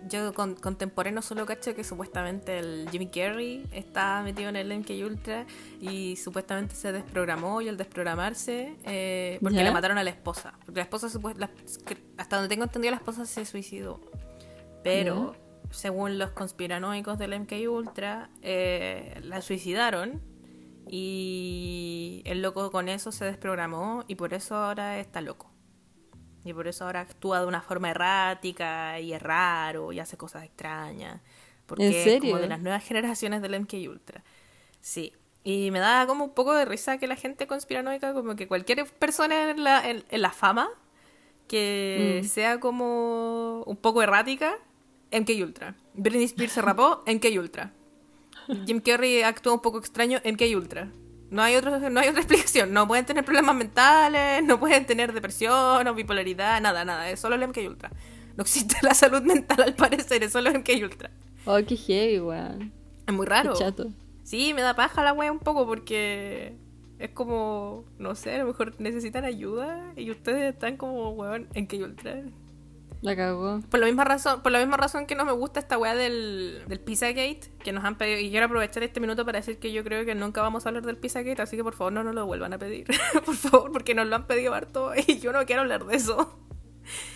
Yo 0.10 0.34
con, 0.34 0.56
contemporáneo 0.56 1.22
solo 1.22 1.46
cacho 1.46 1.74
que 1.76 1.84
supuestamente 1.84 2.60
el 2.60 2.88
Jimmy 2.92 3.08
Carrey 3.08 3.66
está 3.72 4.22
metido 4.24 4.50
en 4.50 4.56
el 4.56 4.72
MK 4.80 4.90
Ultra 5.06 5.46
y 5.82 6.16
supuestamente 6.18 6.76
se 6.76 6.92
desprogramó 6.92 7.62
y 7.62 7.70
al 7.70 7.78
desprogramarse 7.78 8.76
eh, 8.86 9.38
porque 9.42 9.56
le 9.64 9.72
mataron 9.72 9.98
a 9.98 10.04
la 10.04 10.10
esposa. 10.10 10.54
Porque 10.66 10.80
la 10.80 10.84
esposa, 10.84 11.08
la- 11.38 11.50
hasta 12.18 12.36
donde 12.38 12.50
tengo 12.50 12.64
entendido, 12.64 12.92
la 12.92 12.98
esposa 12.98 13.26
se 13.26 13.46
suicidó. 13.46 14.00
Pero, 14.84 15.36
según 15.72 16.18
los 16.18 16.32
conspiranoicos 16.32 17.18
del 17.18 17.34
MK 17.34 17.54
Ultra, 17.70 18.30
eh, 18.42 19.20
la 19.24 19.42
suicidaron 19.42 20.22
y 20.90 22.22
el 22.26 22.42
loco 22.42 22.72
con 22.72 22.90
eso 22.90 23.12
se 23.12 23.26
desprogramó 23.26 24.04
y 24.08 24.16
por 24.16 24.34
eso 24.34 24.56
ahora 24.56 25.00
está 25.00 25.22
loco. 25.22 25.52
Y 26.48 26.54
por 26.54 26.68
eso 26.68 26.86
ahora 26.86 27.02
actúa 27.02 27.42
de 27.42 27.46
una 27.46 27.62
forma 27.62 27.90
errática 27.90 29.00
y 29.00 29.14
es 29.14 29.22
raro 29.22 29.92
y 29.92 30.00
hace 30.00 30.16
cosas 30.18 30.44
extrañas. 30.46 31.20
Porque 31.66 31.88
¿En 31.88 32.10
es 32.10 32.20
como 32.22 32.38
de 32.38 32.48
las 32.48 32.62
nuevas 32.62 32.84
generaciones 32.88 33.42
del 33.42 33.60
MK 33.60 33.74
Ultra. 33.90 34.24
Sí. 34.80 35.14
Y 35.44 35.72
me 35.72 35.80
da 35.80 36.06
como 36.08 36.26
un 36.26 36.34
poco 36.34 36.54
de 36.54 36.66
risa 36.66 36.98
que 36.98 37.08
la 37.08 37.16
gente 37.16 37.48
conspiranoica, 37.48 38.14
como 38.14 38.36
que 38.36 38.48
cualquier 38.48 38.86
persona 38.86 39.50
en 39.52 39.64
la, 39.64 39.90
en, 39.90 40.04
en 40.10 40.22
la 40.22 40.32
fama 40.32 40.70
que 41.48 42.22
Mm. 42.24 42.28
sea 42.28 42.60
como 42.60 43.64
un 43.64 43.78
poco 43.78 44.02
errática, 44.02 44.58
MK 45.12 45.30
Ultra. 45.42 45.76
Britney 45.94 46.26
Spears 46.26 46.52
se 46.54 46.62
rapó, 46.62 47.04
MK 47.06 47.26
Ultra. 47.40 47.72
Jim 48.66 48.82
Carrey 48.82 49.22
actúa 49.24 49.54
un 49.54 49.62
poco 49.62 49.80
extraño, 49.80 50.20
MK 50.26 50.42
Ultra. 50.56 50.90
No 51.30 51.42
hay, 51.42 51.56
otro, 51.56 51.78
no 51.90 52.00
hay 52.00 52.10
otra 52.10 52.22
explicación. 52.22 52.74
No 52.74 52.88
pueden 52.88 53.06
tener 53.06 53.24
problemas 53.26 53.56
mentales, 53.56 54.44
no 54.44 54.60
pueden 54.60 54.86
tener 54.86 55.14
depresión 55.14 55.88
o 55.88 55.94
bipolaridad, 55.94 56.62
nada, 56.62 56.86
nada. 56.86 57.10
Es 57.10 57.20
solo 57.20 57.36
el 57.36 57.48
MK 57.48 57.58
Ultra. 57.68 57.92
No 58.36 58.44
existe 58.44 58.78
la 58.82 58.94
salud 58.94 59.22
mental 59.22 59.62
al 59.62 59.76
parecer, 59.76 60.24
es 60.24 60.34
lo 60.34 60.52
MK 60.52 60.70
Ultra. 60.84 61.12
Oh, 61.46 61.60
qué 61.68 61.76
heavy, 61.76 62.20
weón. 62.20 62.72
Es 63.06 63.14
muy 63.14 63.26
raro. 63.26 63.54
Qué 63.54 63.60
chato. 63.60 63.92
Sí, 64.24 64.54
me 64.54 64.62
da 64.62 64.76
paja 64.76 65.04
la 65.04 65.14
wea 65.14 65.32
un 65.32 65.40
poco 65.40 65.66
porque 65.66 66.56
es 67.00 67.10
como, 67.12 67.86
no 67.98 68.16
sé, 68.16 68.36
a 68.36 68.40
lo 68.40 68.48
mejor 68.48 68.76
necesitan 68.80 69.24
ayuda 69.24 69.94
y 69.96 70.12
ustedes 70.12 70.54
están 70.54 70.78
como, 70.78 71.12
weón, 71.12 71.48
en 71.54 71.68
que 71.68 71.84
Ultra. 71.84 72.24
La 73.02 73.16
cagó. 73.16 73.62
Por 73.70 73.80
la 73.80 73.86
misma 73.86 74.04
razón, 74.06 74.42
por 74.42 74.52
la 74.52 74.60
misma 74.60 74.76
razón 74.78 75.06
que 75.06 75.16
no 75.16 75.24
me 75.24 75.32
gusta 75.32 75.60
esta 75.60 75.78
weá 75.78 75.96
del, 75.96 76.64
del 76.68 76.80
Pizzagate, 76.80 77.42
que 77.64 77.72
nos 77.72 77.84
han 77.86 77.98
pedido, 77.98 78.20
y 78.20 78.30
quiero 78.32 78.48
aprovechar 78.48 78.82
este 78.84 79.00
minuto 79.00 79.24
para 79.24 79.38
decir 79.40 79.60
que 79.60 79.72
yo 79.72 79.84
creo 79.84 80.04
que 80.04 80.16
nunca 80.16 80.42
vamos 80.42 80.66
a 80.66 80.70
hablar 80.70 80.84
del 80.84 80.98
Pizzagate, 80.98 81.42
así 81.42 81.56
que 81.56 81.64
por 81.64 81.76
favor 81.76 81.94
no 81.94 82.04
nos 82.04 82.16
lo 82.16 82.26
vuelvan 82.26 82.54
a 82.54 82.58
pedir. 82.58 82.88
por 83.26 83.36
favor, 83.36 83.72
porque 83.72 83.94
nos 83.94 84.08
lo 84.08 84.16
han 84.16 84.26
pedido 84.26 84.54
harto 84.54 84.94
y 85.08 85.20
yo 85.20 85.32
no 85.32 85.46
quiero 85.46 85.62
hablar 85.62 85.86
de 85.86 85.96
eso. 85.96 86.40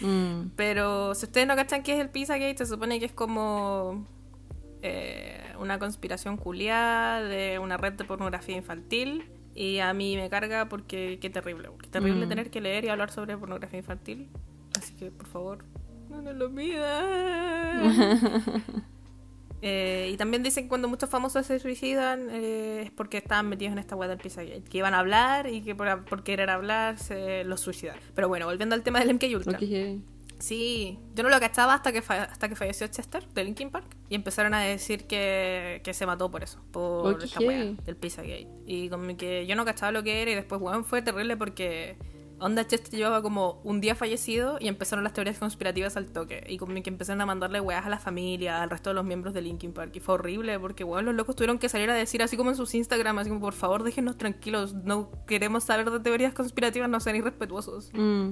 Mm. 0.01 0.51
Pero 0.55 1.15
si 1.15 1.25
ustedes 1.25 1.47
no 1.47 1.55
cachan 1.55 1.81
qué 1.81 1.93
es 1.95 1.99
el 1.99 2.09
Pizzagate, 2.09 2.57
se 2.57 2.65
supone 2.65 2.99
que 2.99 3.05
es 3.05 3.13
como 3.13 4.05
eh, 4.83 5.41
una 5.59 5.79
conspiración 5.79 6.37
culiada 6.37 7.23
de 7.23 7.57
una 7.59 7.77
red 7.77 7.93
de 7.93 8.03
pornografía 8.03 8.55
infantil. 8.55 9.29
Y 9.53 9.79
a 9.79 9.93
mí 9.93 10.15
me 10.15 10.29
carga 10.29 10.69
porque 10.69 11.17
qué 11.21 11.29
terrible. 11.29 11.69
Qué 11.81 11.87
terrible 11.89 12.25
Mm. 12.25 12.29
tener 12.29 12.51
que 12.51 12.61
leer 12.61 12.85
y 12.85 12.89
hablar 12.89 13.11
sobre 13.11 13.37
pornografía 13.37 13.79
infantil. 13.79 14.29
Así 14.77 14.93
que, 14.95 15.11
por 15.11 15.27
favor, 15.27 15.65
no 16.11 16.21
nos 16.21 16.35
lo 16.35 16.53
pidan. 16.53 17.95
Eh, 19.63 20.09
y 20.11 20.17
también 20.17 20.41
dicen 20.41 20.63
que 20.63 20.69
cuando 20.69 20.87
muchos 20.87 21.07
famosos 21.07 21.45
se 21.45 21.59
suicidan 21.59 22.29
eh, 22.31 22.81
es 22.85 22.89
porque 22.89 23.19
estaban 23.19 23.47
metidos 23.47 23.73
en 23.73 23.77
esta 23.77 23.95
web 23.95 24.09
del 24.09 24.17
Pizzagate. 24.17 24.63
Que 24.63 24.79
iban 24.79 24.95
a 24.95 24.99
hablar 24.99 25.45
y 25.47 25.61
que 25.61 25.75
por, 25.75 26.03
por 26.05 26.23
querer 26.23 26.49
hablar 26.49 26.97
se 26.97 27.43
los 27.43 27.61
suicidaron. 27.61 28.01
Pero 28.15 28.27
bueno, 28.27 28.47
volviendo 28.47 28.73
al 28.73 28.81
tema 28.81 29.01
del 29.01 29.13
MK 29.13 29.23
Ultra. 29.35 29.59
Sí, 30.39 30.97
yo 31.13 31.21
no 31.21 31.29
lo 31.29 31.39
cachaba 31.39 31.75
hasta 31.75 31.91
que, 31.91 32.01
fa- 32.01 32.23
hasta 32.23 32.49
que 32.49 32.55
falleció 32.55 32.87
Chester 32.87 33.23
de 33.35 33.43
Linkin 33.43 33.69
Park 33.69 33.85
y 34.09 34.15
empezaron 34.15 34.55
a 34.55 34.61
decir 34.61 35.05
que, 35.05 35.81
que 35.83 35.93
se 35.93 36.07
mató 36.07 36.31
por 36.31 36.41
eso, 36.41 36.59
por 36.71 37.23
esta 37.23 37.39
wea 37.41 37.59
heavy. 37.59 37.77
del 37.85 37.95
Pizzagate. 37.97 38.47
Y 38.65 38.89
como 38.89 39.15
que 39.15 39.45
yo 39.45 39.55
no 39.55 39.63
cachaba 39.63 39.91
lo 39.91 40.01
que 40.01 40.23
era 40.23 40.31
y 40.31 40.33
después, 40.33 40.59
weón, 40.59 40.85
fue 40.85 41.03
terrible 41.03 41.37
porque 41.37 41.97
Onda 42.41 42.65
Chester 42.65 42.97
llevaba 42.97 43.21
como 43.21 43.61
un 43.63 43.81
día 43.81 43.93
fallecido 43.93 44.57
y 44.59 44.67
empezaron 44.67 45.03
las 45.03 45.13
teorías 45.13 45.37
conspirativas 45.37 45.95
al 45.95 46.07
toque. 46.07 46.43
Y 46.49 46.57
como 46.57 46.73
que 46.81 46.89
empezaron 46.89 47.21
a 47.21 47.27
mandarle 47.27 47.61
weas 47.61 47.85
a 47.85 47.89
la 47.89 47.99
familia, 47.99 48.63
al 48.63 48.71
resto 48.71 48.89
de 48.89 48.95
los 48.95 49.05
miembros 49.05 49.35
de 49.35 49.43
Linkin 49.43 49.73
Park. 49.73 49.91
Y 49.95 49.99
fue 49.99 50.15
horrible 50.15 50.59
porque, 50.59 50.83
weón, 50.83 51.05
los 51.05 51.13
locos 51.13 51.35
tuvieron 51.35 51.59
que 51.59 51.69
salir 51.69 51.91
a 51.91 51.93
decir 51.93 52.23
así 52.23 52.37
como 52.37 52.49
en 52.49 52.55
sus 52.55 52.73
Instagram, 52.73 53.19
así 53.19 53.29
como, 53.29 53.41
por 53.41 53.53
favor, 53.53 53.83
déjenos 53.83 54.17
tranquilos, 54.17 54.73
no 54.73 55.11
queremos 55.27 55.65
saber 55.65 55.91
de 55.91 55.99
teorías 55.99 56.33
conspirativas, 56.33 56.89
no 56.89 56.99
sean 56.99 57.15
irrespetuosos. 57.15 57.91
Mm. 57.93 58.31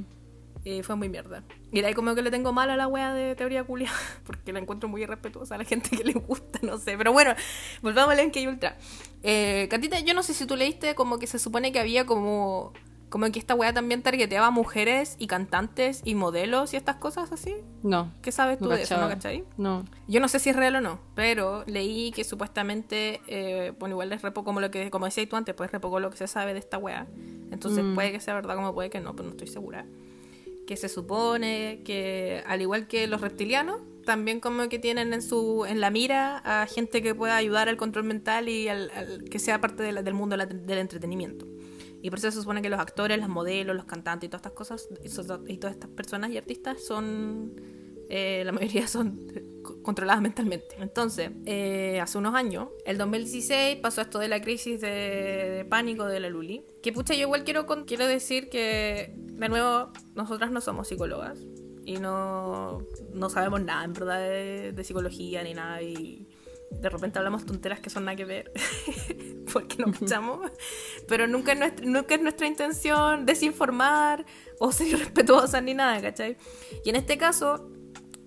Y 0.63 0.81
fue 0.81 0.95
muy 0.95 1.07
mierda. 1.07 1.43
Y 1.71 1.81
de 1.81 1.87
ahí 1.87 1.93
como 1.93 2.15
que 2.15 2.23
le 2.23 2.31
tengo 2.31 2.51
mal 2.51 2.71
a 2.71 2.75
la 2.75 2.87
wea 2.87 3.13
de 3.13 3.35
teoría 3.35 3.63
culia, 3.63 3.91
porque 4.25 4.51
la 4.51 4.57
encuentro 4.59 4.89
muy 4.89 5.03
irrespetuosa 5.03 5.53
a 5.53 5.59
la 5.59 5.65
gente 5.65 5.95
que 5.95 6.03
le 6.03 6.13
gusta, 6.13 6.57
no 6.63 6.79
sé. 6.79 6.97
Pero 6.97 7.13
bueno, 7.13 7.35
volvamos 7.83 8.17
al 8.17 8.27
MK 8.27 8.37
Ultra. 8.47 8.75
Eh, 9.21 9.67
Catita, 9.69 9.99
yo 9.99 10.15
no 10.15 10.23
sé 10.23 10.33
si 10.33 10.47
tú 10.47 10.55
leíste 10.55 10.95
como 10.95 11.19
que 11.19 11.27
se 11.27 11.37
supone 11.37 11.71
que 11.71 11.79
había 11.79 12.07
como... 12.07 12.73
Como 13.09 13.29
que 13.31 13.39
esta 13.39 13.55
wea 13.55 13.73
también 13.73 14.03
targeteaba 14.03 14.47
a 14.47 14.51
mujeres 14.51 15.15
y 15.17 15.25
cantantes 15.25 16.01
y 16.05 16.13
modelos 16.13 16.73
y 16.73 16.77
estas 16.77 16.97
cosas 16.97 17.31
así. 17.31 17.55
No. 17.81 18.13
¿Qué 18.21 18.31
sabes 18.31 18.59
tú 18.59 18.65
No 18.65 18.71
de 18.75 18.83
eso, 18.83 18.93
no 18.95 19.01
cachaba. 19.09 19.15
cachai? 19.15 19.43
No. 19.57 19.83
Yo 20.07 20.19
no 20.19 20.27
sé 20.27 20.37
si 20.37 20.51
es 20.51 20.55
real 20.55 20.75
o 20.75 20.81
no, 20.81 20.99
pero 21.15 21.63
leí 21.65 22.11
que 22.11 22.23
supuestamente, 22.23 23.19
eh, 23.27 23.73
bueno, 23.79 23.93
igual 23.93 24.13
es 24.13 24.21
repo 24.21 24.43
como 24.43 24.61
lo 24.61 24.69
que, 24.69 24.91
como 24.91 25.05
decías 25.05 25.27
tú 25.27 25.35
antes, 25.37 25.55
pues 25.55 25.71
repoco 25.71 25.99
lo 25.99 26.11
que 26.11 26.17
se 26.17 26.27
sabe 26.27 26.53
de 26.53 26.59
esta 26.59 26.77
wea. 26.77 27.07
Entonces 27.51 27.83
Mm. 27.83 27.95
puede 27.95 28.11
que 28.11 28.19
sea 28.19 28.35
verdad 28.35 28.55
como 28.55 28.73
puede 28.75 28.91
que 28.91 28.99
no, 28.99 29.15
pero 29.15 29.25
no 29.25 29.31
estoy 29.31 29.47
segura. 29.47 29.85
Que 30.67 30.77
se 30.77 30.87
supone 30.87 31.81
que, 31.83 32.43
al 32.45 32.61
igual 32.61 32.87
que 32.87 33.07
los 33.07 33.21
reptilianos, 33.21 33.81
también 34.05 34.39
como 34.39 34.69
que 34.69 34.77
tienen 34.77 35.13
en 35.13 35.23
su 35.23 35.65
en 35.65 35.79
la 35.81 35.89
mira 35.89 36.37
a 36.45 36.67
gente 36.67 37.01
que 37.01 37.15
pueda 37.15 37.35
ayudar 37.35 37.69
al 37.69 37.77
control 37.77 38.03
mental 38.05 38.49
y 38.49 38.67
al, 38.67 38.91
al- 38.95 39.23
que 39.23 39.39
sea 39.39 39.59
parte 39.61 39.81
de 39.81 39.93
la- 39.93 40.03
del 40.03 40.13
mundo 40.13 40.37
del 40.37 40.77
entretenimiento. 40.77 41.47
Y 42.01 42.09
por 42.09 42.19
eso 42.19 42.31
se 42.31 42.39
supone 42.39 42.61
que 42.61 42.69
los 42.69 42.79
actores, 42.79 43.19
los 43.19 43.29
modelos, 43.29 43.75
los 43.75 43.85
cantantes 43.85 44.27
y 44.27 44.29
todas 44.29 44.39
estas 44.41 44.53
cosas, 44.53 44.87
y 45.47 45.57
todas 45.57 45.75
estas 45.75 45.89
personas 45.89 46.31
y 46.31 46.37
artistas 46.37 46.81
son, 46.83 47.53
eh, 48.09 48.43
la 48.45 48.51
mayoría 48.53 48.87
son 48.87 49.19
co- 49.61 49.81
controladas 49.83 50.21
mentalmente. 50.21 50.75
Entonces, 50.79 51.31
eh, 51.45 51.99
hace 52.01 52.17
unos 52.17 52.35
años, 52.35 52.69
el 52.85 52.97
2016, 52.97 53.77
pasó 53.81 54.01
esto 54.01 54.17
de 54.19 54.29
la 54.29 54.41
crisis 54.41 54.79
de, 54.79 54.87
de 54.89 55.65
pánico 55.65 56.05
de 56.05 56.19
la 56.21 56.29
Luli. 56.29 56.63
Que 56.81 56.93
pucha, 56.93 57.13
yo 57.15 57.21
igual 57.21 57.43
quiero, 57.43 57.65
con- 57.65 57.83
quiero 57.85 58.07
decir 58.07 58.49
que, 58.49 59.13
de 59.17 59.49
nuevo, 59.49 59.91
nosotras 60.15 60.51
no 60.51 60.61
somos 60.61 60.87
psicólogas 60.87 61.39
y 61.85 61.97
no, 61.97 62.83
no 63.13 63.29
sabemos 63.29 63.61
nada, 63.61 63.83
en 63.83 63.93
verdad, 63.93 64.19
de, 64.21 64.71
de 64.71 64.83
psicología 64.83 65.43
ni 65.43 65.53
nada. 65.53 65.81
Y 65.81 66.27
de 66.71 66.89
repente 66.89 67.19
hablamos 67.19 67.45
tonteras 67.45 67.79
que 67.79 67.89
son 67.89 68.05
nada 68.05 68.15
que 68.15 68.25
ver, 68.25 68.51
porque 69.53 69.77
no 69.77 69.91
cachamos. 69.91 70.51
Pero 71.07 71.27
nunca 71.27 71.53
es, 71.53 71.59
nuestra, 71.59 71.85
nunca 71.85 72.15
es 72.15 72.21
nuestra 72.21 72.47
intención 72.47 73.25
desinformar 73.25 74.25
o 74.59 74.71
ser 74.73 74.87
irrespetuosas 74.87 75.61
ni 75.63 75.73
nada, 75.73 76.01
¿cachai? 76.01 76.37
Y 76.85 76.89
en 76.89 76.95
este 76.95 77.17
caso, 77.17 77.69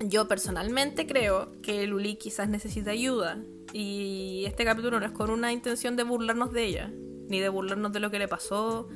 yo 0.01 0.29
personalmente 0.29 1.07
creo 1.07 1.53
que 1.63 1.87
Luli 1.87 2.17
quizás 2.17 2.49
necesita 2.49 2.91
ayuda. 2.91 3.39
Y 3.73 4.45
este 4.47 4.65
capítulo 4.65 5.01
no 5.01 5.07
es 5.07 5.13
con 5.13 5.31
una 5.31 5.53
intención 5.53 5.97
de 5.97 6.03
burlarnos 6.03 6.53
de 6.53 6.65
ella, 6.65 6.93
ni 7.29 7.41
de 7.41 7.49
burlarnos 7.49 7.93
de 7.93 8.01
lo 8.01 8.11
que 8.11 8.19
le 8.19 8.29
pasó. 8.29 8.89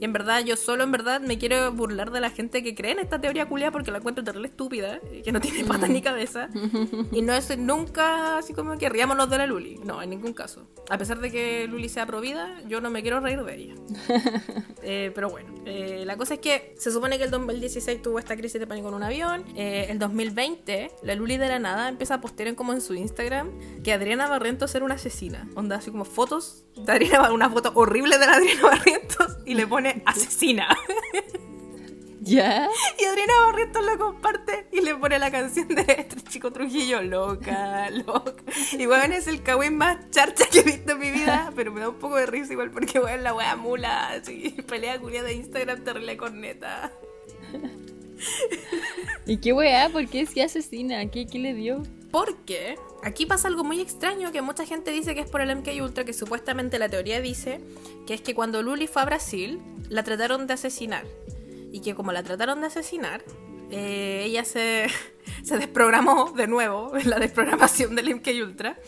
Y 0.00 0.04
en 0.06 0.14
verdad, 0.14 0.42
yo 0.42 0.56
solo 0.56 0.82
en 0.82 0.92
verdad 0.92 1.20
me 1.20 1.36
quiero 1.36 1.72
burlar 1.72 2.10
de 2.10 2.20
la 2.20 2.30
gente 2.30 2.62
que 2.62 2.74
cree 2.74 2.92
en 2.92 3.00
esta 3.00 3.20
teoría 3.20 3.46
culia 3.46 3.70
porque 3.70 3.90
la 3.90 3.98
encuentro 3.98 4.24
terrible 4.24 4.48
estúpida, 4.48 4.98
que 5.22 5.30
no 5.30 5.42
tiene 5.42 5.62
patas 5.64 5.90
ni 5.90 6.00
cabeza. 6.00 6.48
Y 7.12 7.22
no 7.22 7.34
es 7.34 7.58
nunca 7.58 8.38
así 8.38 8.54
como 8.54 8.78
que 8.78 8.88
riámonos 8.88 9.28
de 9.28 9.38
la 9.38 9.46
Luli. 9.46 9.78
No, 9.84 10.00
en 10.02 10.10
ningún 10.10 10.32
caso. 10.32 10.66
A 10.88 10.96
pesar 10.96 11.18
de 11.18 11.30
que 11.30 11.66
Luli 11.66 11.88
sea 11.88 12.06
provida, 12.06 12.48
yo 12.66 12.80
no 12.80 12.88
me 12.88 13.02
quiero 13.02 13.20
reír 13.20 13.44
de 13.44 13.54
ella. 13.54 13.74
Eh, 14.82 15.12
pero 15.14 15.28
bueno, 15.28 15.52
eh, 15.66 16.04
la 16.06 16.16
cosa 16.16 16.34
es 16.34 16.40
que 16.40 16.74
se 16.78 16.90
supone 16.90 17.18
que 17.18 17.24
el 17.24 17.30
2016 17.30 18.00
tuvo 18.00 18.18
esta 18.18 18.34
crisis 18.34 18.58
de 18.58 18.66
pánico 18.66 18.88
en 18.88 18.94
un 18.94 19.02
avión. 19.02 19.44
Eh, 19.54 19.88
el 19.90 19.98
2020, 19.98 20.90
la 21.02 21.14
Luli 21.14 21.36
de 21.36 21.48
la 21.48 21.58
nada 21.58 21.90
empieza 21.90 22.14
a 22.14 22.20
postear 22.22 22.48
en 22.48 22.54
como 22.54 22.72
en 22.72 22.80
su 22.80 22.94
Instagram 22.94 23.50
que 23.84 23.92
Adriana 23.92 24.26
Barrientos 24.26 24.74
era 24.74 24.86
una 24.86 24.94
asesina. 24.94 25.46
Onda 25.54 25.76
así 25.76 25.90
como 25.90 26.06
fotos 26.06 26.64
de 26.76 26.90
Adriana, 26.90 27.30
una 27.30 27.50
foto 27.50 27.72
horrible 27.74 28.16
de 28.16 28.26
la 28.26 28.32
Adriana 28.36 28.62
Barrientos 28.62 29.36
y 29.44 29.54
le 29.54 29.66
pone 29.66 29.89
asesina. 30.04 30.68
¿Ya? 32.22 32.68
Y 32.98 33.04
Adriana 33.04 33.32
Barrientos 33.46 33.82
lo 33.84 33.98
comparte 33.98 34.66
y 34.72 34.82
le 34.82 34.94
pone 34.94 35.18
la 35.18 35.30
canción 35.30 35.68
de 35.68 35.82
este 35.82 36.20
chico 36.28 36.52
Trujillo, 36.52 37.02
loca, 37.02 37.88
loca. 37.90 38.42
Y 38.78 38.86
weón 38.86 39.12
es 39.12 39.26
el 39.26 39.42
cagüín 39.42 39.78
más 39.78 40.10
charcha 40.10 40.44
que 40.50 40.60
he 40.60 40.62
visto 40.62 40.92
en 40.92 40.98
mi 40.98 41.10
vida, 41.10 41.50
pero 41.56 41.72
me 41.72 41.80
da 41.80 41.88
un 41.88 41.98
poco 41.98 42.16
de 42.16 42.26
risa 42.26 42.52
igual 42.52 42.70
porque 42.70 43.00
weón 43.00 43.24
la 43.24 43.32
wea 43.34 43.56
mula, 43.56 44.10
así, 44.10 44.50
pelea 44.68 45.00
culia 45.00 45.22
de 45.22 45.32
Instagram 45.32 45.82
terrible 45.82 46.16
corneta. 46.18 46.92
¿Y 49.26 49.38
qué 49.38 49.52
weá? 49.52 49.88
¿Por 49.88 50.06
qué 50.06 50.20
es 50.20 50.30
que 50.30 50.42
asesina? 50.42 51.06
¿Qué, 51.10 51.26
qué 51.26 51.38
le 51.38 51.54
dio? 51.54 51.82
Porque 52.10 52.76
aquí 53.02 53.26
pasa 53.26 53.48
algo 53.48 53.64
muy 53.64 53.80
extraño 53.80 54.32
que 54.32 54.42
mucha 54.42 54.66
gente 54.66 54.90
dice 54.90 55.14
que 55.14 55.20
es 55.20 55.30
por 55.30 55.40
el 55.40 55.54
MK 55.54 55.68
Ultra, 55.82 56.04
que 56.04 56.12
supuestamente 56.12 56.78
la 56.78 56.88
teoría 56.88 57.20
dice 57.20 57.60
que 58.06 58.14
es 58.14 58.20
que 58.20 58.34
cuando 58.34 58.62
Luli 58.62 58.86
fue 58.86 59.02
a 59.02 59.04
Brasil, 59.04 59.60
la 59.88 60.02
trataron 60.02 60.46
de 60.46 60.54
asesinar. 60.54 61.04
Y 61.72 61.80
que 61.80 61.94
como 61.94 62.10
la 62.12 62.22
trataron 62.22 62.60
de 62.60 62.66
asesinar, 62.66 63.22
eh, 63.70 64.24
ella 64.26 64.44
se, 64.44 64.88
se 65.44 65.56
desprogramó 65.56 66.32
de 66.32 66.46
nuevo 66.48 66.96
en 66.96 67.08
la 67.10 67.18
desprogramación 67.18 67.94
del 67.94 68.14
MK 68.16 68.28
Ultra. 68.42 68.78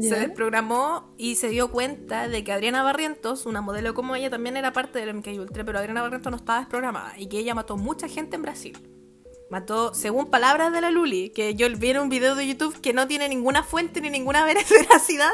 Se 0.00 0.18
desprogramó 0.18 1.14
y 1.16 1.36
se 1.36 1.48
dio 1.48 1.70
cuenta 1.70 2.28
de 2.28 2.42
que 2.42 2.52
Adriana 2.52 2.82
Barrientos, 2.82 3.46
una 3.46 3.60
modelo 3.60 3.94
como 3.94 4.16
ella, 4.16 4.30
también 4.30 4.56
era 4.56 4.72
parte 4.72 4.98
del 4.98 5.14
MK 5.14 5.28
Ultra, 5.38 5.64
pero 5.64 5.78
Adriana 5.78 6.02
Barrientos 6.02 6.30
no 6.30 6.36
estaba 6.36 6.58
desprogramada 6.58 7.18
y 7.18 7.28
que 7.28 7.38
ella 7.38 7.54
mató 7.54 7.76
mucha 7.76 8.08
gente 8.08 8.36
en 8.36 8.42
Brasil. 8.42 8.97
Mató, 9.50 9.94
según 9.94 10.26
palabras 10.26 10.72
de 10.72 10.82
la 10.82 10.90
Luli, 10.90 11.30
que 11.30 11.54
yo 11.54 11.66
vi 11.78 11.88
en 11.90 12.00
un 12.00 12.10
video 12.10 12.34
de 12.34 12.46
YouTube 12.46 12.78
que 12.82 12.92
no 12.92 13.08
tiene 13.08 13.30
ninguna 13.30 13.62
fuente 13.62 14.02
ni 14.02 14.10
ninguna 14.10 14.44
veracidad, 14.70 15.32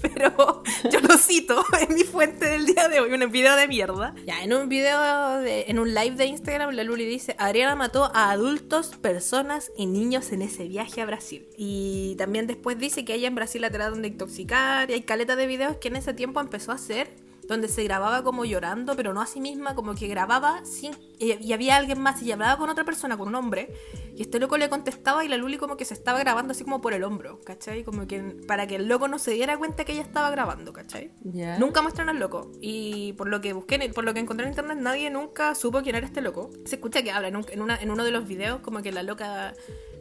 pero 0.00 0.62
yo 0.88 1.00
lo 1.00 1.18
cito 1.18 1.64
en 1.88 1.94
mi 1.96 2.04
fuente 2.04 2.46
del 2.46 2.64
día 2.66 2.88
de 2.88 3.00
hoy, 3.00 3.12
un 3.12 3.30
video 3.32 3.56
de 3.56 3.66
mierda. 3.66 4.14
Ya, 4.24 4.42
en 4.44 4.52
un 4.54 4.68
video, 4.68 5.38
de- 5.40 5.64
en 5.66 5.80
un 5.80 5.92
live 5.94 6.14
de 6.14 6.26
Instagram, 6.26 6.70
la 6.74 6.84
Luli 6.84 7.04
dice, 7.06 7.34
Adriana 7.38 7.74
mató 7.74 8.04
a 8.14 8.30
adultos, 8.30 8.88
personas 9.00 9.72
y 9.76 9.86
niños 9.86 10.30
en 10.30 10.42
ese 10.42 10.68
viaje 10.68 11.00
a 11.02 11.06
Brasil. 11.06 11.48
Y 11.56 12.14
también 12.18 12.46
después 12.46 12.78
dice 12.78 13.04
que 13.04 13.14
ella 13.14 13.26
en 13.26 13.34
Brasil 13.34 13.62
la 13.62 13.70
trataron 13.70 14.00
de 14.00 14.08
intoxicar 14.08 14.88
y 14.90 14.94
hay 14.94 15.02
caleta 15.02 15.34
de 15.34 15.46
videos 15.48 15.76
que 15.78 15.88
en 15.88 15.96
ese 15.96 16.14
tiempo 16.14 16.40
empezó 16.40 16.70
a 16.70 16.76
hacer 16.76 17.08
donde 17.48 17.68
se 17.68 17.84
grababa 17.84 18.22
como 18.24 18.44
llorando, 18.44 18.96
pero 18.96 19.12
no 19.14 19.20
a 19.20 19.26
sí 19.26 19.40
misma, 19.40 19.74
como 19.74 19.94
que 19.94 20.08
grababa 20.08 20.64
sin... 20.64 20.92
Y 21.18 21.52
había 21.52 21.76
alguien 21.76 22.00
más 22.00 22.20
y 22.22 22.30
hablaba 22.32 22.58
con 22.58 22.68
otra 22.68 22.84
persona, 22.84 23.16
con 23.16 23.28
un 23.28 23.34
hombre, 23.36 23.72
y 24.14 24.22
este 24.22 24.38
loco 24.38 24.56
le 24.58 24.68
contestaba 24.68 25.24
y 25.24 25.28
la 25.28 25.36
Luli 25.36 25.56
como 25.56 25.76
que 25.76 25.84
se 25.84 25.94
estaba 25.94 26.18
grabando 26.18 26.52
así 26.52 26.64
como 26.64 26.80
por 26.80 26.92
el 26.92 27.04
hombro, 27.04 27.40
¿cachai? 27.44 27.84
Como 27.84 28.06
que 28.06 28.20
para 28.46 28.66
que 28.66 28.76
el 28.76 28.88
loco 28.88 29.08
no 29.08 29.18
se 29.18 29.30
diera 29.32 29.56
cuenta 29.58 29.84
que 29.84 29.92
ella 29.92 30.02
estaba 30.02 30.30
grabando, 30.30 30.72
¿cachai? 30.72 31.10
Nunca 31.58 31.82
muestran 31.82 32.08
al 32.08 32.18
loco. 32.18 32.50
Y 32.60 33.12
por 33.14 33.28
lo 33.28 33.40
que 33.40 33.52
busqué, 33.52 33.78
por 33.94 34.04
lo 34.04 34.12
que 34.12 34.20
encontré 34.20 34.44
en 34.46 34.52
internet, 34.52 34.78
nadie 34.80 35.08
nunca 35.10 35.54
supo 35.54 35.82
quién 35.82 35.96
era 35.96 36.06
este 36.06 36.20
loco. 36.20 36.50
Se 36.64 36.76
escucha 36.76 37.02
que 37.02 37.10
habla 37.12 37.28
en, 37.28 37.36
un- 37.36 37.46
en 37.50 37.62
una, 37.62 37.76
en 37.76 37.90
uno 37.90 38.04
de 38.04 38.10
los 38.10 38.26
videos 38.26 38.60
como 38.60 38.82
que 38.82 38.92
la 38.92 39.02
loca 39.02 39.54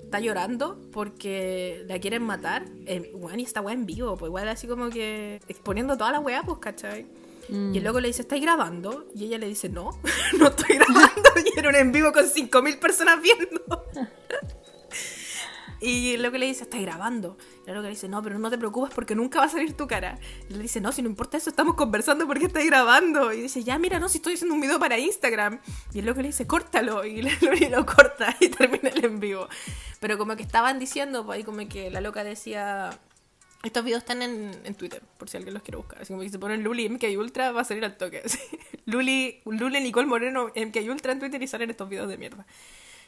está 0.03 0.19
llorando 0.19 0.79
porque 0.91 1.84
la 1.88 1.99
quieren 1.99 2.23
matar. 2.23 2.65
Eh, 2.86 3.12
weón, 3.13 3.39
y 3.39 3.43
esta 3.43 3.62
weá 3.62 3.73
en 3.73 3.86
vivo, 3.86 4.17
pues 4.17 4.29
igual 4.29 4.47
así 4.49 4.67
como 4.67 4.89
que 4.89 5.39
exponiendo 5.47 5.97
toda 5.97 6.12
la 6.12 6.19
weá, 6.19 6.43
pues, 6.43 6.58
¿cachai? 6.60 7.05
Mm. 7.49 7.75
Y 7.75 7.77
el 7.77 7.84
loco 7.84 7.99
le 7.99 8.08
dice, 8.08 8.23
¿estáis 8.23 8.41
grabando? 8.41 9.08
Y 9.15 9.25
ella 9.25 9.38
le 9.38 9.47
dice, 9.47 9.69
no, 9.69 9.99
no 10.39 10.47
estoy 10.47 10.75
grabando. 10.75 11.21
Y 11.55 11.60
era 11.60 11.69
un 11.69 11.75
en 11.75 11.91
vivo 11.91 12.12
con 12.12 12.25
5.000 12.25 12.79
personas 12.79 13.21
viendo. 13.21 13.86
Y 15.81 16.13
el 16.13 16.23
loco 16.23 16.38
le 16.38 16.47
dice, 16.47 16.63
¿estás 16.63 16.81
grabando? 16.81 17.38
Y 17.65 17.69
el 17.69 17.75
loco 17.75 17.84
le 17.84 17.89
dice, 17.89 18.08
no, 18.08 18.23
pero 18.23 18.39
no 18.39 18.49
te 18.49 18.58
preocupes 18.58 18.93
porque 18.95 19.13
nunca 19.13 19.39
va 19.39 19.45
a 19.45 19.49
salir 19.49 19.73
tu 19.73 19.88
cara. 19.88 20.17
Y 20.49 20.53
le 20.53 20.60
dice, 20.60 20.79
no, 20.81 20.91
si 20.91 21.01
no 21.01 21.10
importa 21.10 21.38
eso, 21.38 21.49
estamos 21.49 21.75
conversando 21.75 22.25
porque 22.25 22.45
estás 22.45 22.65
grabando. 22.65 23.31
Y 23.34 23.41
dice, 23.41 23.63
ya, 23.63 23.77
mira, 23.77 23.99
no, 23.99 24.10
si 24.10 24.17
estoy 24.17 24.34
haciendo 24.34 24.55
un 24.55 24.62
video 24.62 24.79
para 24.79 24.97
Instagram. 24.97 25.60
Y 25.93 25.99
el 25.99 26.05
loco 26.05 26.21
le 26.21 26.29
dice, 26.29 26.47
córtalo. 26.47 27.05
Y 27.05 27.21
Luli 27.21 27.67
lo 27.69 27.86
corta 27.86 28.36
y 28.39 28.49
termina 28.49 28.89
el 28.89 29.05
en 29.05 29.19
vivo. 29.19 29.47
Pero 29.99 30.17
como 30.17 30.36
que 30.36 30.43
estaban 30.43 30.79
diciendo, 30.79 31.25
pues 31.25 31.38
ahí 31.38 31.43
como 31.43 31.67
que 31.67 31.91
la 31.91 32.01
loca 32.01 32.23
decía... 32.23 32.97
Estos 33.65 33.84
videos 33.84 34.04
están 34.04 34.21
en, 34.21 34.51
en 34.63 34.75
Twitter, 34.75 35.01
por 35.17 35.28
si 35.28 35.38
alguien 35.38 35.56
los 35.56 35.63
quiere 35.63 35.78
buscar. 35.78 35.99
Así 35.99 36.13
como 36.13 36.21
que 36.21 36.30
se 36.30 36.38
ponen 36.38 36.63
Luli 36.63 36.88
MK 36.88 37.04
Ultra, 37.17 37.51
va 37.51 37.62
a 37.62 37.63
salir 37.63 37.84
al 37.84 37.97
toque. 37.97 38.21
así. 38.25 38.38
Luli, 38.86 39.41
Luli 39.45 39.80
Nicole 39.80 40.06
Moreno 40.06 40.51
MK 40.56 40.78
Ultra 40.88 41.13
en 41.13 41.19
Twitter 41.19 41.41
y 41.41 41.47
salen 41.47 41.71
estos 41.71 41.89
videos 41.89 42.08
de 42.08 42.17
mierda. 42.17 42.45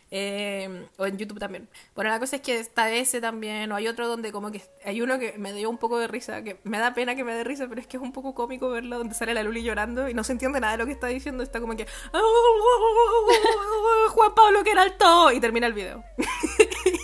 Eh, 0.10 0.88
o 0.98 1.06
en 1.06 1.18
YouTube 1.18 1.38
también. 1.38 1.70
Bueno, 1.94 2.10
la 2.10 2.20
cosa 2.20 2.38
es 2.38 2.42
que 2.42 2.60
está 2.60 2.92
ese 2.92 3.22
también, 3.22 3.72
o 3.72 3.76
hay 3.76 3.88
otro 3.88 4.08
donde 4.08 4.32
como 4.32 4.52
que 4.52 4.64
hay 4.84 5.02
uno 5.02 5.20
que 5.20 5.38
me 5.38 5.54
dio 5.54 5.70
un 5.70 5.78
poco 5.78 6.00
de 6.00 6.08
risa, 6.08 6.44
que 6.44 6.60
me 6.64 6.80
da 6.80 6.96
pena 6.96 7.16
que 7.16 7.24
me 7.24 7.36
dé 7.36 7.44
risa, 7.44 7.68
pero 7.68 7.80
es 7.80 7.86
que 7.86 7.98
es 7.98 8.04
un 8.04 8.14
poco 8.14 8.34
cómico 8.34 8.70
verlo 8.70 8.98
donde 8.98 9.14
sale 9.14 9.36
la 9.36 9.44
Luli 9.44 9.62
llorando 9.62 10.10
y 10.10 10.16
no 10.16 10.24
se 10.24 10.32
entiende 10.32 10.60
nada 10.60 10.74
de 10.74 10.80
lo 10.80 10.88
que 10.88 10.94
está 10.94 11.08
diciendo, 11.08 11.44
está 11.44 11.60
como 11.60 11.76
que 11.76 11.86
Juan 14.10 14.34
Pablo 14.34 14.64
que 14.64 14.72
era 14.72 14.84
alto 14.84 15.32
y 15.34 15.40
termina 15.40 15.68
el 15.68 15.74
video. 15.74 16.04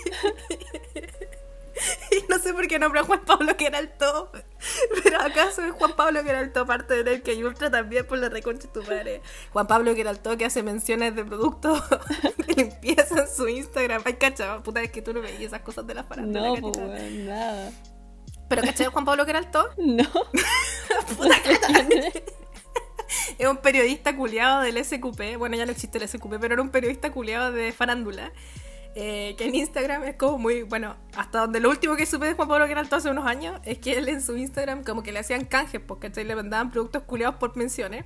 Sé 2.54 2.60
por 2.60 2.68
qué 2.68 2.78
nombra 2.78 3.00
a 3.00 3.04
Juan 3.04 3.20
Pablo 3.24 3.56
que 3.56 3.66
era 3.66 3.78
alto. 3.78 4.30
Pero 5.02 5.20
acaso 5.20 5.64
es 5.64 5.72
Juan 5.72 5.96
Pablo 5.96 6.22
que 6.22 6.30
era 6.30 6.38
alto 6.38 6.64
parte 6.64 7.02
de 7.02 7.20
que 7.20 7.44
Ultra 7.44 7.68
también 7.68 8.06
por 8.06 8.18
la 8.18 8.28
reconcha 8.28 8.68
de 8.68 8.72
tu 8.72 8.82
madre. 8.82 9.22
Juan 9.52 9.66
Pablo 9.66 9.92
que 9.94 10.02
era 10.02 10.10
alto 10.10 10.36
que 10.36 10.44
hace 10.44 10.62
menciones 10.62 11.16
de 11.16 11.24
productos 11.24 11.82
de 12.46 12.54
limpieza 12.54 13.22
en 13.22 13.28
su 13.28 13.48
Instagram. 13.48 14.02
Ay, 14.04 14.14
cacha, 14.14 14.62
puta, 14.62 14.80
es 14.82 14.92
que 14.92 15.02
tú 15.02 15.12
no 15.12 15.20
veías 15.20 15.40
esas 15.40 15.62
cosas 15.62 15.84
de 15.84 15.94
la 15.94 16.04
farándula. 16.04 16.46
No, 16.46 16.72
pues, 16.72 17.12
nada. 17.12 17.72
Pero 18.48 18.62
¿cachai 18.62 18.86
Juan 18.86 19.04
Pablo 19.04 19.24
que 19.24 19.30
era 19.32 19.40
alto? 19.40 19.70
No. 19.76 20.04
Puta, 21.16 21.34
Es 23.36 23.48
un 23.48 23.56
periodista 23.56 24.14
culiado 24.14 24.60
del 24.60 24.82
SQP. 24.84 25.38
Bueno, 25.38 25.56
ya 25.56 25.66
no 25.66 25.72
existe 25.72 25.98
el 25.98 26.08
SQP, 26.08 26.34
pero 26.40 26.54
era 26.54 26.62
un 26.62 26.70
periodista 26.70 27.10
culiado 27.10 27.50
de 27.50 27.72
farándula. 27.72 28.32
Eh, 28.96 29.34
que 29.36 29.46
en 29.46 29.54
Instagram 29.54 30.04
es 30.04 30.16
como 30.16 30.38
muy. 30.38 30.62
Bueno, 30.62 30.96
hasta 31.16 31.40
donde 31.40 31.60
lo 31.60 31.70
último 31.70 31.96
que 31.96 32.06
supe 32.06 32.26
de 32.26 32.34
Juan 32.34 32.48
Pablo 32.48 32.66
Geralto 32.66 32.96
hace 32.96 33.10
unos 33.10 33.26
años 33.26 33.60
es 33.64 33.78
que 33.78 33.98
él 33.98 34.08
en 34.08 34.22
su 34.22 34.36
Instagram 34.36 34.84
como 34.84 35.02
que 35.02 35.10
le 35.12 35.18
hacían 35.18 35.44
canjes, 35.44 35.80
porque 35.80 36.10
le 36.10 36.36
mandaban 36.36 36.70
productos 36.70 37.02
culiados 37.02 37.36
por 37.36 37.56
menciones. 37.56 38.04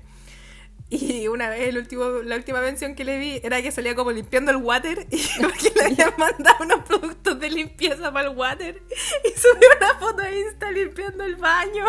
Y 0.91 1.29
una 1.29 1.51
vez 1.51 1.69
el 1.69 1.77
último, 1.77 2.05
la 2.25 2.37
última 2.37 2.63
mención 2.63 2.95
que 2.95 3.05
le 3.05 3.19
vi 3.19 3.41
era 3.45 3.61
que 3.61 3.71
salía 3.71 3.95
como 3.95 4.11
limpiando 4.11 4.51
el 4.51 4.57
water 4.57 5.07
y 5.11 5.23
porque 5.39 5.71
le 5.77 5.85
habían 5.85 6.15
mandado 6.17 6.65
unos 6.65 6.81
productos 6.85 7.39
de 7.39 7.51
limpieza 7.51 8.11
para 8.11 8.31
el 8.31 8.37
water 8.37 8.83
y 9.25 9.39
subió 9.39 9.69
una 9.77 9.99
foto 9.99 10.23
de 10.23 10.41
Insta 10.41 10.71
limpiando 10.71 11.25
el 11.25 11.37
baño. 11.37 11.85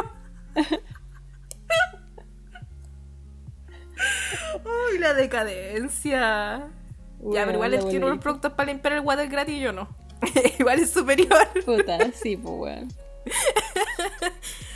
Uy, 4.91 4.97
la 4.97 5.13
decadencia. 5.13 6.69
Ya, 7.21 7.45
pero 7.45 7.53
igual 7.53 7.73
él 7.73 7.85
tiene 7.89 8.05
unos 8.05 8.19
productos 8.19 8.53
para 8.53 8.71
limpiar 8.71 8.93
el 8.93 9.01
water 9.01 9.27
gratis 9.27 9.55
y 9.55 9.59
yo 9.59 9.71
no. 9.73 9.87
igual 10.59 10.79
es 10.79 10.91
superior. 10.91 11.47
Puta, 11.65 12.11
sí, 12.13 12.37
pues, 12.37 12.53
weón. 12.55 12.87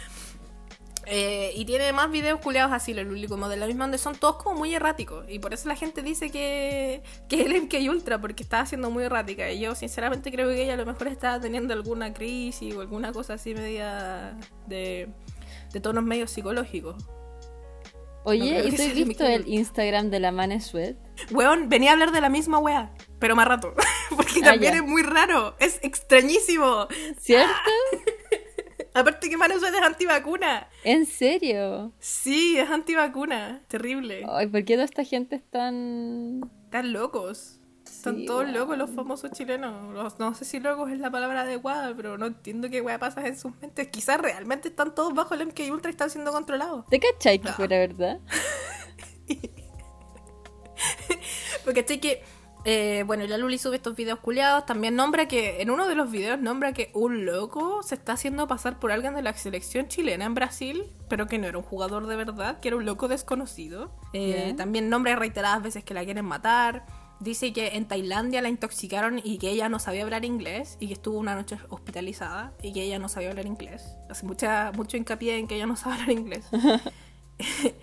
Eh, 1.05 1.51
y 1.55 1.65
tiene 1.65 1.91
más 1.91 2.09
videos 2.09 2.39
culeados 2.39 2.71
así, 2.71 2.93
la 2.93 3.03
Luli, 3.03 3.27
como 3.27 3.49
de 3.49 3.57
la 3.57 3.67
misma 3.67 3.83
donde 3.83 3.97
son 3.97 4.15
todos 4.15 4.37
como 4.37 4.59
muy 4.59 4.73
erráticos. 4.73 5.25
Y 5.27 5.39
por 5.39 5.53
eso 5.53 5.67
la 5.67 5.75
gente 5.75 6.01
dice 6.01 6.29
que, 6.29 7.03
que 7.27 7.41
es 7.41 7.45
el 7.45 7.61
MK 7.61 7.73
Ultra, 7.89 8.21
porque 8.21 8.43
está 8.43 8.65
siendo 8.65 8.89
muy 8.89 9.03
errática. 9.03 9.51
Y 9.51 9.59
yo 9.59 9.75
sinceramente 9.75 10.31
creo 10.31 10.47
que 10.47 10.63
ella 10.63 10.75
a 10.75 10.77
lo 10.77 10.85
mejor 10.85 11.07
está 11.09 11.39
teniendo 11.41 11.73
alguna 11.73 12.13
crisis 12.13 12.73
o 12.73 12.81
alguna 12.81 13.11
cosa 13.11 13.33
así 13.33 13.53
media 13.53 14.37
de, 14.67 15.09
de 15.73 15.79
tonos 15.81 16.03
medios 16.03 16.31
psicológicos. 16.31 16.95
Oye, 18.25 18.63
¿y 18.67 18.75
tú 18.75 18.81
has 18.81 18.93
visto 18.93 19.25
el 19.25 19.47
Instagram 19.47 20.09
de 20.09 20.19
la 20.19 20.31
Mane 20.31 20.61
Sweat? 20.61 20.95
Weón, 21.31 21.67
venía 21.69 21.89
a 21.89 21.93
hablar 21.93 22.11
de 22.11 22.21
la 22.21 22.29
misma 22.29 22.57
wea, 22.59 22.93
pero 23.19 23.35
más 23.35 23.47
rato. 23.47 23.73
Porque 24.15 24.39
Ah, 24.43 24.51
también 24.51 24.73
ya. 24.73 24.79
es 24.79 24.85
muy 24.85 25.01
raro, 25.03 25.55
es 25.59 25.79
extrañísimo. 25.83 26.87
¿Cierto? 27.19 27.53
Aparte 28.95 29.27
que 29.29 29.37
Manu 29.37 29.57
Suárez 29.59 29.79
es 29.79 29.85
antivacuna. 29.85 30.67
¿En 30.83 31.05
serio? 31.07 31.91
Sí, 31.99 32.57
es 32.59 32.69
antivacuna. 32.69 33.63
Terrible. 33.67 34.23
Ay, 34.29 34.47
¿por 34.47 34.63
qué 34.65 34.73
toda 34.75 34.85
esta 34.85 35.03
gente 35.03 35.35
es 35.37 35.43
tan... 35.49 36.41
Están 36.65 36.93
locos. 36.93 37.59
Están 37.85 38.17
Sí, 38.17 38.25
todos 38.25 38.47
locos 38.49 38.77
los 38.77 38.89
famosos 38.91 39.31
chilenos. 39.31 39.93
Los- 39.93 40.19
no 40.19 40.33
sé 40.35 40.45
si 40.45 40.59
locos 40.59 40.91
es 40.91 40.99
la 40.99 41.09
palabra 41.11 41.41
adecuada, 41.41 41.93
pero 41.95 42.17
no 42.17 42.25
entiendo 42.27 42.69
qué 42.69 42.81
wea 42.81 42.99
pasa 42.99 43.25
en 43.27 43.37
sus 43.37 43.53
mentes. 43.61 43.87
Quizás 43.89 44.19
realmente 44.19 44.67
están 44.69 44.93
todos 44.95 45.13
bajo 45.13 45.33
el 45.35 45.41
MK 45.47 45.71
Ultra 45.71 45.89
y 45.89 45.93
están 45.93 46.09
siendo 46.09 46.31
controlados. 46.31 46.85
¿Te 46.89 46.99
cachai 46.99 47.39
que 47.39 47.49
Ah. 47.49 47.53
fuera 47.53 47.77
verdad? 47.77 48.19
Porque 51.65 51.81
estoy 51.81 51.99
que. 51.99 52.21
eh, 52.65 53.03
bueno, 53.05 53.25
la 53.27 53.37
Luli 53.37 53.57
sube 53.57 53.75
estos 53.77 53.95
videos 53.95 54.19
culiados. 54.19 54.65
También 54.65 54.95
nombra 54.95 55.27
que. 55.27 55.61
En 55.61 55.69
uno 55.69 55.87
de 55.87 55.95
los 55.95 56.11
videos 56.11 56.39
nombra 56.39 56.73
que 56.73 56.91
un 56.93 57.25
loco 57.25 57.83
se 57.83 57.95
está 57.95 58.13
haciendo 58.13 58.47
pasar 58.47 58.79
por 58.79 58.91
alguien 58.91 59.15
de 59.15 59.21
la 59.21 59.33
selección 59.33 59.87
chilena 59.87 60.25
en 60.25 60.33
Brasil, 60.33 60.91
pero 61.09 61.27
que 61.27 61.37
no 61.37 61.47
era 61.47 61.57
un 61.57 61.63
jugador 61.63 62.07
de 62.07 62.15
verdad, 62.15 62.59
que 62.59 62.69
era 62.69 62.77
un 62.77 62.85
loco 62.85 63.07
desconocido. 63.07 63.91
Eh. 64.13 64.53
También 64.57 64.89
nombra 64.89 65.15
reiteradas 65.15 65.61
veces 65.63 65.83
que 65.83 65.93
la 65.93 66.03
quieren 66.03 66.25
matar. 66.25 66.85
Dice 67.23 67.53
que 67.53 67.77
en 67.77 67.87
Tailandia 67.87 68.41
la 68.41 68.49
intoxicaron 68.49 69.21
y 69.23 69.37
que 69.37 69.49
ella 69.49 69.69
no 69.69 69.79
sabía 69.79 70.03
hablar 70.03 70.25
inglés 70.25 70.75
y 70.81 70.87
que 70.87 70.93
estuvo 70.93 71.17
una 71.17 71.35
noche 71.35 71.57
hospitalizada 71.69 72.51
y 72.61 72.73
que 72.73 72.83
ella 72.83 72.99
no 72.99 73.07
sabía 73.07 73.29
hablar 73.29 73.45
inglés. 73.45 73.95
Hace 74.09 74.25
mucha, 74.25 74.73
mucho 74.73 74.97
hincapié 74.97 75.37
en 75.37 75.47
que 75.47 75.55
ella 75.55 75.65
no 75.65 75.75
sabe 75.77 75.95
hablar 75.95 76.11
inglés. 76.11 76.45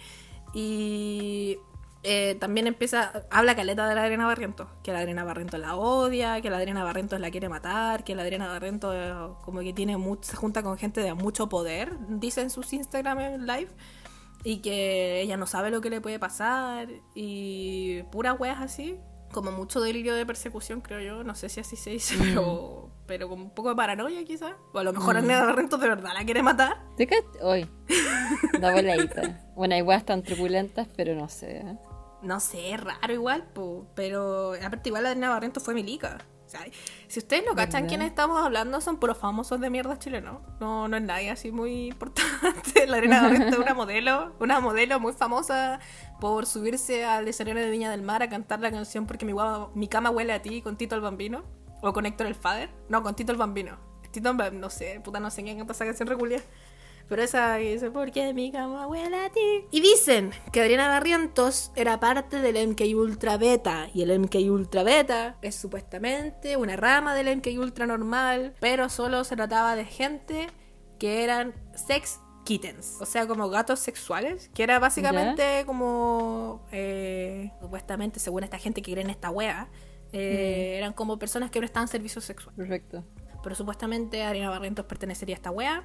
y 0.54 1.56
eh, 2.02 2.36
también 2.38 2.66
empieza, 2.66 3.12
habla 3.30 3.56
caleta 3.56 3.88
de 3.88 3.94
la 3.94 4.02
Adriana 4.02 4.26
Barrientos, 4.26 4.68
que 4.82 4.92
la 4.92 4.98
Adriana 4.98 5.24
Barrientos 5.24 5.58
la 5.58 5.74
odia, 5.74 6.42
que 6.42 6.50
la 6.50 6.58
Adriana 6.58 6.84
Barrientos 6.84 7.18
la 7.18 7.30
quiere 7.30 7.48
matar, 7.48 8.04
que 8.04 8.14
la 8.14 8.20
Adriana 8.20 8.46
Barrientos 8.46 8.94
eh, 8.94 9.14
como 9.42 9.60
que 9.60 9.72
tiene 9.72 9.96
mucho, 9.96 10.22
se 10.24 10.36
junta 10.36 10.62
con 10.62 10.76
gente 10.76 11.00
de 11.00 11.14
mucho 11.14 11.48
poder, 11.48 11.96
dice 12.10 12.42
en 12.42 12.50
sus 12.50 12.74
Instagram 12.74 13.20
en 13.20 13.46
live, 13.46 13.70
y 14.44 14.58
que 14.58 15.22
ella 15.22 15.38
no 15.38 15.46
sabe 15.46 15.70
lo 15.70 15.80
que 15.80 15.88
le 15.88 16.02
puede 16.02 16.18
pasar, 16.18 16.88
y 17.14 18.02
puras 18.10 18.38
weas 18.38 18.60
así, 18.60 18.98
como 19.32 19.52
mucho 19.52 19.80
delirio 19.80 20.14
de 20.14 20.26
persecución, 20.26 20.80
creo 20.80 21.00
yo, 21.00 21.24
no 21.24 21.34
sé 21.34 21.48
si 21.48 21.60
así 21.60 21.76
se 21.76 21.90
dice, 21.90 22.16
pero, 22.18 22.90
pero 23.06 23.28
con 23.28 23.40
un 23.40 23.50
poco 23.50 23.70
de 23.70 23.76
paranoia 23.76 24.24
quizás, 24.24 24.52
o 24.72 24.78
a 24.78 24.84
lo 24.84 24.92
mejor 24.92 25.16
Adriana 25.16 25.46
Barrientos 25.46 25.80
de 25.80 25.88
verdad 25.88 26.10
la 26.14 26.24
quiere 26.24 26.42
matar. 26.42 26.82
¿Te 26.96 27.06
cachai? 27.06 27.24
Hoy. 27.42 27.70
Da 28.60 28.72
voladita. 28.72 29.40
Bueno, 29.56 29.76
igual 29.76 29.98
están 29.98 30.22
truculentas, 30.22 30.88
pero 30.96 31.14
no 31.14 31.28
sé. 31.28 31.58
¿eh? 31.58 31.78
No 32.22 32.40
sé, 32.40 32.74
es 32.74 32.80
raro 32.80 33.12
igual, 33.12 33.44
po, 33.54 33.86
pero 33.94 34.52
aparte 34.54 34.90
igual 34.90 35.04
la 35.04 35.10
Adriana 35.10 35.30
Barrientos 35.30 35.62
fue 35.62 35.74
milica. 35.74 36.18
O 36.46 36.50
sea, 36.50 36.66
si 37.06 37.20
ustedes 37.20 37.44
no 37.46 37.54
cachan 37.54 37.86
quiénes 37.86 38.08
estamos 38.08 38.44
hablando, 38.44 38.80
son 38.80 38.96
puros 38.96 39.16
famosos 39.16 39.60
de 39.60 39.70
mierda 39.70 40.00
chilenos. 40.00 40.40
No, 40.58 40.88
no 40.88 40.96
es 40.96 41.02
nadie 41.04 41.30
así 41.30 41.52
muy 41.52 41.86
importante. 41.86 42.86
La 42.88 42.96
Adriana 42.96 43.22
Barrientos 43.22 43.52
es 43.52 43.58
una 43.58 43.72
modelo, 43.72 44.34
una 44.40 44.58
modelo 44.58 44.98
muy 44.98 45.12
famosa 45.12 45.78
por 46.20 46.46
subirse 46.46 47.04
al 47.04 47.26
escenario 47.26 47.62
de 47.62 47.70
Viña 47.70 47.90
del 47.90 48.02
Mar 48.02 48.22
a 48.22 48.28
cantar 48.28 48.60
la 48.60 48.70
canción 48.70 49.06
Porque 49.06 49.24
mi, 49.24 49.32
mi 49.74 49.88
cama 49.88 50.10
huele 50.10 50.32
a 50.32 50.42
ti 50.42 50.62
con 50.62 50.76
Tito 50.76 50.94
el 50.94 51.00
Bambino. 51.00 51.42
O 51.82 51.92
con 51.92 52.06
Héctor 52.06 52.26
el 52.26 52.34
Father. 52.34 52.70
No, 52.88 53.02
con 53.02 53.16
Tito 53.16 53.32
el 53.32 53.38
Bambino. 53.38 53.78
Tito 54.12 54.32
no 54.32 54.70
sé, 54.70 55.00
puta, 55.02 55.20
no 55.20 55.30
sé 55.30 55.42
quién 55.42 55.56
canta 55.58 55.72
esa 55.72 55.84
canción 55.84 56.08
reculia. 56.08 56.42
Pero 57.08 57.22
esa 57.22 57.58
porque 57.92 58.32
mi 58.32 58.52
cama 58.52 58.86
huele 58.86 59.16
a 59.16 59.30
ti. 59.30 59.66
Y 59.72 59.80
dicen 59.80 60.30
que 60.52 60.60
Adriana 60.60 60.86
Barrientos 60.86 61.72
era 61.74 61.98
parte 61.98 62.40
del 62.40 62.68
MK 62.68 62.82
Ultra 62.94 63.36
Beta. 63.36 63.88
Y 63.92 64.02
el 64.02 64.16
MK 64.16 64.36
Ultra 64.48 64.84
Beta 64.84 65.36
es 65.42 65.56
supuestamente 65.56 66.56
una 66.56 66.76
rama 66.76 67.16
del 67.16 67.36
MK 67.36 67.48
Ultra 67.58 67.86
normal. 67.86 68.54
Pero 68.60 68.88
solo 68.88 69.24
se 69.24 69.34
trataba 69.34 69.74
de 69.74 69.86
gente 69.86 70.48
que 71.00 71.24
eran 71.24 71.52
sex 71.74 72.20
kittens, 72.50 72.96
o 73.00 73.06
sea, 73.06 73.28
como 73.28 73.48
gatos 73.48 73.78
sexuales, 73.78 74.50
que 74.52 74.64
era 74.64 74.80
básicamente 74.80 75.62
como, 75.66 76.66
eh, 76.72 77.52
supuestamente, 77.60 78.18
según 78.18 78.42
esta 78.42 78.58
gente 78.58 78.82
que 78.82 78.90
cree 78.90 79.04
en 79.04 79.10
esta 79.10 79.30
wea, 79.30 79.68
eh, 80.12 80.74
eran 80.76 80.92
como 80.92 81.16
personas 81.16 81.52
que 81.52 81.60
prestaban 81.60 81.86
servicio 81.86 82.20
sexual. 82.20 82.52
Perfecto. 82.56 83.04
Pero 83.40 83.54
supuestamente 83.54 84.24
Ariana 84.24 84.50
Barrientos 84.50 84.84
pertenecería 84.86 85.36
a 85.36 85.38
esta 85.38 85.52
wea 85.52 85.84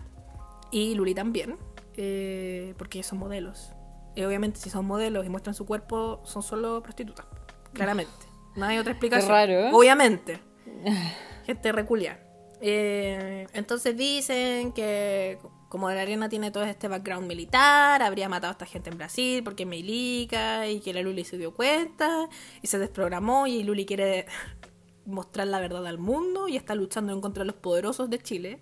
y 0.72 0.96
Luli 0.96 1.14
también, 1.14 1.56
eh, 1.98 2.74
porque 2.80 2.98
ellos 2.98 3.06
son 3.06 3.20
modelos. 3.20 3.72
Y 4.16 4.24
obviamente 4.24 4.60
si 4.60 4.72
son 4.72 4.88
modelos 4.88 5.24
y 5.24 5.30
muestran 5.30 5.54
su 5.54 5.68
cuerpo, 5.68 6.22
son 6.24 6.42
solo 6.42 6.82
prostitutas, 6.82 7.28
claramente. 7.74 8.12
No 8.56 8.66
hay 8.66 8.78
otra 8.78 8.94
explicación. 8.94 9.30
raro, 9.30 9.52
¿eh? 9.52 9.72
Obviamente. 9.74 10.40
Gente 11.46 11.74
reculia. 11.74 12.22
Eh, 12.62 13.48
entonces 13.54 13.98
dicen 13.98 14.72
que 14.72 15.38
como 15.70 15.90
la 15.90 16.02
arena 16.02 16.30
tiene 16.30 16.52
todo 16.52 16.64
este 16.64 16.88
background 16.88 17.28
militar, 17.28 18.02
habría 18.02 18.30
matado 18.30 18.50
a 18.50 18.54
esta 18.54 18.66
gente 18.66 18.90
en 18.90 18.98
Brasil 18.98 19.44
porque 19.44 19.64
es 19.64 19.70
milica 19.70 20.68
y 20.68 20.80
que 20.80 20.94
la 20.94 21.02
Luli 21.02 21.24
se 21.24 21.38
dio 21.38 21.54
cuenta 21.54 22.30
y 22.62 22.68
se 22.68 22.80
desprogramó 22.80 23.48
y 23.48 23.64
Luli 23.64 23.86
quiere 23.86 24.26
mostrar 25.06 25.48
la 25.48 25.60
verdad 25.60 25.86
al 25.88 25.98
mundo 25.98 26.48
y 26.48 26.56
está 26.58 26.76
luchando 26.76 27.14
en 27.14 27.22
contra 27.22 27.44
de 27.44 27.48
los 27.48 27.56
poderosos 27.56 28.10
de 28.10 28.20
Chile. 28.20 28.60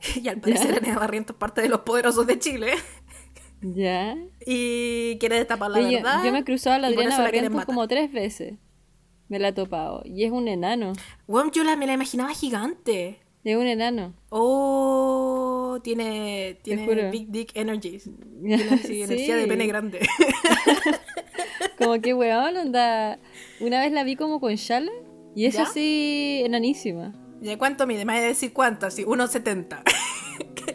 Y 0.22 0.28
al 0.28 0.40
parecer 0.40 0.74
Arena 0.74 0.96
Barrientos 0.96 1.34
es 1.34 1.38
parte 1.38 1.60
de 1.60 1.68
los 1.68 1.80
poderosos 1.80 2.24
de 2.24 2.38
Chile 2.38 2.72
Ya. 3.60 4.14
y 4.46 5.18
quiere 5.18 5.36
destapar 5.38 5.72
la 5.72 5.80
yo, 5.80 5.90
verdad. 5.90 6.24
yo 6.24 6.30
me 6.30 6.38
he 6.38 6.44
cruzado 6.44 6.76
a 6.76 6.78
la 6.78 6.86
Adriana 6.86 7.18
Barrientos 7.18 7.64
como 7.64 7.88
tres 7.88 8.12
veces. 8.12 8.54
Me 9.28 9.38
la 9.38 9.48
he 9.48 9.52
topado. 9.52 10.02
Y 10.04 10.24
es 10.24 10.30
un 10.32 10.48
enano. 10.48 10.92
Weón, 11.26 11.50
yo 11.50 11.64
la, 11.64 11.76
me 11.76 11.86
la 11.86 11.94
imaginaba 11.94 12.32
gigante. 12.32 13.20
Es 13.48 13.56
un 13.56 13.66
enano. 13.66 14.12
Oh, 14.28 15.78
tiene, 15.82 16.58
tiene. 16.60 17.10
Big 17.10 17.30
Dick 17.30 17.52
Energies. 17.54 18.10
Tiene 18.42 18.62
así, 18.74 18.86
Sí. 18.88 19.02
energía 19.02 19.36
de 19.36 19.46
pene 19.46 19.66
grande. 19.66 20.00
Como 21.78 21.98
que 22.02 22.12
weón, 22.12 22.58
onda. 22.58 23.18
Una 23.60 23.80
vez 23.80 23.90
la 23.92 24.04
vi 24.04 24.16
como 24.16 24.38
con 24.38 24.54
Shala. 24.54 24.92
Y 25.34 25.46
es 25.46 25.54
¿Ya? 25.54 25.62
así, 25.62 26.42
enanísima. 26.44 27.14
¿De 27.40 27.56
cuánto 27.56 27.86
mide? 27.86 28.04
Me 28.04 28.12
voy 28.16 28.22
a 28.22 28.26
decir 28.26 28.52
cuánto, 28.52 28.84
así, 28.86 29.04
1,70. 29.06 29.82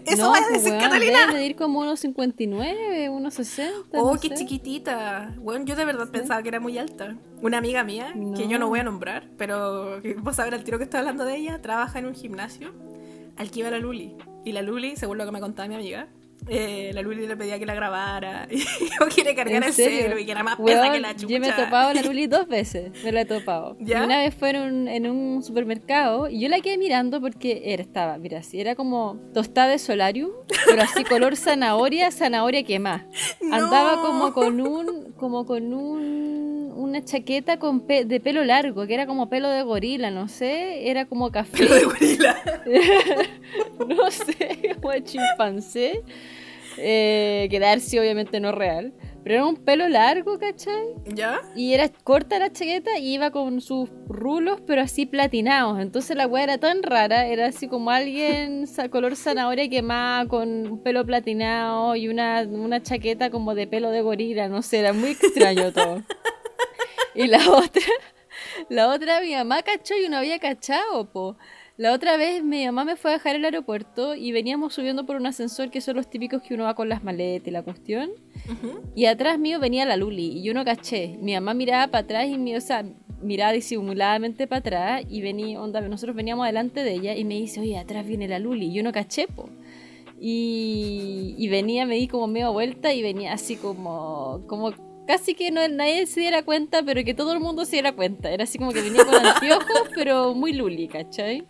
Eso 0.05 0.23
no, 0.23 0.31
va 0.31 0.37
a 0.37 0.49
decir 0.49 0.71
weón, 0.71 0.81
Catalina. 0.83 1.19
Debe 1.21 1.33
medir 1.33 1.55
como 1.55 1.79
unos 1.79 1.99
59, 2.01 3.09
unos 3.09 3.33
60. 3.35 3.71
Oh, 3.93 4.13
no 4.13 4.19
qué 4.19 4.29
sé. 4.29 4.35
chiquitita. 4.35 5.33
Bueno, 5.37 5.65
yo 5.65 5.75
de 5.75 5.85
verdad 5.85 6.09
pensaba 6.09 6.41
que 6.41 6.49
era 6.49 6.59
muy 6.59 6.77
alta. 6.77 7.15
Una 7.41 7.57
amiga 7.57 7.83
mía, 7.83 8.13
que 8.35 8.43
yo 8.47 8.57
no 8.57 8.65
No. 8.65 8.69
voy 8.69 8.79
a 8.79 8.83
nombrar, 8.83 9.27
pero 9.37 9.99
vos 10.19 10.35
saber 10.35 10.53
al 10.53 10.63
tiro 10.63 10.77
que 10.77 10.85
estoy 10.85 10.99
hablando 10.99 11.25
de 11.25 11.35
ella, 11.37 11.61
trabaja 11.61 11.99
en 11.99 12.05
un 12.05 12.15
gimnasio 12.15 12.73
al 13.37 13.49
que 13.51 13.59
iba 13.59 13.69
la 13.71 13.79
Luli. 13.79 14.15
Y 14.45 14.51
la 14.51 14.61
Luli, 14.61 14.95
según 14.95 15.17
lo 15.17 15.25
que 15.25 15.31
me 15.31 15.39
contaba 15.39 15.67
mi 15.67 15.75
amiga, 15.75 16.07
eh, 16.47 16.91
la 16.93 17.01
Luli 17.01 17.25
le 17.25 17.37
pedía 17.37 17.57
que 17.59 17.65
la 17.65 17.73
grabara. 17.73 18.47
Y 18.51 18.57
yo 18.59 19.07
quiere 19.13 19.33
cargar 19.35 19.55
¿En 19.57 19.63
el 19.63 19.73
celo 19.73 20.19
y 20.19 20.25
que 20.25 20.31
era 20.31 20.43
más 20.43 20.57
pesa 20.57 20.81
Weón, 20.81 20.93
que 20.93 20.99
la 20.99 21.15
chucha. 21.15 21.27
Yo 21.33 21.39
me 21.39 21.47
he 21.49 21.53
topado 21.53 21.89
a 21.89 21.93
la 21.93 22.01
Luli 22.07 22.27
dos 22.27 22.47
veces. 22.47 22.91
Me 23.03 23.11
la 23.11 23.21
he 23.21 23.25
topado. 23.25 23.77
Una 23.79 24.17
vez 24.19 24.35
fue 24.35 24.49
en 24.51 24.57
un, 24.61 24.87
en 24.87 25.09
un 25.09 25.41
supermercado 25.43 26.29
y 26.29 26.39
yo 26.41 26.49
la 26.49 26.59
quedé 26.59 26.77
mirando 26.77 27.21
porque 27.21 27.61
era, 27.65 27.81
estaba, 27.81 28.17
mira, 28.17 28.39
así 28.39 28.59
era 28.59 28.75
como 28.75 29.17
tostada 29.33 29.69
de 29.69 29.79
solarium, 29.79 30.31
pero 30.65 30.81
así 30.81 31.03
color 31.09 31.35
zanahoria, 31.37 32.11
zanahoria 32.11 32.63
quemada. 32.63 33.07
Andaba 33.51 33.95
No. 33.95 34.01
como 34.01 34.33
con 34.33 34.61
un, 34.61 35.11
como 35.13 35.45
con 35.45 35.73
un, 35.73 36.52
una 36.71 37.03
chaqueta 37.03 37.57
con 37.59 37.81
pe- 37.81 38.05
de 38.05 38.19
pelo 38.19 38.43
largo, 38.43 38.85
que 38.87 38.93
era 38.93 39.05
como 39.07 39.29
pelo 39.29 39.49
de 39.49 39.61
gorila, 39.63 40.11
no 40.11 40.27
sé, 40.27 40.89
era 40.89 41.05
como 41.05 41.31
café. 41.31 41.57
Pelo 41.65 41.75
de 41.75 41.83
gorila. 41.85 42.35
no 43.87 44.11
sé, 44.11 44.75
como 44.81 44.91
de 44.93 45.03
chimpancé. 45.03 46.01
Eh, 46.77 47.47
que 47.51 47.59
Darcy 47.59 47.99
obviamente 47.99 48.39
no 48.39 48.49
es 48.49 48.55
real. 48.55 48.93
Pero 49.23 49.35
era 49.35 49.45
un 49.45 49.55
pelo 49.55 49.87
largo, 49.87 50.37
¿cachai? 50.37 50.83
¿Ya? 51.05 51.39
Y 51.55 51.73
era 51.73 51.87
corta 51.87 52.39
la 52.39 52.51
chaqueta 52.51 52.97
y 52.97 53.13
iba 53.13 53.31
con 53.31 53.61
sus 53.61 53.89
rulos, 54.09 54.59
pero 54.67 54.81
así 54.81 55.05
platinados. 55.05 55.79
Entonces 55.79 56.17
la 56.17 56.27
weá 56.27 56.43
era 56.43 56.57
tan 56.57 56.83
rara, 56.83 57.25
era 57.27 57.45
así 57.45 57.69
como 57.69 57.89
alguien 57.91 58.65
color 58.91 59.15
zanahoria 59.15 59.69
quemada 59.69 60.27
con 60.27 60.49
un 60.69 60.83
pelo 60.83 61.05
platinado 61.05 61.95
y 61.95 62.09
una, 62.09 62.41
una 62.41 62.83
chaqueta 62.83 63.29
como 63.29 63.55
de 63.55 63.65
pelo 63.65 63.91
de 63.91 64.01
gorila, 64.01 64.49
no 64.49 64.61
sé, 64.61 64.79
era 64.79 64.91
muy 64.91 65.11
extraño 65.11 65.71
todo. 65.71 66.01
Y 67.15 67.27
la 67.27 67.39
otra, 67.51 67.81
la 68.69 68.89
otra 68.89 69.21
mi 69.21 69.33
mamá 69.33 69.63
cachó 69.63 69.95
y 69.95 70.09
no 70.09 70.17
había 70.17 70.39
cachado, 70.39 71.05
po. 71.11 71.37
La 71.75 71.91
otra 71.91 72.17
vez 72.17 72.43
mi 72.43 72.65
mamá 72.65 72.85
me 72.85 72.95
fue 72.95 73.09
a 73.09 73.13
dejar 73.15 73.35
al 73.35 73.45
aeropuerto 73.45 74.13
y 74.13 74.31
veníamos 74.31 74.75
subiendo 74.75 75.07
por 75.07 75.15
un 75.15 75.25
ascensor 75.25 75.71
que 75.71 75.81
son 75.81 75.95
los 75.95 76.07
típicos 76.07 76.43
que 76.43 76.53
uno 76.53 76.65
va 76.65 76.75
con 76.75 76.87
las 76.87 77.03
maletas 77.03 77.47
y 77.47 77.51
la 77.51 77.63
cuestión. 77.63 78.11
Ujú. 78.45 78.81
Y 78.93 79.05
atrás 79.05 79.39
mío 79.39 79.59
venía 79.59 79.83
la 79.85 79.97
Luli 79.97 80.37
y 80.37 80.43
yo 80.43 80.53
no 80.53 80.63
caché. 80.63 81.17
Mi 81.19 81.33
mamá 81.33 81.55
miraba 81.55 81.87
para 81.87 82.03
atrás 82.03 82.27
y 82.27 82.37
mi, 82.37 82.55
o 82.55 82.61
sea, 82.61 82.85
miraba 83.23 83.53
disimuladamente 83.53 84.45
para 84.45 84.59
atrás 84.59 85.05
y 85.09 85.21
venía, 85.21 85.59
onda, 85.59 85.81
nosotros 85.81 86.15
veníamos 86.15 86.45
delante 86.45 86.83
de 86.83 86.93
ella 86.93 87.15
y 87.15 87.25
me 87.25 87.35
dice, 87.35 87.59
oye, 87.59 87.79
atrás 87.79 88.05
viene 88.05 88.27
la 88.27 88.37
Luli. 88.37 88.67
Y 88.67 88.73
yo 88.73 88.83
no 88.83 88.91
caché, 88.91 89.27
po. 89.27 89.49
Y, 90.19 91.33
y 91.39 91.47
venía, 91.47 91.87
me 91.87 91.95
di 91.95 92.07
como 92.07 92.27
media 92.27 92.49
vuelta 92.49 92.93
y 92.93 93.01
venía 93.01 93.33
así 93.33 93.55
como, 93.55 94.43
como 94.45 94.73
casi 95.07 95.35
que 95.35 95.51
no, 95.51 95.67
nadie 95.67 96.05
se 96.05 96.19
diera 96.19 96.43
cuenta, 96.43 96.83
pero 96.83 97.03
que 97.03 97.13
todo 97.13 97.33
el 97.33 97.39
mundo 97.39 97.65
se 97.65 97.73
diera 97.73 97.93
cuenta. 97.93 98.31
Era 98.31 98.43
así 98.43 98.57
como 98.57 98.71
que 98.71 98.81
venía 98.81 99.05
con 99.05 99.15
anteojos, 99.15 99.89
pero 99.95 100.33
muy 100.33 100.53
Luli, 100.53 100.87
¿cachai? 100.87 101.45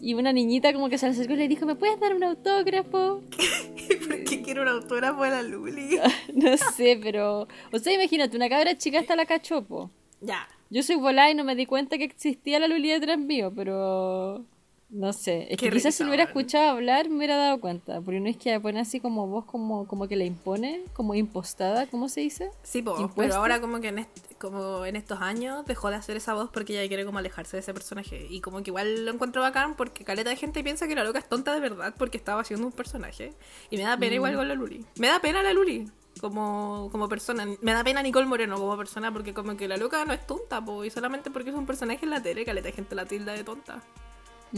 Y 0.00 0.14
una 0.14 0.32
niñita 0.32 0.72
como 0.72 0.88
que 0.88 0.98
se 0.98 1.06
acercó 1.06 1.34
y 1.34 1.36
le 1.36 1.48
dijo, 1.48 1.66
¿me 1.66 1.74
puedes 1.74 1.98
dar 2.00 2.14
un 2.14 2.24
autógrafo? 2.24 3.22
¿Por 4.08 4.24
qué 4.24 4.42
quiero 4.42 4.62
un 4.62 4.68
autógrafo 4.68 5.22
de 5.24 5.30
la 5.30 5.42
Luli? 5.42 5.98
No 6.34 6.56
sé, 6.56 6.98
pero. 7.02 7.48
O 7.72 7.78
sea, 7.78 7.92
imagínate, 7.92 8.36
una 8.36 8.48
cabra 8.48 8.76
chica 8.76 9.00
hasta 9.00 9.16
la 9.16 9.26
cachopo. 9.26 9.90
ya. 10.20 10.48
Yo 10.68 10.82
soy 10.82 10.96
volada 10.96 11.30
y 11.30 11.34
no 11.36 11.44
me 11.44 11.54
di 11.54 11.64
cuenta 11.64 11.96
que 11.96 12.02
existía 12.04 12.58
la 12.58 12.66
Luli 12.66 12.88
detrás 12.90 13.18
mío, 13.18 13.52
pero. 13.54 14.44
No 14.88 15.12
sé. 15.12 15.42
Es 15.50 15.58
Qué 15.58 15.66
que 15.66 15.72
quizás 15.72 15.94
si 15.94 16.04
me 16.04 16.10
hubiera 16.10 16.24
weón. 16.24 16.38
escuchado 16.38 16.70
hablar 16.70 17.08
me 17.08 17.16
hubiera 17.16 17.36
dado 17.36 17.60
cuenta. 17.60 18.00
Porque 18.00 18.20
no 18.20 18.28
es 18.28 18.36
que 18.36 18.58
pone 18.60 18.80
así 18.80 19.00
como 19.00 19.26
voz 19.26 19.44
como, 19.44 19.86
como 19.86 20.06
que 20.06 20.16
le 20.16 20.24
impone, 20.26 20.84
como 20.92 21.14
impostada, 21.14 21.86
¿cómo 21.86 22.08
se 22.08 22.20
dice? 22.20 22.50
Sí, 22.62 22.82
po, 22.82 23.10
pero 23.16 23.34
ahora 23.34 23.60
como 23.60 23.80
que 23.80 23.88
en, 23.88 24.06
como 24.38 24.84
en 24.84 24.96
estos 24.96 25.20
años 25.20 25.66
dejó 25.66 25.90
de 25.90 25.96
hacer 25.96 26.16
esa 26.16 26.34
voz 26.34 26.50
porque 26.52 26.78
ella 26.78 26.86
quiere 26.88 27.04
como 27.04 27.18
alejarse 27.18 27.56
de 27.56 27.60
ese 27.62 27.74
personaje. 27.74 28.26
Y 28.30 28.40
como 28.40 28.62
que 28.62 28.70
igual 28.70 29.04
lo 29.04 29.12
encuentro 29.12 29.42
bacán 29.42 29.74
porque 29.74 30.04
caleta 30.04 30.30
de 30.30 30.36
gente 30.36 30.62
piensa 30.62 30.86
que 30.86 30.94
la 30.94 31.04
loca 31.04 31.18
es 31.18 31.28
tonta 31.28 31.52
de 31.52 31.60
verdad 31.60 31.94
porque 31.98 32.16
estaba 32.16 32.42
haciendo 32.42 32.66
un 32.66 32.72
personaje. 32.72 33.32
Y 33.70 33.76
me 33.76 33.82
da 33.82 33.96
pena 33.96 34.14
igual 34.14 34.36
con 34.36 34.46
la 34.46 34.54
Luli. 34.54 34.84
Me 34.98 35.08
da 35.08 35.20
pena 35.20 35.42
la 35.42 35.52
Luli 35.52 35.90
como, 36.20 36.88
como 36.92 37.08
persona. 37.08 37.44
Me 37.60 37.72
da 37.72 37.82
pena 37.82 38.02
Nicole 38.02 38.26
Moreno 38.26 38.56
como 38.58 38.76
persona 38.76 39.12
porque 39.12 39.34
como 39.34 39.56
que 39.56 39.68
la 39.68 39.76
loca 39.76 40.04
no 40.04 40.12
es 40.12 40.26
tonta, 40.26 40.64
po, 40.64 40.84
y 40.84 40.90
solamente 40.90 41.30
porque 41.30 41.50
es 41.50 41.56
un 41.56 41.66
personaje 41.66 42.04
en 42.04 42.10
la 42.10 42.22
tele, 42.22 42.44
caleta 42.44 42.68
de 42.68 42.72
gente 42.72 42.94
la 42.94 43.04
tilda 43.06 43.32
de 43.32 43.44
tonta. 43.44 43.82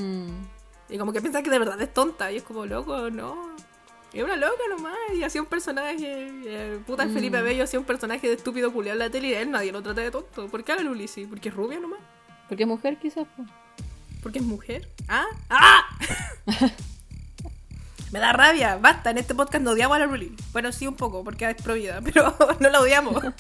Mm. 0.01 0.47
Y 0.91 0.99
como 0.99 1.13
que 1.13 1.21
piensa 1.21 1.43
que 1.43 1.51
de 1.51 1.59
verdad 1.59 1.81
es 1.81 1.93
tonta. 1.93 2.31
Y 2.33 2.37
es 2.39 2.43
como, 2.43 2.65
loco, 2.67 3.11
no. 3.11 3.51
Es 4.13 4.23
una 4.25 4.37
loca 4.37 4.63
nomás. 4.71 4.97
Y 5.15 5.23
hacía 5.23 5.43
un 5.43 5.47
personaje. 5.49 5.99
eh, 6.47 6.81
puta 6.87 7.03
el 7.03 7.13
Felipe 7.13 7.43
Bello 7.43 7.65
hacía 7.65 7.79
un 7.79 7.85
personaje 7.85 8.27
de 8.27 8.35
estúpido 8.35 8.73
culiado 8.73 8.95
en 8.95 8.99
la 9.07 9.11
tele 9.11 9.29
y 9.29 9.35
él 9.35 9.51
nadie 9.51 9.71
lo 9.73 9.83
trata 9.83 10.01
de 10.01 10.11
tonto. 10.11 10.49
¿Por 10.49 10.65
qué 10.65 10.73
a 10.73 10.77
la 10.77 10.83
Luli 10.83 11.09
sí? 11.09 11.27
Porque 11.27 11.51
es 11.51 11.55
rubia 11.55 11.79
nomás. 11.79 12.01
Porque 12.49 12.63
es 12.63 12.69
mujer, 12.69 12.99
quizás. 12.99 13.27
po. 13.37 13.45
Porque 14.23 14.39
es 14.39 14.45
mujer. 14.45 14.89
¿Ah? 15.09 15.27
¡Ah! 15.51 15.85
Me 18.11 18.19
da 18.21 18.33
rabia. 18.33 18.79
Basta, 18.79 19.11
en 19.11 19.19
este 19.19 19.35
podcast 19.35 19.63
no 19.63 19.73
odiamos 19.73 19.97
a 19.97 20.01
la 20.01 20.07
Luli. 20.07 20.35
Bueno, 20.53 20.73
sí 20.73 20.87
un 20.87 20.97
poco, 20.97 21.23
porque 21.23 21.51
es 21.51 21.61
provida, 21.63 22.01
pero 22.05 22.35
no 22.61 22.71
la 22.71 22.81
odiamos. 22.81 23.23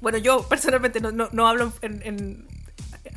Bueno, 0.00 0.18
yo 0.18 0.48
personalmente 0.48 1.00
no, 1.00 1.10
no, 1.10 1.28
no 1.32 1.48
hablo 1.48 1.72
en, 1.82 2.00
en- 2.04 2.46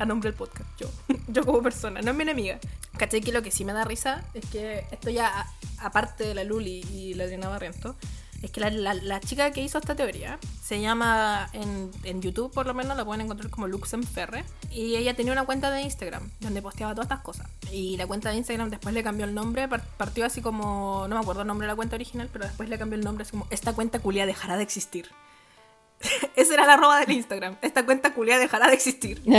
a 0.02 0.06
nombre 0.06 0.30
del 0.30 0.36
podcast. 0.38 0.68
Yo, 0.78 0.88
yo 1.28 1.44
como 1.44 1.62
persona, 1.62 2.00
no 2.02 2.10
es 2.10 2.16
mi 2.16 2.22
enemiga. 2.22 2.58
¿Cachai? 2.96 3.20
Que 3.22 3.32
lo 3.32 3.42
que 3.42 3.50
sí 3.50 3.64
me 3.64 3.72
da 3.72 3.84
risa 3.84 4.22
es 4.34 4.44
que 4.46 4.84
esto 4.90 5.10
ya, 5.10 5.46
aparte 5.78 6.24
de 6.24 6.34
la 6.34 6.44
Luli 6.44 6.80
y 6.92 7.14
la 7.14 7.24
Adriana 7.24 7.48
Barriento, 7.48 7.96
es 8.42 8.50
que 8.50 8.60
la, 8.60 8.70
la- 8.70 8.94
la 8.94 9.20
chica 9.20 9.50
que 9.52 9.62
hizo 9.62 9.78
esta 9.78 9.94
teoría 9.94 10.38
se 10.62 10.80
llama 10.80 11.48
en, 11.52 11.90
en 12.02 12.20
YouTube, 12.20 12.52
por 12.52 12.66
lo 12.66 12.74
menos, 12.74 12.96
la 12.96 13.04
pueden 13.04 13.20
encontrar 13.22 13.50
como 13.50 13.68
Luxenferre. 13.68 14.44
Y 14.70 14.96
ella 14.96 15.14
tenía 15.14 15.32
una 15.32 15.44
cuenta 15.44 15.70
de 15.70 15.82
Instagram 15.82 16.28
donde 16.40 16.60
posteaba 16.60 16.92
todas 16.92 17.06
estas 17.06 17.20
cosas. 17.20 17.46
Y 17.70 17.96
la 17.96 18.06
cuenta 18.06 18.30
de 18.30 18.36
Instagram 18.36 18.68
después 18.68 18.94
le 18.94 19.02
cambió 19.04 19.24
el 19.26 19.34
nombre, 19.34 19.68
par- 19.68 19.84
partió 19.96 20.26
así 20.26 20.42
como, 20.42 21.06
no 21.08 21.14
me 21.14 21.20
acuerdo 21.20 21.42
el 21.42 21.46
nombre 21.46 21.66
de 21.66 21.72
la 21.72 21.76
cuenta 21.76 21.94
original, 21.94 22.28
pero 22.32 22.44
después 22.44 22.68
le 22.68 22.78
cambió 22.78 22.98
el 22.98 23.04
nombre 23.04 23.22
así 23.22 23.30
como, 23.30 23.46
esta 23.50 23.72
cuenta 23.74 24.00
culia 24.00 24.26
dejará 24.26 24.56
de 24.56 24.64
existir. 24.64 25.08
Esa 26.36 26.54
era 26.54 26.66
la 26.66 26.74
arroba 26.74 27.00
del 27.00 27.12
Instagram. 27.12 27.56
Esta 27.62 27.84
cuenta 27.84 28.14
culia 28.14 28.38
dejará 28.38 28.68
de 28.68 28.74
existir. 28.74 29.22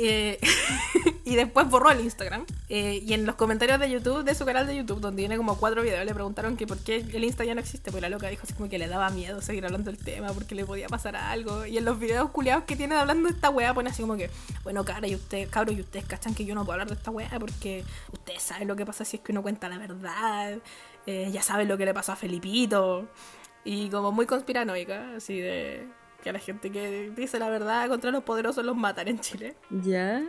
Eh, 0.00 0.38
y 1.24 1.34
después 1.34 1.68
borró 1.68 1.90
el 1.90 2.00
Instagram. 2.00 2.46
Eh, 2.68 3.02
y 3.04 3.14
en 3.14 3.26
los 3.26 3.34
comentarios 3.34 3.80
de 3.80 3.90
YouTube, 3.90 4.22
de 4.22 4.34
su 4.34 4.44
canal 4.44 4.66
de 4.66 4.76
YouTube, 4.76 5.00
donde 5.00 5.22
tiene 5.22 5.36
como 5.36 5.56
cuatro 5.56 5.82
videos, 5.82 6.04
le 6.04 6.14
preguntaron 6.14 6.56
que 6.56 6.68
por 6.68 6.78
qué 6.78 6.96
el 7.12 7.24
Insta 7.24 7.44
ya 7.44 7.54
no 7.54 7.60
existe. 7.60 7.90
Pues 7.90 8.00
la 8.00 8.08
loca 8.08 8.28
dijo 8.28 8.42
así 8.44 8.54
como 8.54 8.68
que 8.68 8.78
le 8.78 8.86
daba 8.86 9.10
miedo 9.10 9.42
seguir 9.42 9.64
hablando 9.64 9.90
del 9.90 9.98
tema 10.02 10.28
porque 10.32 10.54
le 10.54 10.64
podía 10.64 10.86
pasar 10.86 11.16
algo. 11.16 11.66
Y 11.66 11.78
en 11.78 11.84
los 11.84 11.98
videos 11.98 12.30
culiados 12.30 12.64
que 12.64 12.76
tiene 12.76 12.94
hablando 12.94 13.28
de 13.28 13.34
esta 13.34 13.50
wea, 13.50 13.74
pone 13.74 13.90
así 13.90 14.02
como 14.02 14.16
que, 14.16 14.30
bueno, 14.62 14.84
cara, 14.84 15.08
y 15.08 15.16
ustedes, 15.16 15.48
cabros, 15.48 15.76
y 15.76 15.80
ustedes 15.80 16.06
cachan 16.06 16.34
que 16.34 16.44
yo 16.44 16.54
no 16.54 16.64
puedo 16.64 16.74
hablar 16.74 16.88
de 16.88 16.94
esta 16.94 17.10
wea 17.10 17.38
porque 17.40 17.84
ustedes 18.12 18.42
saben 18.42 18.68
lo 18.68 18.76
que 18.76 18.86
pasa 18.86 19.04
si 19.04 19.16
es 19.16 19.22
que 19.22 19.32
uno 19.32 19.42
cuenta 19.42 19.68
la 19.68 19.78
verdad. 19.78 20.58
Eh, 21.06 21.30
ya 21.32 21.42
saben 21.42 21.68
lo 21.68 21.78
que 21.78 21.86
le 21.86 21.94
pasó 21.94 22.12
a 22.12 22.16
Felipito. 22.16 23.08
Y 23.64 23.90
como 23.90 24.12
muy 24.12 24.26
conspiranoica, 24.26 25.16
así 25.16 25.40
de 25.40 25.86
que 26.22 26.30
a 26.30 26.32
la 26.32 26.38
gente 26.38 26.70
que 26.70 27.10
dice 27.14 27.38
la 27.38 27.48
verdad 27.48 27.88
contra 27.88 28.10
los 28.10 28.24
poderosos 28.24 28.64
los 28.64 28.76
matan 28.76 29.08
en 29.08 29.20
Chile. 29.20 29.54
¿Ya? 29.70 30.22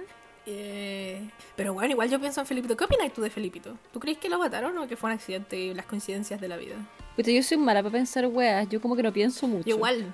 Eh, 0.45 1.29
pero 1.55 1.73
bueno, 1.73 1.91
igual 1.91 2.09
yo 2.09 2.19
pienso 2.19 2.41
en 2.41 2.47
Felipito. 2.47 2.75
¿Qué 2.75 2.83
opinas 2.83 3.13
tú 3.13 3.21
de 3.21 3.29
Felipito? 3.29 3.77
¿Tú 3.91 3.99
crees 3.99 4.17
que 4.17 4.29
lo 4.29 4.39
mataron 4.39 4.77
o 4.77 4.87
que 4.87 4.95
fue 4.95 5.09
un 5.09 5.15
accidente 5.15 5.57
y 5.57 5.73
las 5.73 5.85
coincidencias 5.85 6.41
de 6.41 6.47
la 6.47 6.57
vida? 6.57 6.75
Pues 7.15 7.27
yo 7.27 7.43
soy 7.43 7.57
mala 7.57 7.81
para 7.83 7.93
pensar 7.93 8.25
weas, 8.27 8.67
yo 8.69 8.81
como 8.81 8.95
que 8.95 9.03
no 9.03 9.13
pienso 9.13 9.47
mucho. 9.47 9.67
Yo 9.67 9.75
igual. 9.75 10.13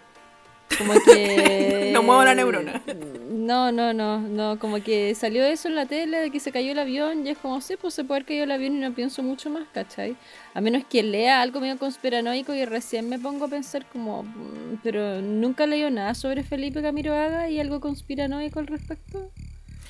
Como 0.77 0.93
que... 1.05 1.91
no 1.93 2.03
muevo 2.03 2.23
la 2.23 2.35
neurona. 2.35 2.81
No, 3.29 3.71
no, 3.71 3.93
no, 3.93 4.19
no, 4.19 4.59
como 4.59 4.81
que 4.81 5.13
salió 5.13 5.43
eso 5.45 5.67
en 5.67 5.75
la 5.75 5.85
tele 5.85 6.17
de 6.17 6.31
que 6.31 6.39
se 6.39 6.51
cayó 6.51 6.71
el 6.71 6.79
avión 6.79 7.25
y 7.25 7.29
es 7.29 7.37
como, 7.37 7.61
sí, 7.61 7.75
pues 7.79 7.93
se 7.93 8.03
puede 8.03 8.19
haber 8.19 8.27
caído 8.27 8.43
el 8.45 8.51
avión 8.51 8.75
y 8.75 8.79
no 8.79 8.93
pienso 8.93 9.21
mucho 9.21 9.49
más, 9.49 9.67
¿cachai? 9.73 10.15
A 10.53 10.61
menos 10.61 10.83
que 10.85 11.03
lea 11.03 11.41
algo 11.41 11.59
medio 11.59 11.77
conspiranoico 11.77 12.53
y 12.53 12.65
recién 12.65 13.07
me 13.07 13.19
pongo 13.19 13.45
a 13.45 13.47
pensar 13.47 13.85
como, 13.85 14.23
mm, 14.23 14.79
pero 14.83 15.21
nunca 15.21 15.67
leído 15.67 15.89
nada 15.91 16.15
sobre 16.15 16.43
Felipe 16.43 16.81
Camiroaga 16.81 17.49
y 17.49 17.59
algo 17.59 17.79
conspiranoico 17.79 18.59
al 18.59 18.67
respecto. 18.67 19.29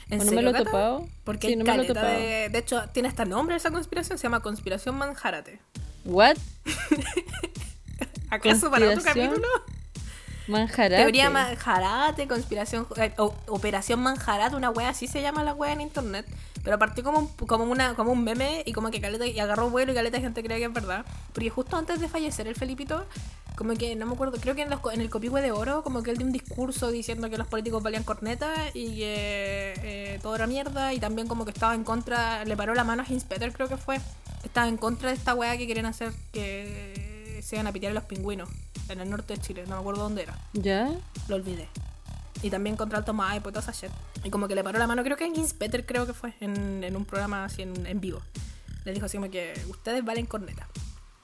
¿En 0.10 0.22
¿O 0.22 0.24
no 0.26 0.32
me 0.34 0.42
lo 0.42 0.50
he 0.52 0.54
topado? 0.54 1.08
Porque 1.24 1.48
Sí, 1.48 1.56
no 1.56 1.66
me 1.66 1.78
lo 1.78 1.86
topado. 1.86 2.08
de... 2.08 2.50
de 2.50 2.58
hecho, 2.58 2.84
tiene 2.92 3.08
hasta 3.08 3.26
nombre 3.26 3.56
esa 3.56 3.72
conspiración, 3.72 4.18
se 4.18 4.24
llama 4.24 4.42
Conspiración 4.42 4.96
Manjarate. 4.98 5.60
¿What? 6.04 6.38
¿Acaso 8.30 8.70
para 8.70 8.90
otro 8.90 9.02
capítulo? 9.04 9.48
Manjarate. 10.48 10.98
Teoría 10.98 11.30
Manjarate, 11.30 12.28
conspiración, 12.28 12.88
eh, 12.98 13.14
o- 13.18 13.34
Operación 13.48 14.00
Manjarate, 14.02 14.56
una 14.56 14.70
wea 14.70 14.90
así 14.90 15.08
se 15.08 15.22
llama 15.22 15.44
la 15.44 15.54
wea 15.54 15.74
en 15.74 15.82
internet. 15.82 16.26
Pero 16.64 16.80
partió 16.80 17.04
como 17.04 17.20
un, 17.20 17.28
como 17.28 17.64
una, 17.66 17.94
como 17.94 18.12
un 18.12 18.24
meme 18.24 18.64
y 18.66 18.74
como 18.74 18.90
que 18.90 19.00
caleta, 19.00 19.28
y 19.28 19.40
agarró 19.40 19.70
vuelo 19.70 19.92
y 19.92 19.96
caleta 19.96 20.20
gente 20.20 20.44
cree 20.44 20.58
que 20.60 20.66
es 20.66 20.74
verdad. 20.74 21.06
Porque 21.34 21.50
justo 21.50 21.78
antes 21.78 22.00
de 22.00 22.08
fallecer 22.10 22.48
el 22.48 22.56
Felipito, 22.56 23.06
como 23.56 23.74
que 23.76 23.96
no 23.96 24.06
me 24.08 24.14
acuerdo, 24.14 24.38
creo 24.42 24.56
que 24.56 24.64
en, 24.64 24.70
los, 24.72 24.80
en 24.92 25.00
el 25.02 25.10
Copihue 25.12 25.42
de 25.42 25.52
Oro, 25.52 25.84
como 25.84 26.02
que 26.02 26.10
él 26.12 26.18
dio 26.18 26.26
un 26.26 26.34
discurso 26.34 26.90
diciendo 26.90 27.30
que 27.30 27.38
los 27.38 27.48
políticos 27.48 27.84
valían 27.84 28.04
corneta 28.04 28.52
y 28.74 28.96
que 28.98 29.74
eh, 29.84 30.20
todo 30.24 30.36
era 30.36 30.48
mierda. 30.48 30.94
Y 30.94 31.00
también 31.00 31.28
como 31.28 31.46
que 31.46 31.52
estaba 31.52 31.76
en 31.76 31.84
contra, 31.84 32.44
le 32.46 32.58
paró 32.58 32.74
la 32.74 32.84
mano 32.84 33.04
a 33.04 33.06
Hinspeter, 33.08 33.52
creo 33.54 33.68
que 33.68 33.78
fue. 33.78 34.00
Estaba 34.44 34.68
en 34.68 34.78
contra 34.78 35.10
de 35.10 35.16
esta 35.16 35.36
wea 35.36 35.58
que 35.58 35.68
querían 35.68 35.86
hacer 35.86 36.12
que 36.34 37.42
se 37.44 37.56
iban 37.56 37.68
a 37.68 37.72
pitear 37.72 37.92
a 37.92 37.96
los 37.96 38.04
pingüinos 38.06 38.50
en 38.90 39.00
el 39.00 39.10
norte 39.10 39.36
de 39.36 39.42
Chile, 39.42 39.64
no 39.68 39.76
me 39.76 39.82
acuerdo 39.82 40.04
dónde 40.04 40.24
era 40.24 40.38
¿Ya? 40.54 40.90
lo 41.28 41.36
olvidé. 41.36 41.68
Y 42.42 42.50
también 42.50 42.76
contra 42.76 43.00
el 43.00 43.06
Tomás 43.06 43.38
y 43.38 43.40
toda 43.40 43.60
esa 43.62 43.72
shit. 43.72 43.90
Y 44.24 44.30
como 44.30 44.48
que 44.48 44.56
le 44.56 44.64
paró 44.64 44.78
la 44.78 44.88
mano, 44.88 45.04
creo 45.04 45.18
que 45.18 45.26
en 45.26 45.34
Peter 45.58 45.86
creo 45.86 46.06
que 46.06 46.14
fue, 46.14 46.34
en, 46.42 46.84
en 46.84 46.96
un 46.96 47.06
programa 47.06 47.46
así 47.46 47.62
en, 47.64 47.86
en 47.88 48.00
vivo. 48.00 48.22
Le 48.84 48.94
dijo 48.94 49.06
así 49.08 49.18
como 49.18 49.32
que 49.32 49.54
ustedes 49.70 50.04
valen 50.06 50.26
corneta. 50.26 50.68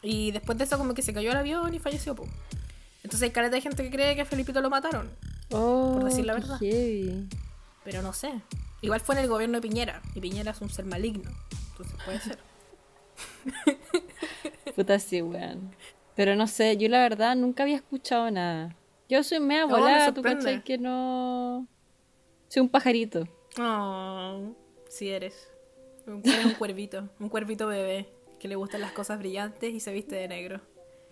Y 0.01 0.32
después 0.32 0.57
de 0.57 0.64
eso 0.64 0.78
como 0.78 0.93
que 0.95 1.01
se 1.03 1.14
cayó 1.14 1.32
el 1.32 1.38
avión 1.38 1.74
y 1.74 1.80
falleció, 1.80 2.16
pum. 2.16 2.30
Entonces 3.03 3.24
hay 3.24 3.32
caleta 3.32 3.55
de 3.55 3.62
gente 3.62 3.84
que 3.84 3.91
cree 3.91 4.16
que 4.16 4.22
a 4.22 4.26
Felipito 4.26 4.62
lo 4.62 4.70
mataron. 4.70 5.12
Oh, 5.51 5.91
Por 5.99 6.05
decir 6.05 6.26
la 6.26 6.34
verdad. 6.34 6.57
heavy. 6.59 7.28
Pero 7.84 8.01
no 8.01 8.14
sé. 8.14 8.32
Igual 8.82 9.01
fue 9.01 9.16
en 9.16 9.22
el 9.22 9.28
gobierno 9.28 9.59
de 9.59 9.62
Piñera. 9.68 10.01
Y 10.16 10.22
Piñera 10.22 10.51
es 10.51 10.62
un 10.62 10.70
ser 10.70 10.86
maligno. 10.86 11.30
Entonces 11.72 11.95
puede 12.03 12.20
ser. 12.20 12.39
Puta 14.76 14.97
sí, 14.99 15.22
weón. 15.22 15.76
Pero 16.16 16.36
no 16.36 16.47
sé, 16.47 16.78
yo 16.78 16.89
la 16.89 16.99
verdad 17.01 17.36
nunca 17.36 17.64
había 17.64 17.76
escuchado 17.78 18.30
nada. 18.32 18.76
Yo 19.09 19.24
soy 19.24 19.39
mea 19.39 19.62
No, 19.62 19.68
me 19.68 19.74
volada, 19.74 20.07
tú 20.09 20.16
sorprende. 20.16 20.43
cachai 20.45 20.64
que 20.64 20.78
no... 20.78 21.68
Soy 22.47 22.62
un 22.62 22.70
pajarito. 22.70 23.28
Oh, 23.59 24.53
sí 24.88 25.09
eres. 25.09 25.49
Eres 26.24 26.45
un 26.45 26.53
cuervito. 26.53 27.09
Un 27.20 27.30
cuervito 27.30 27.68
bebé. 27.68 28.09
Que 28.39 28.47
le 28.47 28.55
gustan 28.55 28.82
las 28.82 28.91
cosas 28.91 29.20
brillantes 29.20 29.74
y 29.74 29.80
se 29.80 29.93
viste 29.93 30.16
de 30.16 30.28
negro. 30.28 30.62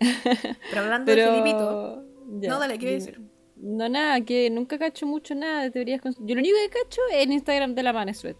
Pero 0.00 0.80
hablando 0.82 1.06
Pero... 1.06 1.24
de 1.24 1.30
Felipito. 1.30 2.04
Ya, 2.40 2.48
No, 2.50 2.58
dale, 2.58 2.78
¿qué 2.78 2.90
decir? 2.92 3.20
No, 3.56 3.88
nada, 3.88 4.20
que 4.22 4.48
nunca 4.50 4.78
cacho 4.78 5.06
mucho 5.06 5.34
nada 5.34 5.62
de 5.62 5.70
teorías 5.70 6.00
Yo 6.20 6.34
lo 6.34 6.40
único 6.40 6.56
que 6.64 6.70
cacho 6.82 7.00
es 7.12 7.26
el 7.26 7.32
Instagram 7.32 7.74
de 7.74 7.82
la 7.82 7.92
Manesuet. 7.92 8.36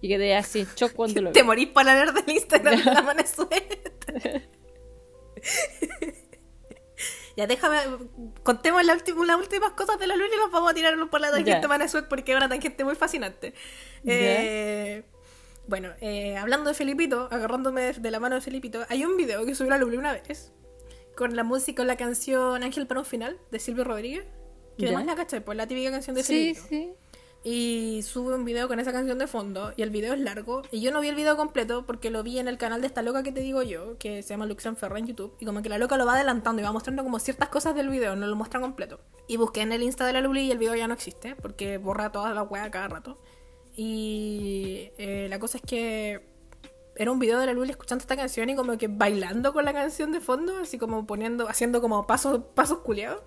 Y 0.00 0.08
quedé 0.08 0.34
así, 0.36 0.66
shock 0.76 0.92
cuando 0.94 1.20
lo. 1.22 1.32
Te 1.32 1.42
morís 1.44 1.68
para 1.68 1.94
ver 1.94 2.12
del 2.12 2.34
Instagram 2.34 2.78
de 2.78 2.84
la 2.84 3.02
Manesuet. 3.02 4.48
ya 7.36 7.46
déjame. 7.46 7.78
Contemos 8.42 8.84
la 8.84 8.94
las 8.94 9.36
últimas 9.38 9.72
cosas 9.72 9.98
de 9.98 10.06
la 10.06 10.16
luna 10.16 10.34
y 10.34 10.38
nos 10.38 10.50
vamos 10.50 10.70
a 10.70 10.74
tirar 10.74 10.94
por 11.08 11.20
la 11.20 11.30
tangente 11.30 11.62
Ya. 11.62 11.68
Manesuet 11.68 12.08
porque 12.08 12.32
es 12.32 12.36
una 12.36 12.48
tangente 12.48 12.84
muy 12.84 12.94
fascinante. 12.94 13.54
Eh, 14.04 15.02
bueno, 15.66 15.90
eh, 16.00 16.36
hablando 16.36 16.70
de 16.70 16.74
Felipito, 16.74 17.28
agarrándome 17.30 17.92
de, 17.92 18.10
la 18.10 18.20
mano 18.20 18.36
de 18.36 18.40
Felipito, 18.40 18.84
hay 18.88 19.04
un 19.04 19.16
video 19.16 19.44
que 19.44 19.54
subió 19.54 19.72
a 19.72 19.76
la 19.76 19.84
Luli 19.84 19.96
una 19.96 20.12
vez 20.12 20.52
con 21.16 21.34
la 21.34 21.42
música, 21.44 21.78
con 21.78 21.88
la 21.88 21.96
canción 21.96 22.62
Ángel 22.62 22.86
para 22.86 23.00
un 23.00 23.06
final 23.06 23.38
de 23.50 23.58
Silvio 23.58 23.84
Rodríguez. 23.84 24.24
Que 24.76 24.84
Ya. 24.84 24.88
además 24.88 25.06
la 25.06 25.16
cachai, 25.16 25.44
pues 25.44 25.56
la 25.56 25.66
típica 25.66 25.90
canción 25.90 26.14
de 26.14 26.22
Sí, 26.22 26.54
Felipito 26.54 26.68
sí. 26.68 26.92
Y 27.44 28.00
sube 28.02 28.34
un 28.34 28.44
video 28.44 28.66
con 28.66 28.80
esa 28.80 28.92
canción 28.92 29.18
de 29.18 29.26
fondo 29.26 29.72
y 29.76 29.82
el 29.82 29.90
video 29.90 30.12
es 30.12 30.20
largo 30.20 30.62
y 30.72 30.80
yo 30.80 30.90
no 30.90 31.00
vi 31.00 31.08
el 31.08 31.14
video 31.14 31.36
completo 31.36 31.86
porque 31.86 32.10
lo 32.10 32.22
vi 32.22 32.38
en 32.38 32.48
el 32.48 32.58
canal 32.58 32.80
de 32.80 32.88
esta 32.88 33.00
loca 33.02 33.22
que 33.22 33.30
te 33.30 33.40
digo 33.40 33.62
yo 33.62 33.96
que 33.98 34.22
se 34.22 34.30
llama 34.30 34.46
Luxan 34.46 34.76
Ferra 34.76 34.98
en 34.98 35.06
YouTube 35.06 35.36
y 35.38 35.44
como 35.44 35.62
que 35.62 35.68
la 35.68 35.78
loca 35.78 35.96
lo 35.96 36.04
va 36.04 36.14
adelantando 36.14 36.60
y 36.60 36.64
va 36.64 36.72
mostrando 36.72 37.04
como 37.04 37.18
ciertas 37.20 37.48
cosas 37.48 37.74
del 37.76 37.88
video 37.88 38.16
no 38.16 38.26
lo 38.26 38.36
muestra 38.36 38.60
completo. 38.60 39.00
Y 39.28 39.36
busqué 39.36 39.60
en 39.60 39.72
el 39.72 39.82
insta 39.82 40.06
de 40.06 40.12
la 40.14 40.20
Luli 40.20 40.42
y 40.42 40.50
el 40.50 40.58
video 40.58 40.74
ya 40.74 40.88
no 40.88 40.94
existe 40.94 41.36
porque 41.36 41.78
borra 41.78 42.10
toda 42.10 42.34
la 42.34 42.42
wea 42.42 42.70
cada 42.70 42.88
rato. 42.88 43.18
Y 43.76 44.90
eh, 44.98 45.28
la 45.30 45.38
cosa 45.38 45.58
es 45.58 45.62
que 45.62 46.26
era 46.96 47.12
un 47.12 47.18
video 47.20 47.38
de 47.38 47.46
la 47.46 47.52
Luli 47.52 47.70
escuchando 47.70 48.02
esta 48.02 48.16
canción 48.16 48.50
y 48.50 48.56
como 48.56 48.76
que 48.76 48.88
bailando 48.88 49.52
con 49.52 49.64
la 49.64 49.72
canción 49.72 50.10
de 50.10 50.20
fondo 50.20 50.58
así 50.58 50.78
como 50.78 51.06
poniendo 51.06 51.48
haciendo 51.48 51.80
como 51.80 52.06
pasos 52.06 52.40
pasos 52.54 52.78
culiados 52.78 53.22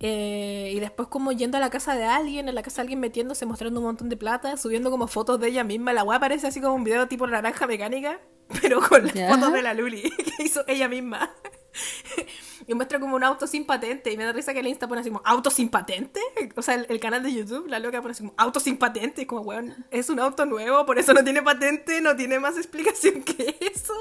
eh, 0.00 0.72
y 0.74 0.80
después 0.80 1.08
como 1.08 1.30
yendo 1.32 1.58
a 1.58 1.60
la 1.60 1.68
casa 1.70 1.94
de 1.94 2.04
alguien, 2.04 2.48
en 2.48 2.54
la 2.54 2.62
casa 2.62 2.76
de 2.76 2.82
alguien 2.82 3.00
metiéndose, 3.00 3.44
mostrando 3.46 3.80
un 3.80 3.86
montón 3.86 4.08
de 4.08 4.16
plata, 4.16 4.56
subiendo 4.56 4.90
como 4.90 5.06
fotos 5.06 5.38
de 5.40 5.48
ella 5.48 5.62
misma. 5.62 5.92
La 5.92 6.02
weá 6.04 6.18
parece 6.18 6.46
así 6.46 6.60
como 6.60 6.74
un 6.74 6.84
video 6.84 7.06
tipo 7.06 7.26
naranja 7.26 7.66
mecánica, 7.66 8.18
pero 8.62 8.80
con 8.80 9.04
las 9.04 9.14
Ya. 9.14 9.28
fotos 9.34 9.52
de 9.52 9.62
la 9.62 9.74
Luli 9.74 10.02
que 10.36 10.42
hizo 10.44 10.64
ella 10.66 10.88
misma. 10.88 11.30
y 12.66 12.74
muestra 12.74 12.98
como 12.98 13.14
un 13.16 13.24
auto 13.24 13.46
sin 13.46 13.64
patente. 13.66 14.10
Y 14.12 14.16
me 14.16 14.24
da 14.24 14.32
risa 14.32 14.52
que 14.54 14.60
el 14.60 14.66
Insta 14.66 14.88
pone 14.88 15.02
así 15.02 15.10
como 15.10 15.22
auto 15.24 15.50
sin 15.50 15.68
patente. 15.68 16.20
O 16.56 16.62
sea, 16.62 16.74
el, 16.76 16.86
el 16.88 16.98
canal 16.98 17.22
de 17.22 17.32
YouTube, 17.32 17.66
la 17.68 17.78
loca 17.78 18.00
pone 18.00 18.12
así 18.12 18.22
como 18.22 18.34
auto 18.38 18.58
sin 18.58 18.78
patente. 18.78 19.22
Y 19.22 19.26
como, 19.26 19.42
weón, 19.42 19.86
es 19.90 20.08
un 20.08 20.18
auto 20.18 20.46
nuevo, 20.46 20.84
por 20.86 20.98
eso 20.98 21.12
no 21.12 21.22
tiene 21.22 21.42
patente, 21.42 22.00
no 22.00 22.16
tiene 22.16 22.38
más 22.40 22.56
explicación 22.56 23.22
que 23.22 23.56
eso. 23.60 23.94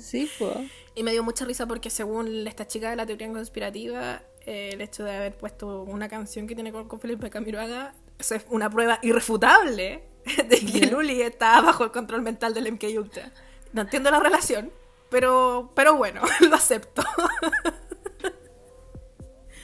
Sí, 0.00 0.28
pues. 0.38 0.56
Y 0.96 1.02
me 1.02 1.12
dio 1.12 1.22
mucha 1.22 1.44
risa 1.44 1.66
porque 1.66 1.90
según 1.90 2.46
esta 2.46 2.66
chica 2.66 2.90
de 2.90 2.96
la 2.96 3.06
teoría 3.06 3.28
conspirativa, 3.32 4.22
eh, 4.46 4.70
el 4.72 4.80
hecho 4.80 5.04
de 5.04 5.16
haber 5.16 5.36
puesto 5.36 5.82
una 5.82 6.08
canción 6.08 6.46
que 6.46 6.54
tiene 6.54 6.72
con, 6.72 6.88
con 6.88 7.00
Felipe 7.00 7.30
Camiroaga 7.30 7.94
eso 8.18 8.34
es 8.34 8.46
una 8.50 8.70
prueba 8.70 8.98
irrefutable 9.02 10.02
de 10.48 10.58
que. 10.60 10.86
Luli 10.86 11.22
está 11.22 11.60
bajo 11.60 11.84
el 11.84 11.90
control 11.90 12.22
mental 12.22 12.54
del 12.54 12.72
MK 12.72 12.84
Ultra. 12.96 13.32
No 13.72 13.82
entiendo 13.82 14.10
la 14.10 14.20
relación, 14.20 14.72
pero, 15.10 15.72
pero 15.74 15.96
bueno, 15.96 16.22
lo 16.48 16.54
acepto. 16.54 17.02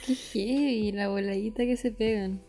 Qué 0.05 0.15
heavy, 0.15 0.91
la 0.91 1.07
voladita 1.07 1.63
que 1.63 1.77
se 1.77 1.91
pegan. 1.91 2.41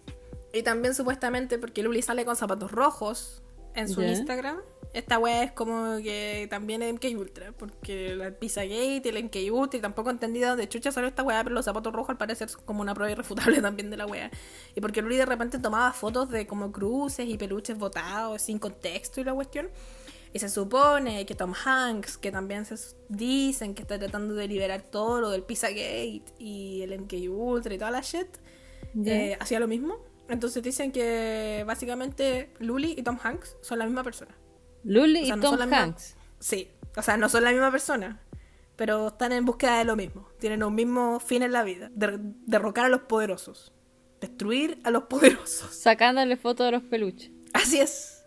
Y 0.52 0.62
también 0.62 0.94
supuestamente 0.94 1.58
porque 1.58 1.82
Luli 1.82 2.02
sale 2.02 2.24
con 2.24 2.36
zapatos 2.36 2.72
rojos 2.72 3.42
en 3.74 3.88
su. 3.88 4.02
Instagram. 4.02 4.58
Esta 4.92 5.18
wea 5.18 5.42
es 5.42 5.52
como 5.52 5.96
que 6.02 6.46
también 6.50 6.82
es 6.82 6.92
MK 6.92 7.18
Ultra, 7.18 7.52
porque 7.52 8.14
la 8.14 8.30
Pizzagate 8.30 9.02
y 9.04 9.08
el 9.08 9.24
MK 9.24 9.36
Ultra, 9.50 9.78
y 9.78 9.80
tampoco 9.80 10.10
entendí 10.10 10.40
de 10.40 10.46
dónde 10.46 10.68
chucha 10.68 10.92
salió 10.92 11.08
esta 11.08 11.22
wea, 11.22 11.42
pero 11.42 11.54
los 11.54 11.64
zapatos 11.64 11.94
rojos 11.94 12.10
al 12.10 12.18
parecer 12.18 12.50
son 12.50 12.62
como 12.66 12.82
una 12.82 12.94
prueba 12.94 13.10
irrefutable 13.10 13.60
también 13.62 13.88
de 13.90 13.96
la 13.96 14.06
wea. 14.06 14.30
Y 14.74 14.80
porque 14.82 15.00
Luli 15.00 15.16
de 15.16 15.24
repente 15.24 15.58
tomaba 15.58 15.92
fotos 15.92 16.28
de 16.30 16.46
como 16.46 16.72
cruces 16.72 17.26
y 17.26 17.38
peluches 17.38 17.78
botados 17.78 18.42
sin 18.42 18.58
contexto 18.58 19.20
y 19.20 19.24
la 19.24 19.32
cuestión. 19.32 19.70
Y 20.34 20.38
se 20.38 20.48
supone 20.48 21.24
que 21.26 21.34
Tom 21.34 21.52
Hanks, 21.54 22.18
que 22.18 22.30
también 22.30 22.64
se 22.64 22.76
dicen 23.08 23.74
que 23.74 23.82
está 23.82 23.98
tratando 23.98 24.34
de 24.34 24.48
liberar 24.48 24.82
todo 24.82 25.20
lo 25.20 25.30
del 25.30 25.42
Pizzagate 25.42 26.24
y 26.38 26.82
el 26.82 26.98
MK 27.00 27.14
Ultra 27.30 27.74
y 27.74 27.78
toda 27.78 27.90
la 27.90 28.00
shit, 28.00 28.28
eh, 29.06 29.36
hacía 29.40 29.58
lo 29.58 29.68
mismo. 29.68 29.98
Entonces 30.28 30.62
dicen 30.62 30.92
que 30.92 31.64
básicamente 31.66 32.52
Luli 32.58 32.94
y 32.96 33.02
Tom 33.02 33.18
Hanks 33.22 33.56
son 33.60 33.78
la 33.78 33.84
misma 33.84 34.02
persona. 34.02 34.34
Luli 34.84 35.22
o 35.22 35.26
sea, 35.26 35.34
y 35.34 35.38
no 35.38 35.42
Tom 35.50 35.58
misma- 35.60 35.82
Hanks. 35.82 36.16
Sí, 36.38 36.68
o 36.96 37.02
sea, 37.02 37.16
no 37.16 37.28
son 37.28 37.44
la 37.44 37.50
misma 37.52 37.70
persona. 37.70 38.20
pero 38.76 39.08
están 39.08 39.30
en 39.32 39.44
búsqueda 39.44 39.78
de 39.78 39.84
lo 39.84 39.94
mismo. 39.96 40.26
Tienen 40.40 40.62
un 40.64 40.74
mismo 40.74 41.20
fin 41.20 41.42
en 41.42 41.52
la 41.52 41.62
vida, 41.62 41.90
der- 41.94 42.18
derrocar 42.46 42.86
a 42.86 42.88
los 42.88 43.02
poderosos, 43.02 43.72
destruir 44.20 44.80
a 44.82 44.90
los 44.90 45.04
poderosos. 45.04 45.74
Sacándole 45.76 46.36
fotos 46.36 46.66
de 46.66 46.72
los 46.72 46.82
peluches. 46.82 47.30
Así 47.52 47.78
es. 47.78 48.24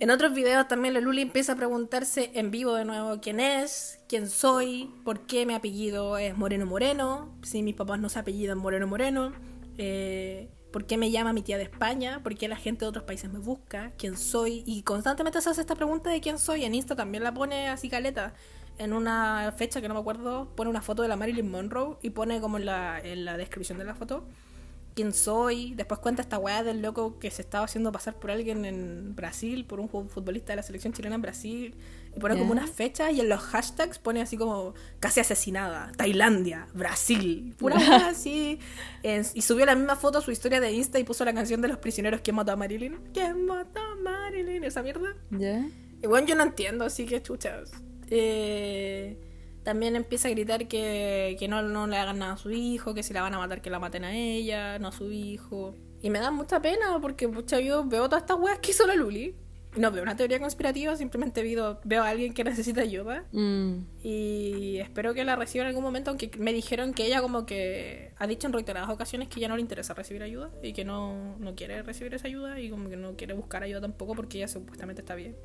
En 0.00 0.10
otros 0.10 0.34
videos 0.34 0.66
también 0.66 0.94
la 0.94 1.00
Luli 1.00 1.22
empieza 1.22 1.52
a 1.52 1.56
preguntarse 1.56 2.32
en 2.34 2.50
vivo 2.50 2.74
de 2.74 2.84
nuevo 2.84 3.20
quién 3.20 3.38
es, 3.38 4.00
quién 4.08 4.28
soy, 4.28 4.90
por 5.04 5.26
qué 5.26 5.46
mi 5.46 5.54
apellido 5.54 6.18
es 6.18 6.36
Moreno 6.36 6.66
Moreno, 6.66 7.36
si 7.42 7.62
mis 7.62 7.76
papás 7.76 8.00
no 8.00 8.08
se 8.08 8.18
apellidan 8.18 8.58
Moreno 8.58 8.88
Moreno, 8.88 9.32
eh, 9.78 10.48
por 10.72 10.86
qué 10.86 10.96
me 10.96 11.10
llama 11.10 11.32
mi 11.32 11.42
tía 11.42 11.58
de 11.58 11.64
España, 11.64 12.20
por 12.22 12.34
qué 12.36 12.48
la 12.48 12.56
gente 12.56 12.84
de 12.84 12.88
otros 12.88 13.04
países 13.04 13.30
me 13.32 13.38
busca, 13.38 13.92
quién 13.98 14.16
soy, 14.16 14.64
y 14.66 14.82
constantemente 14.82 15.40
se 15.40 15.50
hace 15.50 15.60
esta 15.60 15.76
pregunta 15.76 16.10
de 16.10 16.20
quién 16.20 16.38
soy. 16.38 16.64
En 16.64 16.74
Insta 16.74 16.96
también 16.96 17.22
la 17.22 17.32
pone 17.32 17.68
así 17.68 17.88
caleta. 17.88 18.34
En 18.78 18.94
una 18.94 19.52
fecha 19.56 19.80
que 19.80 19.88
no 19.88 19.94
me 19.94 20.00
acuerdo, 20.00 20.48
pone 20.56 20.70
una 20.70 20.80
foto 20.80 21.02
de 21.02 21.08
la 21.08 21.16
Marilyn 21.16 21.50
Monroe 21.50 21.98
y 22.02 22.10
pone 22.10 22.40
como 22.40 22.56
en 22.56 22.64
la, 22.64 22.98
en 23.00 23.24
la 23.24 23.36
descripción 23.36 23.78
de 23.78 23.84
la 23.84 23.94
foto 23.94 24.24
quién 24.94 25.12
soy. 25.12 25.74
Después 25.74 26.00
cuenta 26.00 26.22
esta 26.22 26.38
weá 26.38 26.62
del 26.62 26.82
loco 26.82 27.18
que 27.18 27.30
se 27.30 27.42
estaba 27.42 27.64
haciendo 27.64 27.92
pasar 27.92 28.14
por 28.14 28.30
alguien 28.30 28.64
en 28.64 29.14
Brasil, 29.14 29.64
por 29.64 29.80
un 29.80 29.88
futbolista 29.88 30.52
de 30.52 30.56
la 30.56 30.62
selección 30.62 30.92
chilena 30.92 31.14
en 31.16 31.22
Brasil. 31.22 31.74
Y 32.14 32.20
pone 32.20 32.38
como 32.38 32.52
unas 32.52 32.70
fechas 32.70 33.12
y 33.12 33.20
en 33.20 33.28
los 33.28 33.40
hashtags 33.40 33.98
pone 33.98 34.20
así 34.20 34.36
como 34.36 34.74
casi 35.00 35.20
asesinada, 35.20 35.92
Tailandia, 35.96 36.68
Brasil. 36.74 37.54
Pura 37.58 37.76
así. 38.08 38.58
En- 39.02 39.24
y 39.34 39.42
subió 39.42 39.64
la 39.64 39.74
misma 39.74 39.96
foto 39.96 40.18
a 40.18 40.20
su 40.20 40.30
historia 40.30 40.60
de 40.60 40.72
Insta 40.72 40.98
y 40.98 41.04
puso 41.04 41.24
la 41.24 41.32
canción 41.32 41.62
de 41.62 41.68
los 41.68 41.78
prisioneros 41.78 42.20
¿Quién 42.20 42.36
mató 42.36 42.52
a 42.52 42.56
Marilyn? 42.56 42.98
¿Quién 43.14 43.46
mató 43.46 43.80
a 43.80 43.94
Marilyn? 43.96 44.62
Esa 44.64 44.82
mierda. 44.82 45.16
¿Ya? 45.30 45.66
Y 46.02 46.06
bueno, 46.06 46.26
yo 46.26 46.34
no 46.34 46.42
entiendo, 46.42 46.84
así 46.84 47.06
que 47.06 47.22
chuchas. 47.22 47.70
Eh, 48.10 49.16
también 49.62 49.96
empieza 49.96 50.28
a 50.28 50.30
gritar 50.32 50.66
que, 50.68 51.36
que 51.38 51.48
no, 51.48 51.62
no 51.62 51.86
le 51.86 51.96
hagan 51.96 52.18
nada 52.18 52.32
a 52.34 52.36
su 52.36 52.50
hijo, 52.50 52.94
que 52.94 53.02
si 53.02 53.14
la 53.14 53.22
van 53.22 53.34
a 53.34 53.38
matar, 53.38 53.62
que 53.62 53.70
la 53.70 53.78
maten 53.78 54.04
a 54.04 54.14
ella, 54.14 54.78
no 54.78 54.88
a 54.88 54.92
su 54.92 55.10
hijo. 55.12 55.74
Y 56.02 56.10
me 56.10 56.18
da 56.18 56.30
mucha 56.30 56.60
pena 56.60 56.98
porque, 57.00 57.28
pucha, 57.28 57.60
yo 57.60 57.84
veo 57.84 58.06
todas 58.08 58.22
estas 58.24 58.38
weas 58.38 58.58
que 58.58 58.72
hizo 58.72 58.86
la 58.86 58.96
Luli. 58.96 59.34
No 59.74 59.90
veo 59.90 60.02
una 60.02 60.16
teoría 60.16 60.38
conspirativa, 60.38 60.94
simplemente 60.96 61.42
veo, 61.42 61.80
veo 61.84 62.02
a 62.02 62.08
alguien 62.08 62.34
que 62.34 62.44
necesita 62.44 62.82
ayuda. 62.82 63.24
Mm. 63.32 63.84
Y 64.02 64.78
espero 64.78 65.14
que 65.14 65.24
la 65.24 65.34
reciba 65.34 65.64
en 65.64 65.68
algún 65.68 65.82
momento, 65.82 66.10
aunque 66.10 66.30
me 66.38 66.52
dijeron 66.52 66.92
que 66.92 67.06
ella 67.06 67.22
como 67.22 67.46
que 67.46 68.12
ha 68.18 68.26
dicho 68.26 68.46
en 68.46 68.52
reiteradas 68.52 68.90
ocasiones 68.90 69.28
que 69.28 69.40
ya 69.40 69.48
no 69.48 69.56
le 69.56 69.62
interesa 69.62 69.94
recibir 69.94 70.22
ayuda 70.22 70.50
y 70.62 70.74
que 70.74 70.84
no, 70.84 71.38
no 71.38 71.54
quiere 71.54 71.82
recibir 71.82 72.12
esa 72.14 72.26
ayuda 72.26 72.60
y 72.60 72.68
como 72.68 72.90
que 72.90 72.96
no 72.96 73.16
quiere 73.16 73.32
buscar 73.32 73.62
ayuda 73.62 73.80
tampoco 73.80 74.14
porque 74.14 74.38
ella 74.38 74.48
supuestamente 74.48 75.00
está 75.00 75.14
bien. 75.14 75.36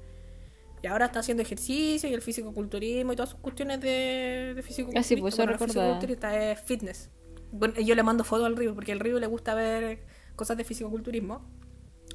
Y 0.84 0.88
ahora 0.88 1.06
está 1.06 1.20
haciendo 1.20 1.42
ejercicio 1.42 2.10
y 2.10 2.14
el 2.14 2.22
fisicoculturismo 2.22 3.14
y 3.14 3.16
todas 3.16 3.30
sus 3.30 3.40
cuestiones 3.40 3.82
de, 3.82 4.54
de 4.56 4.62
fisicoculturismo. 4.62 5.00
Ah, 5.00 5.04
sí, 5.04 5.16
pues 5.16 5.34
eso 5.34 5.44
Bueno, 5.44 5.58
fisicoculturista 5.58 6.52
es 6.52 6.62
fitness. 6.62 7.10
Bueno, 7.52 7.76
yo 7.80 7.96
le 7.96 8.04
mando 8.04 8.24
fotos 8.24 8.46
al 8.46 8.58
Río 8.58 8.76
porque 8.76 8.92
al 8.92 9.00
Río 9.00 9.20
le 9.20 9.28
gusta 9.28 9.56
ver 9.56 10.06
cosas 10.36 10.58
de 10.58 10.64
fisicoculturismo. 10.64 11.57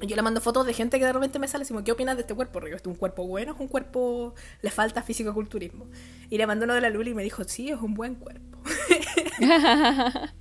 Yo 0.05 0.15
le 0.15 0.21
mando 0.21 0.41
fotos 0.41 0.65
de 0.65 0.73
gente 0.73 0.99
que 0.99 1.05
de 1.05 1.13
repente 1.13 1.39
me 1.39 1.47
sale 1.47 1.65
y 1.69 1.73
me 1.73 1.83
¿qué 1.83 1.91
opinas 1.91 2.15
de 2.15 2.21
este 2.21 2.33
cuerpo, 2.33 2.59
Río? 2.59 2.75
¿Es 2.75 2.85
un 2.85 2.95
cuerpo 2.95 3.25
bueno? 3.25 3.53
¿Es 3.53 3.59
un 3.59 3.67
cuerpo... 3.67 4.35
le 4.61 4.69
falta 4.69 5.01
fisicoculturismo? 5.01 5.87
Y 6.29 6.37
le 6.37 6.45
mandó 6.45 6.65
uno 6.65 6.73
de 6.73 6.81
la 6.81 6.89
Luli 6.89 7.11
y 7.11 7.13
me 7.13 7.23
dijo, 7.23 7.43
sí, 7.45 7.69
es 7.69 7.79
un 7.79 7.93
buen 7.93 8.15
cuerpo. 8.15 8.59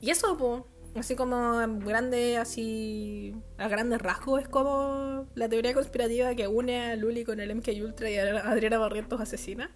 y 0.00 0.10
eso, 0.10 0.36
pues, 0.36 0.64
así 0.96 1.14
como 1.14 1.58
grande, 1.78 2.36
así, 2.36 3.34
a 3.58 3.68
grandes 3.68 4.00
rasgos, 4.00 4.42
es 4.42 4.48
como 4.48 5.26
la 5.34 5.48
teoría 5.48 5.72
conspirativa 5.72 6.34
que 6.34 6.48
une 6.48 6.80
a 6.80 6.96
Luli 6.96 7.24
con 7.24 7.38
el 7.40 7.54
MK 7.54 7.68
Ultra 7.82 8.10
y 8.10 8.16
a 8.16 8.38
Adriana 8.50 8.78
Barrientos 8.78 9.20
asesina. 9.20 9.70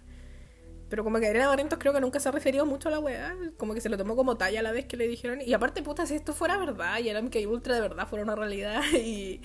Pero 0.89 1.03
como 1.03 1.19
que 1.19 1.25
Adriana 1.27 1.47
Barrientos 1.47 1.79
creo 1.79 1.93
que 1.93 1.99
nunca 1.99 2.19
se 2.19 2.29
ha 2.29 2.31
referido 2.31 2.65
mucho 2.65 2.89
a 2.89 2.91
la 2.91 2.99
weá, 2.99 3.35
como 3.57 3.73
que 3.73 3.81
se 3.81 3.89
lo 3.89 3.97
tomó 3.97 4.15
como 4.15 4.37
talla 4.37 4.59
a 4.59 4.63
la 4.63 4.71
vez 4.71 4.85
que 4.85 4.97
le 4.97 5.07
dijeron. 5.07 5.39
Y 5.41 5.51
aparte, 5.53 5.81
puta, 5.81 6.05
si 6.05 6.13
esto 6.15 6.31
fuera 6.33 6.57
verdad 6.57 6.99
y 6.99 7.09
el 7.09 7.23
MK 7.23 7.37
Ultra 7.49 7.73
de 7.75 7.81
verdad 7.81 8.07
fuera 8.07 8.23
una 8.23 8.35
realidad 8.35 8.81
y 8.93 9.41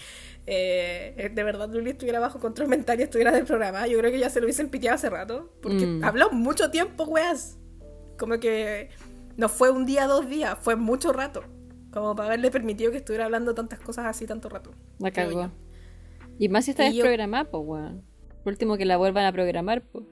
eh, 0.47 1.31
de 1.35 1.43
verdad 1.43 1.69
Luli 1.73 1.91
estuviera 1.91 2.21
bajo 2.21 2.41
control 2.41 2.69
mental 2.69 3.01
y 3.01 3.05
estuviera 3.05 3.33
desprogramada, 3.33 3.87
yo 3.87 3.99
creo 3.99 4.11
que 4.11 4.19
ya 4.19 4.29
se 4.31 4.41
lo 4.41 4.47
hubiesen 4.47 4.69
piteado 4.69 4.97
hace 4.97 5.09
rato. 5.11 5.53
Porque 5.63 5.87
Mm. 5.87 6.05
habló 6.05 6.31
mucho 6.31 6.71
tiempo, 6.71 7.05
weas. 7.05 7.59
Como 8.19 8.39
que 8.39 8.91
no 9.39 9.49
fue 9.49 9.71
un 9.71 9.87
día, 9.87 10.07
dos 10.07 10.29
días, 10.29 10.59
fue 10.61 10.77
mucho 10.77 11.13
rato. 11.13 11.43
Como 11.91 12.15
para 12.15 12.29
haberle 12.29 12.51
permitido 12.51 12.91
que 12.93 12.99
estuviera 12.99 13.25
hablando 13.25 13.55
tantas 13.55 13.81
cosas 13.81 14.05
así 14.07 14.27
tanto 14.27 14.49
rato. 14.51 14.73
La 14.99 15.11
cagó. 15.11 15.51
Y 16.39 16.49
más 16.51 16.67
si 16.67 16.73
está 16.73 16.85
Y 16.87 16.91
yo- 16.91 16.97
desprogramada, 17.03 17.51
pues, 17.51 17.63
weón. 17.67 18.05
Por 18.45 18.53
último, 18.53 18.77
que 18.77 18.85
la 18.85 18.97
vuelvan 18.99 19.25
a 19.25 19.33
programar, 19.33 19.83
pues. 19.83 20.05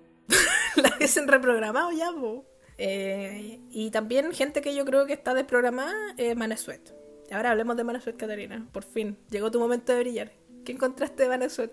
la 0.82 0.94
hubiesen 0.96 1.28
reprogramado 1.28 1.90
ya, 1.92 2.10
po. 2.12 2.44
Eh, 2.78 3.58
y 3.70 3.90
también 3.90 4.32
gente 4.32 4.60
que 4.60 4.74
yo 4.74 4.84
creo 4.84 5.06
que 5.06 5.12
está 5.12 5.34
desprogramada 5.34 5.94
es 6.16 6.36
Manesuet. 6.36 6.94
Ahora 7.30 7.50
hablemos 7.50 7.76
de 7.76 7.84
Manesuet, 7.84 8.16
Catarina. 8.16 8.66
Por 8.72 8.84
fin, 8.84 9.18
llegó 9.30 9.50
tu 9.50 9.58
momento 9.58 9.92
de 9.92 10.00
brillar. 10.00 10.32
¿Qué 10.64 10.72
encontraste 10.72 11.24
de 11.24 11.28
Manesuet? 11.28 11.72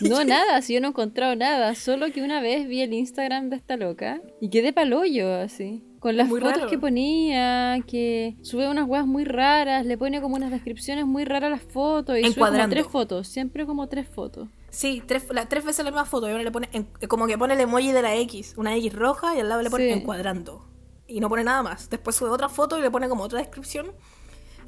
No, 0.00 0.24
nada, 0.24 0.60
si 0.62 0.74
yo 0.74 0.80
no 0.80 0.88
he 0.88 0.90
encontrado 0.90 1.36
nada. 1.36 1.74
Solo 1.74 2.10
que 2.12 2.22
una 2.22 2.40
vez 2.40 2.66
vi 2.66 2.80
el 2.82 2.92
Instagram 2.92 3.50
de 3.50 3.56
esta 3.56 3.76
loca 3.76 4.20
y 4.40 4.48
quedé 4.48 4.72
palollo, 4.72 5.34
así. 5.34 5.84
Con 5.98 6.16
las 6.16 6.28
Muy 6.28 6.40
fotos 6.40 6.58
raro. 6.58 6.70
que 6.70 6.78
ponía, 6.78 7.78
que 7.86 8.36
sube 8.42 8.68
unas 8.68 8.88
weas 8.88 9.06
muy 9.06 9.24
raras, 9.24 9.84
le 9.84 9.98
pone 9.98 10.20
como 10.20 10.36
unas 10.36 10.52
descripciones 10.52 11.06
muy 11.06 11.24
raras 11.24 11.48
a 11.48 11.50
las 11.50 11.62
fotos 11.62 12.16
y 12.18 12.32
sube 12.32 12.46
como 12.46 12.68
tres 12.68 12.86
fotos, 12.86 13.26
siempre 13.26 13.66
como 13.66 13.88
tres 13.88 14.08
fotos. 14.08 14.48
Sí, 14.70 15.02
tres, 15.06 15.26
la- 15.30 15.48
tres 15.48 15.64
veces 15.64 15.84
la 15.84 15.90
misma 15.90 16.04
foto. 16.04 16.28
Y 16.28 16.32
ahora 16.32 16.42
le 16.44 16.50
pone, 16.50 16.68
en- 16.72 16.88
como 17.08 17.26
que 17.26 17.38
pone 17.38 17.54
el 17.54 17.60
emoji 17.60 17.92
de 17.92 18.02
la 18.02 18.14
X, 18.16 18.54
una 18.56 18.76
X 18.76 18.92
roja, 18.92 19.34
y 19.36 19.40
al 19.40 19.48
lado 19.48 19.62
le 19.62 19.70
pone 19.70 19.84
Sí. 19.92 19.98
encuadrando. 20.00 20.66
Y 21.06 21.20
no 21.20 21.28
pone 21.28 21.42
nada 21.44 21.62
más. 21.62 21.88
Después 21.88 22.16
sube 22.16 22.28
otra 22.28 22.48
foto 22.48 22.78
y 22.78 22.82
le 22.82 22.90
pone 22.90 23.08
como 23.08 23.24
otra 23.24 23.38
descripción. 23.38 23.92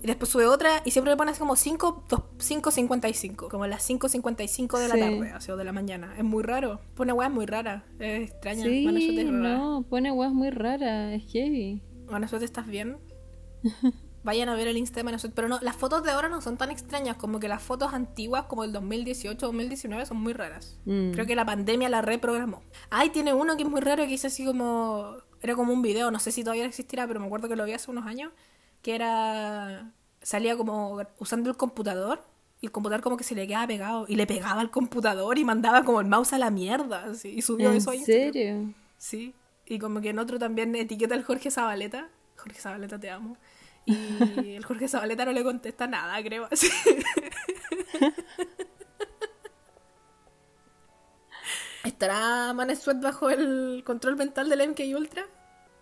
Y 0.02 0.06
después 0.06 0.30
sube 0.30 0.46
otra 0.46 0.80
y 0.86 0.92
siempre 0.92 1.12
le 1.12 1.18
pone 1.18 1.32
así 1.32 1.40
como 1.40 1.54
5, 1.56 2.04
5.55. 2.38 3.48
Como 3.50 3.66
las 3.66 3.82
5.55 3.82 4.78
de 4.78 4.88
la 4.88 4.94
Sí. 4.94 5.00
tarde, 5.00 5.52
o 5.52 5.56
de 5.58 5.64
la 5.64 5.72
mañana. 5.72 6.14
Es 6.16 6.24
muy 6.24 6.42
raro. 6.42 6.80
Pone 6.94 7.12
weas 7.12 7.30
muy 7.30 7.44
raras. 7.44 7.82
Es 7.98 8.30
extraña. 8.30 8.64
Sí, 8.64 8.86
es 9.18 9.26
rara. 9.30 9.58
no, 9.58 9.82
pone 9.90 10.10
weas 10.10 10.32
muy 10.32 10.48
raras, 10.48 11.12
es 11.12 11.30
heavy. 11.30 11.82
¿estás 12.42 12.66
bien? 12.66 12.96
Vayan 14.22 14.48
a 14.48 14.54
ver 14.54 14.68
el 14.68 14.76
Insta 14.76 14.96
de 15.00 15.04
Manesuet. 15.04 15.32
Pero 15.34 15.48
no, 15.48 15.58
las 15.62 15.76
fotos 15.76 16.02
de 16.02 16.10
ahora 16.10 16.28
no 16.28 16.40
son 16.40 16.56
tan 16.56 16.70
extrañas. 16.70 17.16
Como 17.16 17.40
que 17.40 17.48
las 17.48 17.62
fotos 17.62 17.94
antiguas, 17.94 18.44
como 18.44 18.64
el 18.64 18.72
2018 18.72 19.46
2019, 19.46 20.04
son 20.06 20.18
muy 20.18 20.32
raras. 20.32 20.78
Mm. 20.84 21.12
Creo 21.12 21.26
que 21.26 21.34
la 21.34 21.46
pandemia 21.46 21.88
la 21.88 22.02
reprogramó. 22.02 22.62
Ay, 22.90 23.10
tiene 23.10 23.32
uno 23.32 23.56
que 23.56 23.62
es 23.62 23.68
muy 23.68 23.80
raro 23.80 24.04
que 24.04 24.12
hice 24.12 24.26
así 24.26 24.44
como. 24.44 25.16
Era 25.42 25.54
como 25.54 25.72
un 25.72 25.80
video, 25.80 26.10
no 26.10 26.18
sé 26.18 26.32
si 26.32 26.44
todavía 26.44 26.66
existirá, 26.66 27.06
pero 27.06 27.18
me 27.18 27.26
acuerdo 27.26 27.48
que 27.48 27.56
lo 27.56 27.64
vi 27.64 27.72
hace 27.72 27.90
unos 27.90 28.06
años. 28.06 28.32
Que 28.82 28.94
era. 28.94 29.92
Salía 30.22 30.56
como 30.56 31.00
usando 31.18 31.48
el 31.48 31.56
computador. 31.56 32.22
Y 32.62 32.66
el 32.66 32.72
computador 32.72 33.02
como 33.02 33.16
que 33.16 33.24
se 33.24 33.34
le 33.34 33.46
quedaba 33.46 33.66
pegado. 33.66 34.04
Y 34.06 34.16
le 34.16 34.26
pegaba 34.26 34.60
al 34.60 34.70
computador 34.70 35.38
y 35.38 35.44
mandaba 35.46 35.82
como 35.82 36.00
el 36.00 36.06
mouse 36.06 36.34
a 36.34 36.38
la 36.38 36.50
mierda. 36.50 37.04
así, 37.04 37.30
y 37.30 37.40
subió 37.40 37.70
¿En 37.70 37.76
eso 37.76 37.90
a 37.90 37.96
Instagram. 37.96 38.32
serio? 38.32 38.74
Sí, 38.98 39.34
y 39.64 39.78
como 39.78 40.02
que 40.02 40.10
en 40.10 40.18
otro 40.18 40.38
también 40.38 40.74
etiqueta 40.76 41.14
al 41.14 41.24
Jorge 41.24 41.50
Zabaleta. 41.50 42.08
Jorge 42.36 42.60
Zabaleta, 42.60 43.00
te 43.00 43.08
amo. 43.08 43.38
Y 43.86 44.54
el 44.54 44.64
Jorge 44.64 44.88
Zabaleta 44.88 45.24
no 45.24 45.32
le 45.32 45.42
contesta 45.42 45.86
nada, 45.86 46.22
creo. 46.22 46.46
así. 46.50 46.68
¿Estará 51.84 52.52
Manesuet 52.52 53.00
bajo 53.00 53.30
el 53.30 53.82
control 53.84 54.16
mental 54.16 54.48
del 54.48 54.68
MK 54.70 54.80
Ultra? 54.96 55.26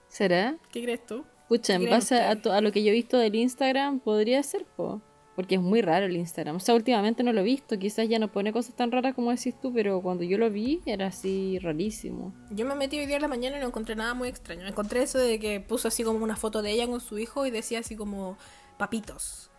¿Será? 0.09 0.57
¿Qué 0.73 0.83
crees 0.83 1.05
tú? 1.05 1.25
Pucha, 1.49 1.75
en 1.75 1.85
¿Qué 1.85 1.91
base 1.91 2.21
a, 2.21 2.31
a 2.31 2.61
lo 2.61 2.73
que 2.73 2.83
yo 2.83 2.91
he 2.91 2.93
visto 2.93 3.19
del 3.19 3.35
Instagram, 3.35 4.01
podría 4.01 4.43
ser, 4.43 4.65
po. 4.65 5.03
Porque 5.39 5.55
es 5.55 5.61
muy 5.61 5.83
raro 5.83 6.07
el 6.07 6.17
Instagram. 6.17 6.57
O 6.57 6.59
sea, 6.59 6.75
últimamente 6.75 7.23
no 7.23 7.33
lo 7.33 7.43
he 7.43 7.45
visto. 7.45 7.79
Quizás 7.79 8.09
ya 8.09 8.19
no 8.19 8.27
pone 8.27 8.53
cosas 8.53 8.75
tan 8.75 8.91
raras 8.91 9.15
como 9.15 9.31
decís 9.31 9.55
tú, 9.63 9.73
pero 9.73 10.03
cuando 10.03 10.25
yo 10.25 10.37
lo 10.37 10.51
vi 10.51 10.81
era 10.85 11.07
así 11.07 11.61
rarísimo. 11.61 12.35
Yo 12.51 12.67
me 12.67 12.75
metí 12.75 12.99
hoy 12.99 13.07
día 13.07 13.15
en 13.15 13.23
la 13.23 13.29
mañana 13.29 13.57
y 13.57 13.61
no 13.61 13.69
encontré 13.69 13.95
nada 13.95 14.15
muy 14.15 14.27
extraño. 14.27 14.67
Encontré 14.67 15.01
eso 15.01 15.17
de 15.17 15.39
que 15.39 15.61
puso 15.61 15.87
así 15.87 16.03
como 16.03 16.25
una 16.25 16.35
foto 16.35 16.61
de 16.61 16.73
ella 16.73 16.89
con 16.89 17.01
su 17.01 17.21
hijo 17.21 17.47
y 17.47 17.53
decía 17.53 17.79
así 17.79 17.95
como 17.95 18.37
papitos. 18.79 19.53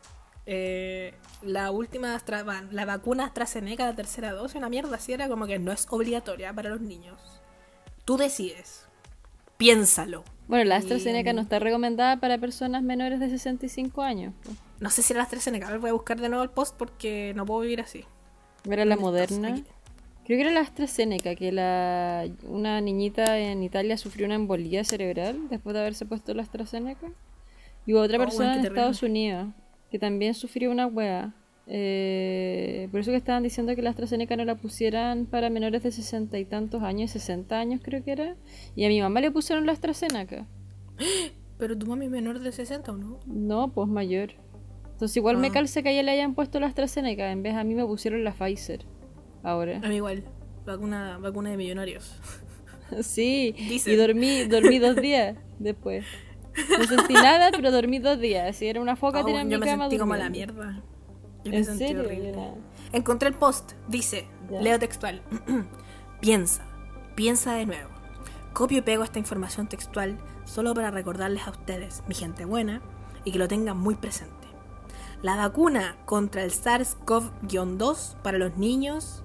Eh, 0.46 1.14
la 1.44 1.72
última 1.72 2.22
la 2.72 2.84
vacuna 2.84 3.28
AstraZeneca, 3.28 3.86
la 3.86 3.96
tercera 3.96 4.34
dosis, 4.34 4.58
una 4.58 4.68
mierda 4.68 4.98
así 4.98 5.14
era 5.14 5.30
como 5.30 5.48
que 5.48 5.60
no 5.60 5.72
es 5.72 5.88
obligatoria 5.92 6.52
para 6.52 6.72
los 6.72 6.82
niños. 6.82 7.22
Tú 8.04 8.18
decides. 8.18 8.89
Piénsalo. 9.60 10.24
Bueno, 10.48 10.64
la 10.64 10.76
Y- 10.76 10.78
AstraZeneca 10.80 11.34
no 11.34 11.42
está 11.42 11.60
recomendada 11.60 12.18
para 12.20 12.38
personas 12.40 12.82
menores 12.82 13.20
de 13.20 13.30
65 13.30 14.02
años. 14.02 14.34
No 14.80 14.90
sé 14.90 15.02
si 15.04 15.14
era 15.14 15.18
la 15.20 15.24
AstraZeneca, 15.26 15.68
a 15.68 15.72
ver, 15.72 15.80
voy 15.80 15.90
a 15.90 15.94
buscar 15.94 16.20
de 16.20 16.30
nuevo 16.30 16.44
el 16.44 16.50
post 16.50 16.76
porque 16.78 17.34
no 17.36 17.46
puedo 17.46 17.60
vivir 17.60 17.82
así. 17.82 18.06
Era 18.64 18.86
la 18.86 18.96
¿Dónde 18.96 19.22
estás? 19.22 19.38
moderna. 19.38 19.58
Aquí. 19.60 19.66
Creo 20.26 20.38
que 20.38 20.42
era 20.44 20.52
la 20.52 20.62
AstraZeneca, 20.62 21.36
que 21.36 21.52
la 21.52 22.26
una 22.48 22.80
niñita 22.82 23.38
en 23.38 23.62
Italia 23.62 23.98
sufrió 23.98 24.26
una 24.28 24.36
embolía 24.36 24.84
cerebral 24.86 25.50
después 25.50 25.74
de 25.74 25.82
haberse 25.82 26.06
puesto 26.06 26.34
la 26.34 26.44
AstraZeneca. 26.44 27.08
Y 27.86 27.94
hubo 27.94 28.02
otra 28.02 28.18
Oh, 28.18 28.22
persona 28.22 28.56
en 28.56 28.66
Estados. 28.66 29.04
Unidos 29.04 29.50
que 29.92 30.00
también 30.00 30.34
sufrió 30.36 30.72
una 30.72 30.88
wea. 30.88 31.34
Eh, 31.72 32.88
por 32.90 33.00
eso 33.00 33.12
que 33.12 33.18
estaban 33.18 33.44
diciendo 33.44 33.76
que 33.76 33.84
la 33.84 33.92
AstraZeneca 33.92 34.36
no 34.36 34.44
la 34.44 34.56
pusieran 34.56 35.28
para 35.28 35.52
menores 35.52 35.84
de 35.84 35.92
sesenta 35.92 36.40
y 36.40 36.46
tantos 36.46 36.82
años, 36.82 37.12
60 37.12 37.60
años 37.60 37.80
creo 37.84 38.04
que 38.04 38.12
era. 38.12 38.36
Y 38.76 38.86
a 38.86 38.88
mi 38.90 39.00
mamá 39.02 39.22
le 39.22 39.30
pusieron 39.32 39.66
la 39.68 39.74
AstraZeneca. 39.74 40.48
Pero 41.60 41.78
tu 41.78 41.86
mami 41.86 42.06
es 42.06 42.12
menor 42.12 42.40
de 42.40 42.52
60 42.52 42.92
o 42.92 42.98
no? 42.98 43.20
No, 43.28 43.68
pues 43.72 43.88
mayor. 43.88 44.32
Entonces 44.94 45.16
igual 45.18 45.38
me 45.38 45.48
Ah. 45.48 45.52
calce 45.52 45.84
que 45.84 45.90
a 45.90 45.92
ella 45.92 46.04
le 46.04 46.12
hayan 46.12 46.34
puesto 46.34 46.60
la 46.60 46.68
AstraZeneca. 46.68 47.32
En 47.32 47.44
vez 47.44 47.54
a 47.56 47.64
mí 47.64 47.76
me 47.76 47.86
pusieron 47.86 48.24
la 48.24 48.34
Pfizer. 48.34 48.86
Ahora. 49.44 49.78
A 49.84 49.88
mí 49.90 49.96
igual. 49.98 50.24
Vacuna, 50.66 51.18
vacuna 51.20 51.52
de 51.52 51.58
millonarios. 51.58 52.20
Sí. 53.02 53.54
Dicen. 53.56 53.94
Y 53.94 53.98
dormí, 53.98 54.46
dormí 54.46 54.80
dos 54.80 54.96
días 54.96 55.38
después. 55.60 56.04
No 56.76 56.84
sentí 56.86 57.14
nada, 57.14 57.52
pero 57.52 57.70
dormí 57.72 58.00
dos 58.00 58.20
días. 58.20 58.56
Si 58.56 58.66
era 58.66 58.82
una 58.82 58.96
foca, 58.96 59.22
Oh, 59.22 59.26
tenía 59.26 59.42
en 59.42 59.50
yo 59.52 59.60
mi 59.60 59.66
me 59.66 59.72
cama 59.72 59.84
sentí 59.84 60.00
como 60.00 60.16
la 60.16 60.28
mierda. 60.28 60.82
Yo 61.44 61.54
¿En 61.54 61.66
serio? 61.66 62.02
horrible. 62.02 62.36
Encontré 62.92 63.30
el 63.30 63.36
post. 63.36 63.74
Dice, 63.88 64.28
Ya. 64.50 64.62
leo 64.62 64.80
textual. 64.80 65.22
piensa, 66.22 66.64
piensa 67.16 67.54
de 67.54 67.66
nuevo. 67.66 67.90
Copio 68.54 68.80
y 68.80 68.82
pego 68.82 69.04
esta 69.04 69.20
información 69.20 69.68
textual 69.68 70.18
solo 70.46 70.74
para 70.74 70.92
recordarles 70.92 71.48
a 71.48 71.52
ustedes, 71.52 72.04
mi 72.08 72.16
gente 72.16 72.46
buena, 72.46 72.82
y 73.24 73.32
que 73.32 73.40
lo 73.40 73.48
tengan 73.48 73.78
muy 73.78 73.96
presente. 73.96 74.34
La 75.22 75.36
vacuna 75.36 75.98
contra 76.06 76.44
el 76.44 76.52
SARS-CoV-2 76.52 78.16
para 78.24 78.38
los 78.38 78.58
niños 78.58 79.22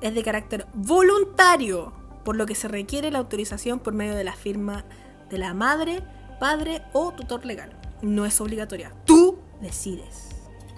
es 0.00 0.14
de 0.14 0.22
carácter 0.22 0.66
voluntario, 0.74 1.92
por 2.24 2.36
lo 2.36 2.46
que 2.46 2.54
se 2.54 2.68
requiere 2.68 3.10
la 3.10 3.18
autorización 3.18 3.80
por 3.80 3.92
medio 3.94 4.14
de 4.14 4.24
la 4.24 4.32
firma 4.34 4.84
de 5.30 5.38
la 5.38 5.52
madre, 5.54 6.02
padre 6.40 6.82
o 6.92 7.12
tutor 7.12 7.44
legal. 7.44 7.78
No 8.02 8.24
es 8.26 8.40
obligatoria. 8.40 8.92
Tú 9.04 9.38
decides. 9.60 10.28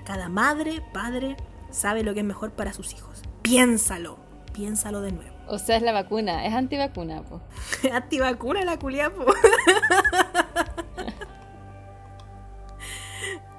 Cada 0.07 0.28
madre, 0.28 0.82
padre, 0.92 1.36
sabe 1.70 2.04
lo 2.04 2.14
que 2.14 2.20
es 2.20 2.26
mejor 2.26 2.52
para 2.52 2.72
sus 2.72 2.94
hijos. 2.94 3.22
Piénsalo. 3.42 4.18
Piénsalo 4.52 5.00
de 5.00 5.11
nuevo. 5.12 5.34
O 5.48 5.59
sea, 5.59 5.76
es 5.76 5.82
la 5.82 5.92
vacuna. 5.92 6.46
Es 6.46 6.54
antivacuna, 6.54 7.22
po. 7.24 7.42
Antivacuna 7.92 8.64
la 8.64 8.78
culia, 8.78 9.11
po. 9.11 9.26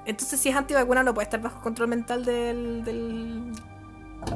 Entonces, 0.06 0.40
si 0.40 0.48
es 0.48 0.56
antivacuna, 0.56 1.02
no 1.02 1.12
puede 1.12 1.24
estar 1.24 1.40
bajo 1.42 1.60
control 1.60 1.88
mental 1.88 2.24
del, 2.24 2.82
del, 2.82 3.52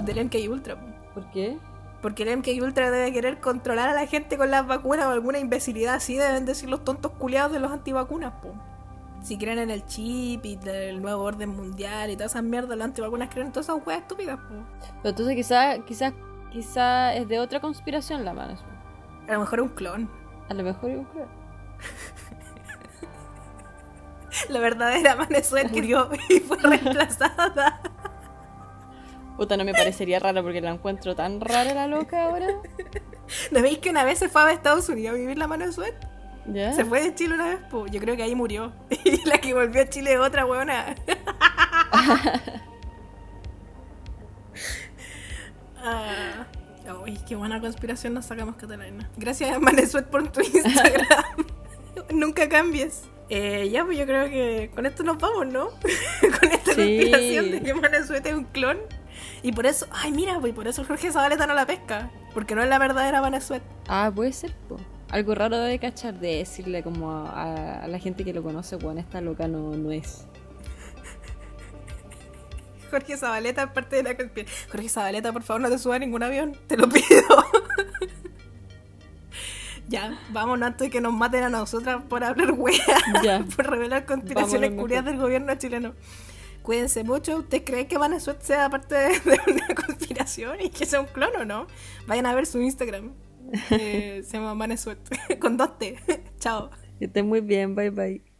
del 0.04 0.24
MK 0.26 0.34
Ultra. 0.50 0.78
po. 0.78 0.86
¿Por 1.14 1.30
qué? 1.30 1.56
Porque 2.02 2.24
el 2.24 2.36
MK 2.38 2.48
Ultra 2.62 2.90
debe 2.90 3.10
querer 3.12 3.40
controlar 3.40 3.88
a 3.88 3.94
la 3.94 4.06
gente 4.06 4.36
con 4.36 4.50
las 4.50 4.66
vacunas 4.66 5.06
o 5.06 5.10
alguna 5.10 5.38
imbecilidad 5.38 5.94
así, 5.94 6.16
deben 6.16 6.44
decir 6.44 6.68
los 6.68 6.84
tontos 6.84 7.12
culiados 7.12 7.52
de 7.52 7.60
los 7.60 7.72
antivacunas, 7.72 8.34
po. 8.42 8.52
Si 9.22 9.38
creen 9.38 9.58
en 9.60 9.70
el 9.70 9.86
chip 9.86 10.44
y 10.44 10.56
del 10.56 11.00
nuevo 11.00 11.22
orden 11.22 11.50
mundial 11.50 12.10
y 12.10 12.16
todas 12.16 12.32
esas 12.32 12.42
mierdas, 12.42 12.76
los 12.76 12.84
antivacunas 12.84 13.28
creen 13.30 13.46
en 13.46 13.52
todas 13.52 13.66
esas 13.66 13.86
weas 13.86 14.00
estúpidas, 14.00 14.36
po. 14.36 14.54
Pero 15.02 15.10
entonces 15.10 15.36
quizá, 15.36 15.78
quizá, 15.84 16.12
quizá 16.50 17.14
es 17.14 17.28
de 17.28 17.38
otra 17.38 17.60
conspiración 17.60 18.24
la 18.24 18.34
mano. 18.34 18.56
A 19.28 19.32
lo 19.32 19.40
mejor 19.40 19.60
es 19.60 19.64
un 19.64 19.70
clon. 19.70 20.10
A 20.48 20.54
lo 20.54 20.64
mejor 20.64 20.90
yo 20.90 21.04
creo. 21.12 21.28
La 24.48 24.58
verdadera 24.58 25.14
Manesuet 25.14 25.70
murió 25.72 26.10
y 26.28 26.40
fue 26.40 26.56
reemplazada. 26.58 27.80
Puta, 29.36 29.56
no 29.56 29.64
me 29.64 29.72
parecería 29.72 30.18
raro 30.18 30.42
porque 30.42 30.60
la 30.60 30.70
encuentro 30.70 31.14
tan 31.14 31.40
rara 31.40 31.72
la 31.74 31.86
loca 31.86 32.24
ahora. 32.24 32.48
¿No 33.50 33.62
veis 33.62 33.78
que 33.78 33.90
una 33.90 34.04
vez 34.04 34.18
se 34.18 34.28
fue 34.28 34.42
a 34.42 34.52
Estados 34.52 34.88
Unidos 34.88 35.14
a 35.14 35.18
vivir 35.18 35.38
la 35.38 35.46
Manesuet? 35.46 35.94
¿Ya? 36.46 36.72
Se 36.72 36.84
fue 36.84 37.02
de 37.02 37.14
Chile 37.14 37.34
una 37.34 37.46
vez, 37.50 37.58
po. 37.70 37.86
yo 37.86 38.00
creo 38.00 38.16
que 38.16 38.22
ahí 38.22 38.34
murió. 38.34 38.72
Y 39.04 39.24
la 39.28 39.38
que 39.38 39.54
volvió 39.54 39.82
a 39.82 39.88
Chile 39.88 40.14
es 40.14 40.18
otra 40.20 40.44
weona. 40.46 40.94
Ah, 45.84 46.46
Uy, 47.04 47.18
qué 47.26 47.34
buena 47.36 47.60
conspiración 47.60 48.14
nos 48.14 48.26
sacamos, 48.26 48.56
Catalina. 48.56 49.08
Gracias, 49.16 49.58
Manesuet, 49.60 50.06
por 50.06 50.30
tu 50.30 50.40
Instagram. 50.54 51.46
Nunca 52.12 52.48
cambies. 52.48 53.02
Eh, 53.28 53.68
ya, 53.70 53.84
pues 53.84 53.98
yo 53.98 54.04
creo 54.04 54.28
que 54.28 54.70
con 54.74 54.84
esto 54.86 55.02
nos 55.02 55.18
vamos, 55.18 55.46
¿no? 55.46 55.70
con 55.70 56.52
esta 56.52 56.74
Sí. 56.74 56.98
conspiración 56.98 57.50
de 57.50 57.62
que 57.62 57.74
Manesuet 57.74 58.26
es 58.26 58.34
un 58.34 58.44
clon. 58.44 58.78
Y 59.42 59.52
por 59.52 59.66
eso, 59.66 59.86
ay, 59.90 60.12
mira, 60.12 60.38
pues 60.38 60.52
por 60.54 60.68
eso 60.68 60.84
Jorge 60.84 61.10
Zabaleta 61.10 61.46
no 61.46 61.54
la 61.54 61.66
pesca. 61.66 62.10
Porque 62.34 62.54
no 62.54 62.62
es 62.62 62.68
la 62.68 62.78
verdadera 62.78 63.20
Manesuet. 63.20 63.62
Ah, 63.88 64.10
puede 64.14 64.32
ser, 64.32 64.52
po. 64.68 64.76
Algo 65.12 65.34
raro 65.34 65.58
debe 65.58 65.78
cachar 65.78 66.18
de 66.18 66.38
decirle 66.38 66.82
como 66.82 67.10
a, 67.10 67.82
a 67.82 67.86
la 67.86 67.98
gente 67.98 68.24
que 68.24 68.32
lo 68.32 68.42
conoce, 68.42 68.76
weón, 68.76 68.96
esta 68.96 69.20
loca 69.20 69.46
no, 69.46 69.76
no 69.76 69.92
es. 69.92 70.24
Jorge 72.90 73.18
Zabaleta 73.18 73.64
es 73.64 73.70
parte 73.72 73.96
de 73.96 74.04
la 74.04 74.16
conspiración. 74.16 74.70
Jorge 74.70 74.88
Zabaleta, 74.88 75.30
por 75.30 75.42
favor, 75.42 75.60
no 75.60 75.68
te 75.68 75.78
subas 75.78 75.96
a 75.96 75.98
ningún 75.98 76.22
avión. 76.22 76.56
Te 76.66 76.78
lo 76.78 76.88
pido. 76.88 77.04
ya, 79.88 80.18
vámonos 80.30 80.66
antes 80.66 80.86
de 80.86 80.90
que 80.90 81.02
nos 81.02 81.12
maten 81.12 81.44
a 81.44 81.50
nosotras 81.50 82.02
por 82.08 82.24
hablar 82.24 82.52
weas. 82.52 82.80
Por 83.54 83.70
revelar 83.70 84.06
conspiraciones 84.06 84.70
curiosas 84.70 85.04
del 85.04 85.18
gobierno 85.18 85.54
chileno. 85.56 85.92
Cuídense 86.62 87.04
mucho. 87.04 87.36
¿Ustedes 87.36 87.64
creen 87.66 87.86
que 87.86 87.98
Manesuet 87.98 88.40
sea 88.40 88.70
parte 88.70 88.94
de, 88.94 89.08
de 89.10 89.40
una 89.46 89.74
conspiración 89.74 90.58
y 90.62 90.70
que 90.70 90.86
sea 90.86 91.02
un 91.02 91.06
clon 91.06 91.36
o 91.36 91.44
no? 91.44 91.66
Vayan 92.06 92.24
a 92.24 92.34
ver 92.34 92.46
su 92.46 92.62
Instagram. 92.62 93.12
Eh, 93.70 94.22
se 94.24 94.36
llama 94.36 94.54
Manesuet. 94.54 94.98
Con 95.40 95.56
dos 95.56 95.78
T. 95.78 95.96
Chao. 96.38 96.70
Que 96.98 97.06
esté 97.06 97.22
muy 97.22 97.40
bien, 97.40 97.74
bye 97.74 97.90
bye. 97.90 98.31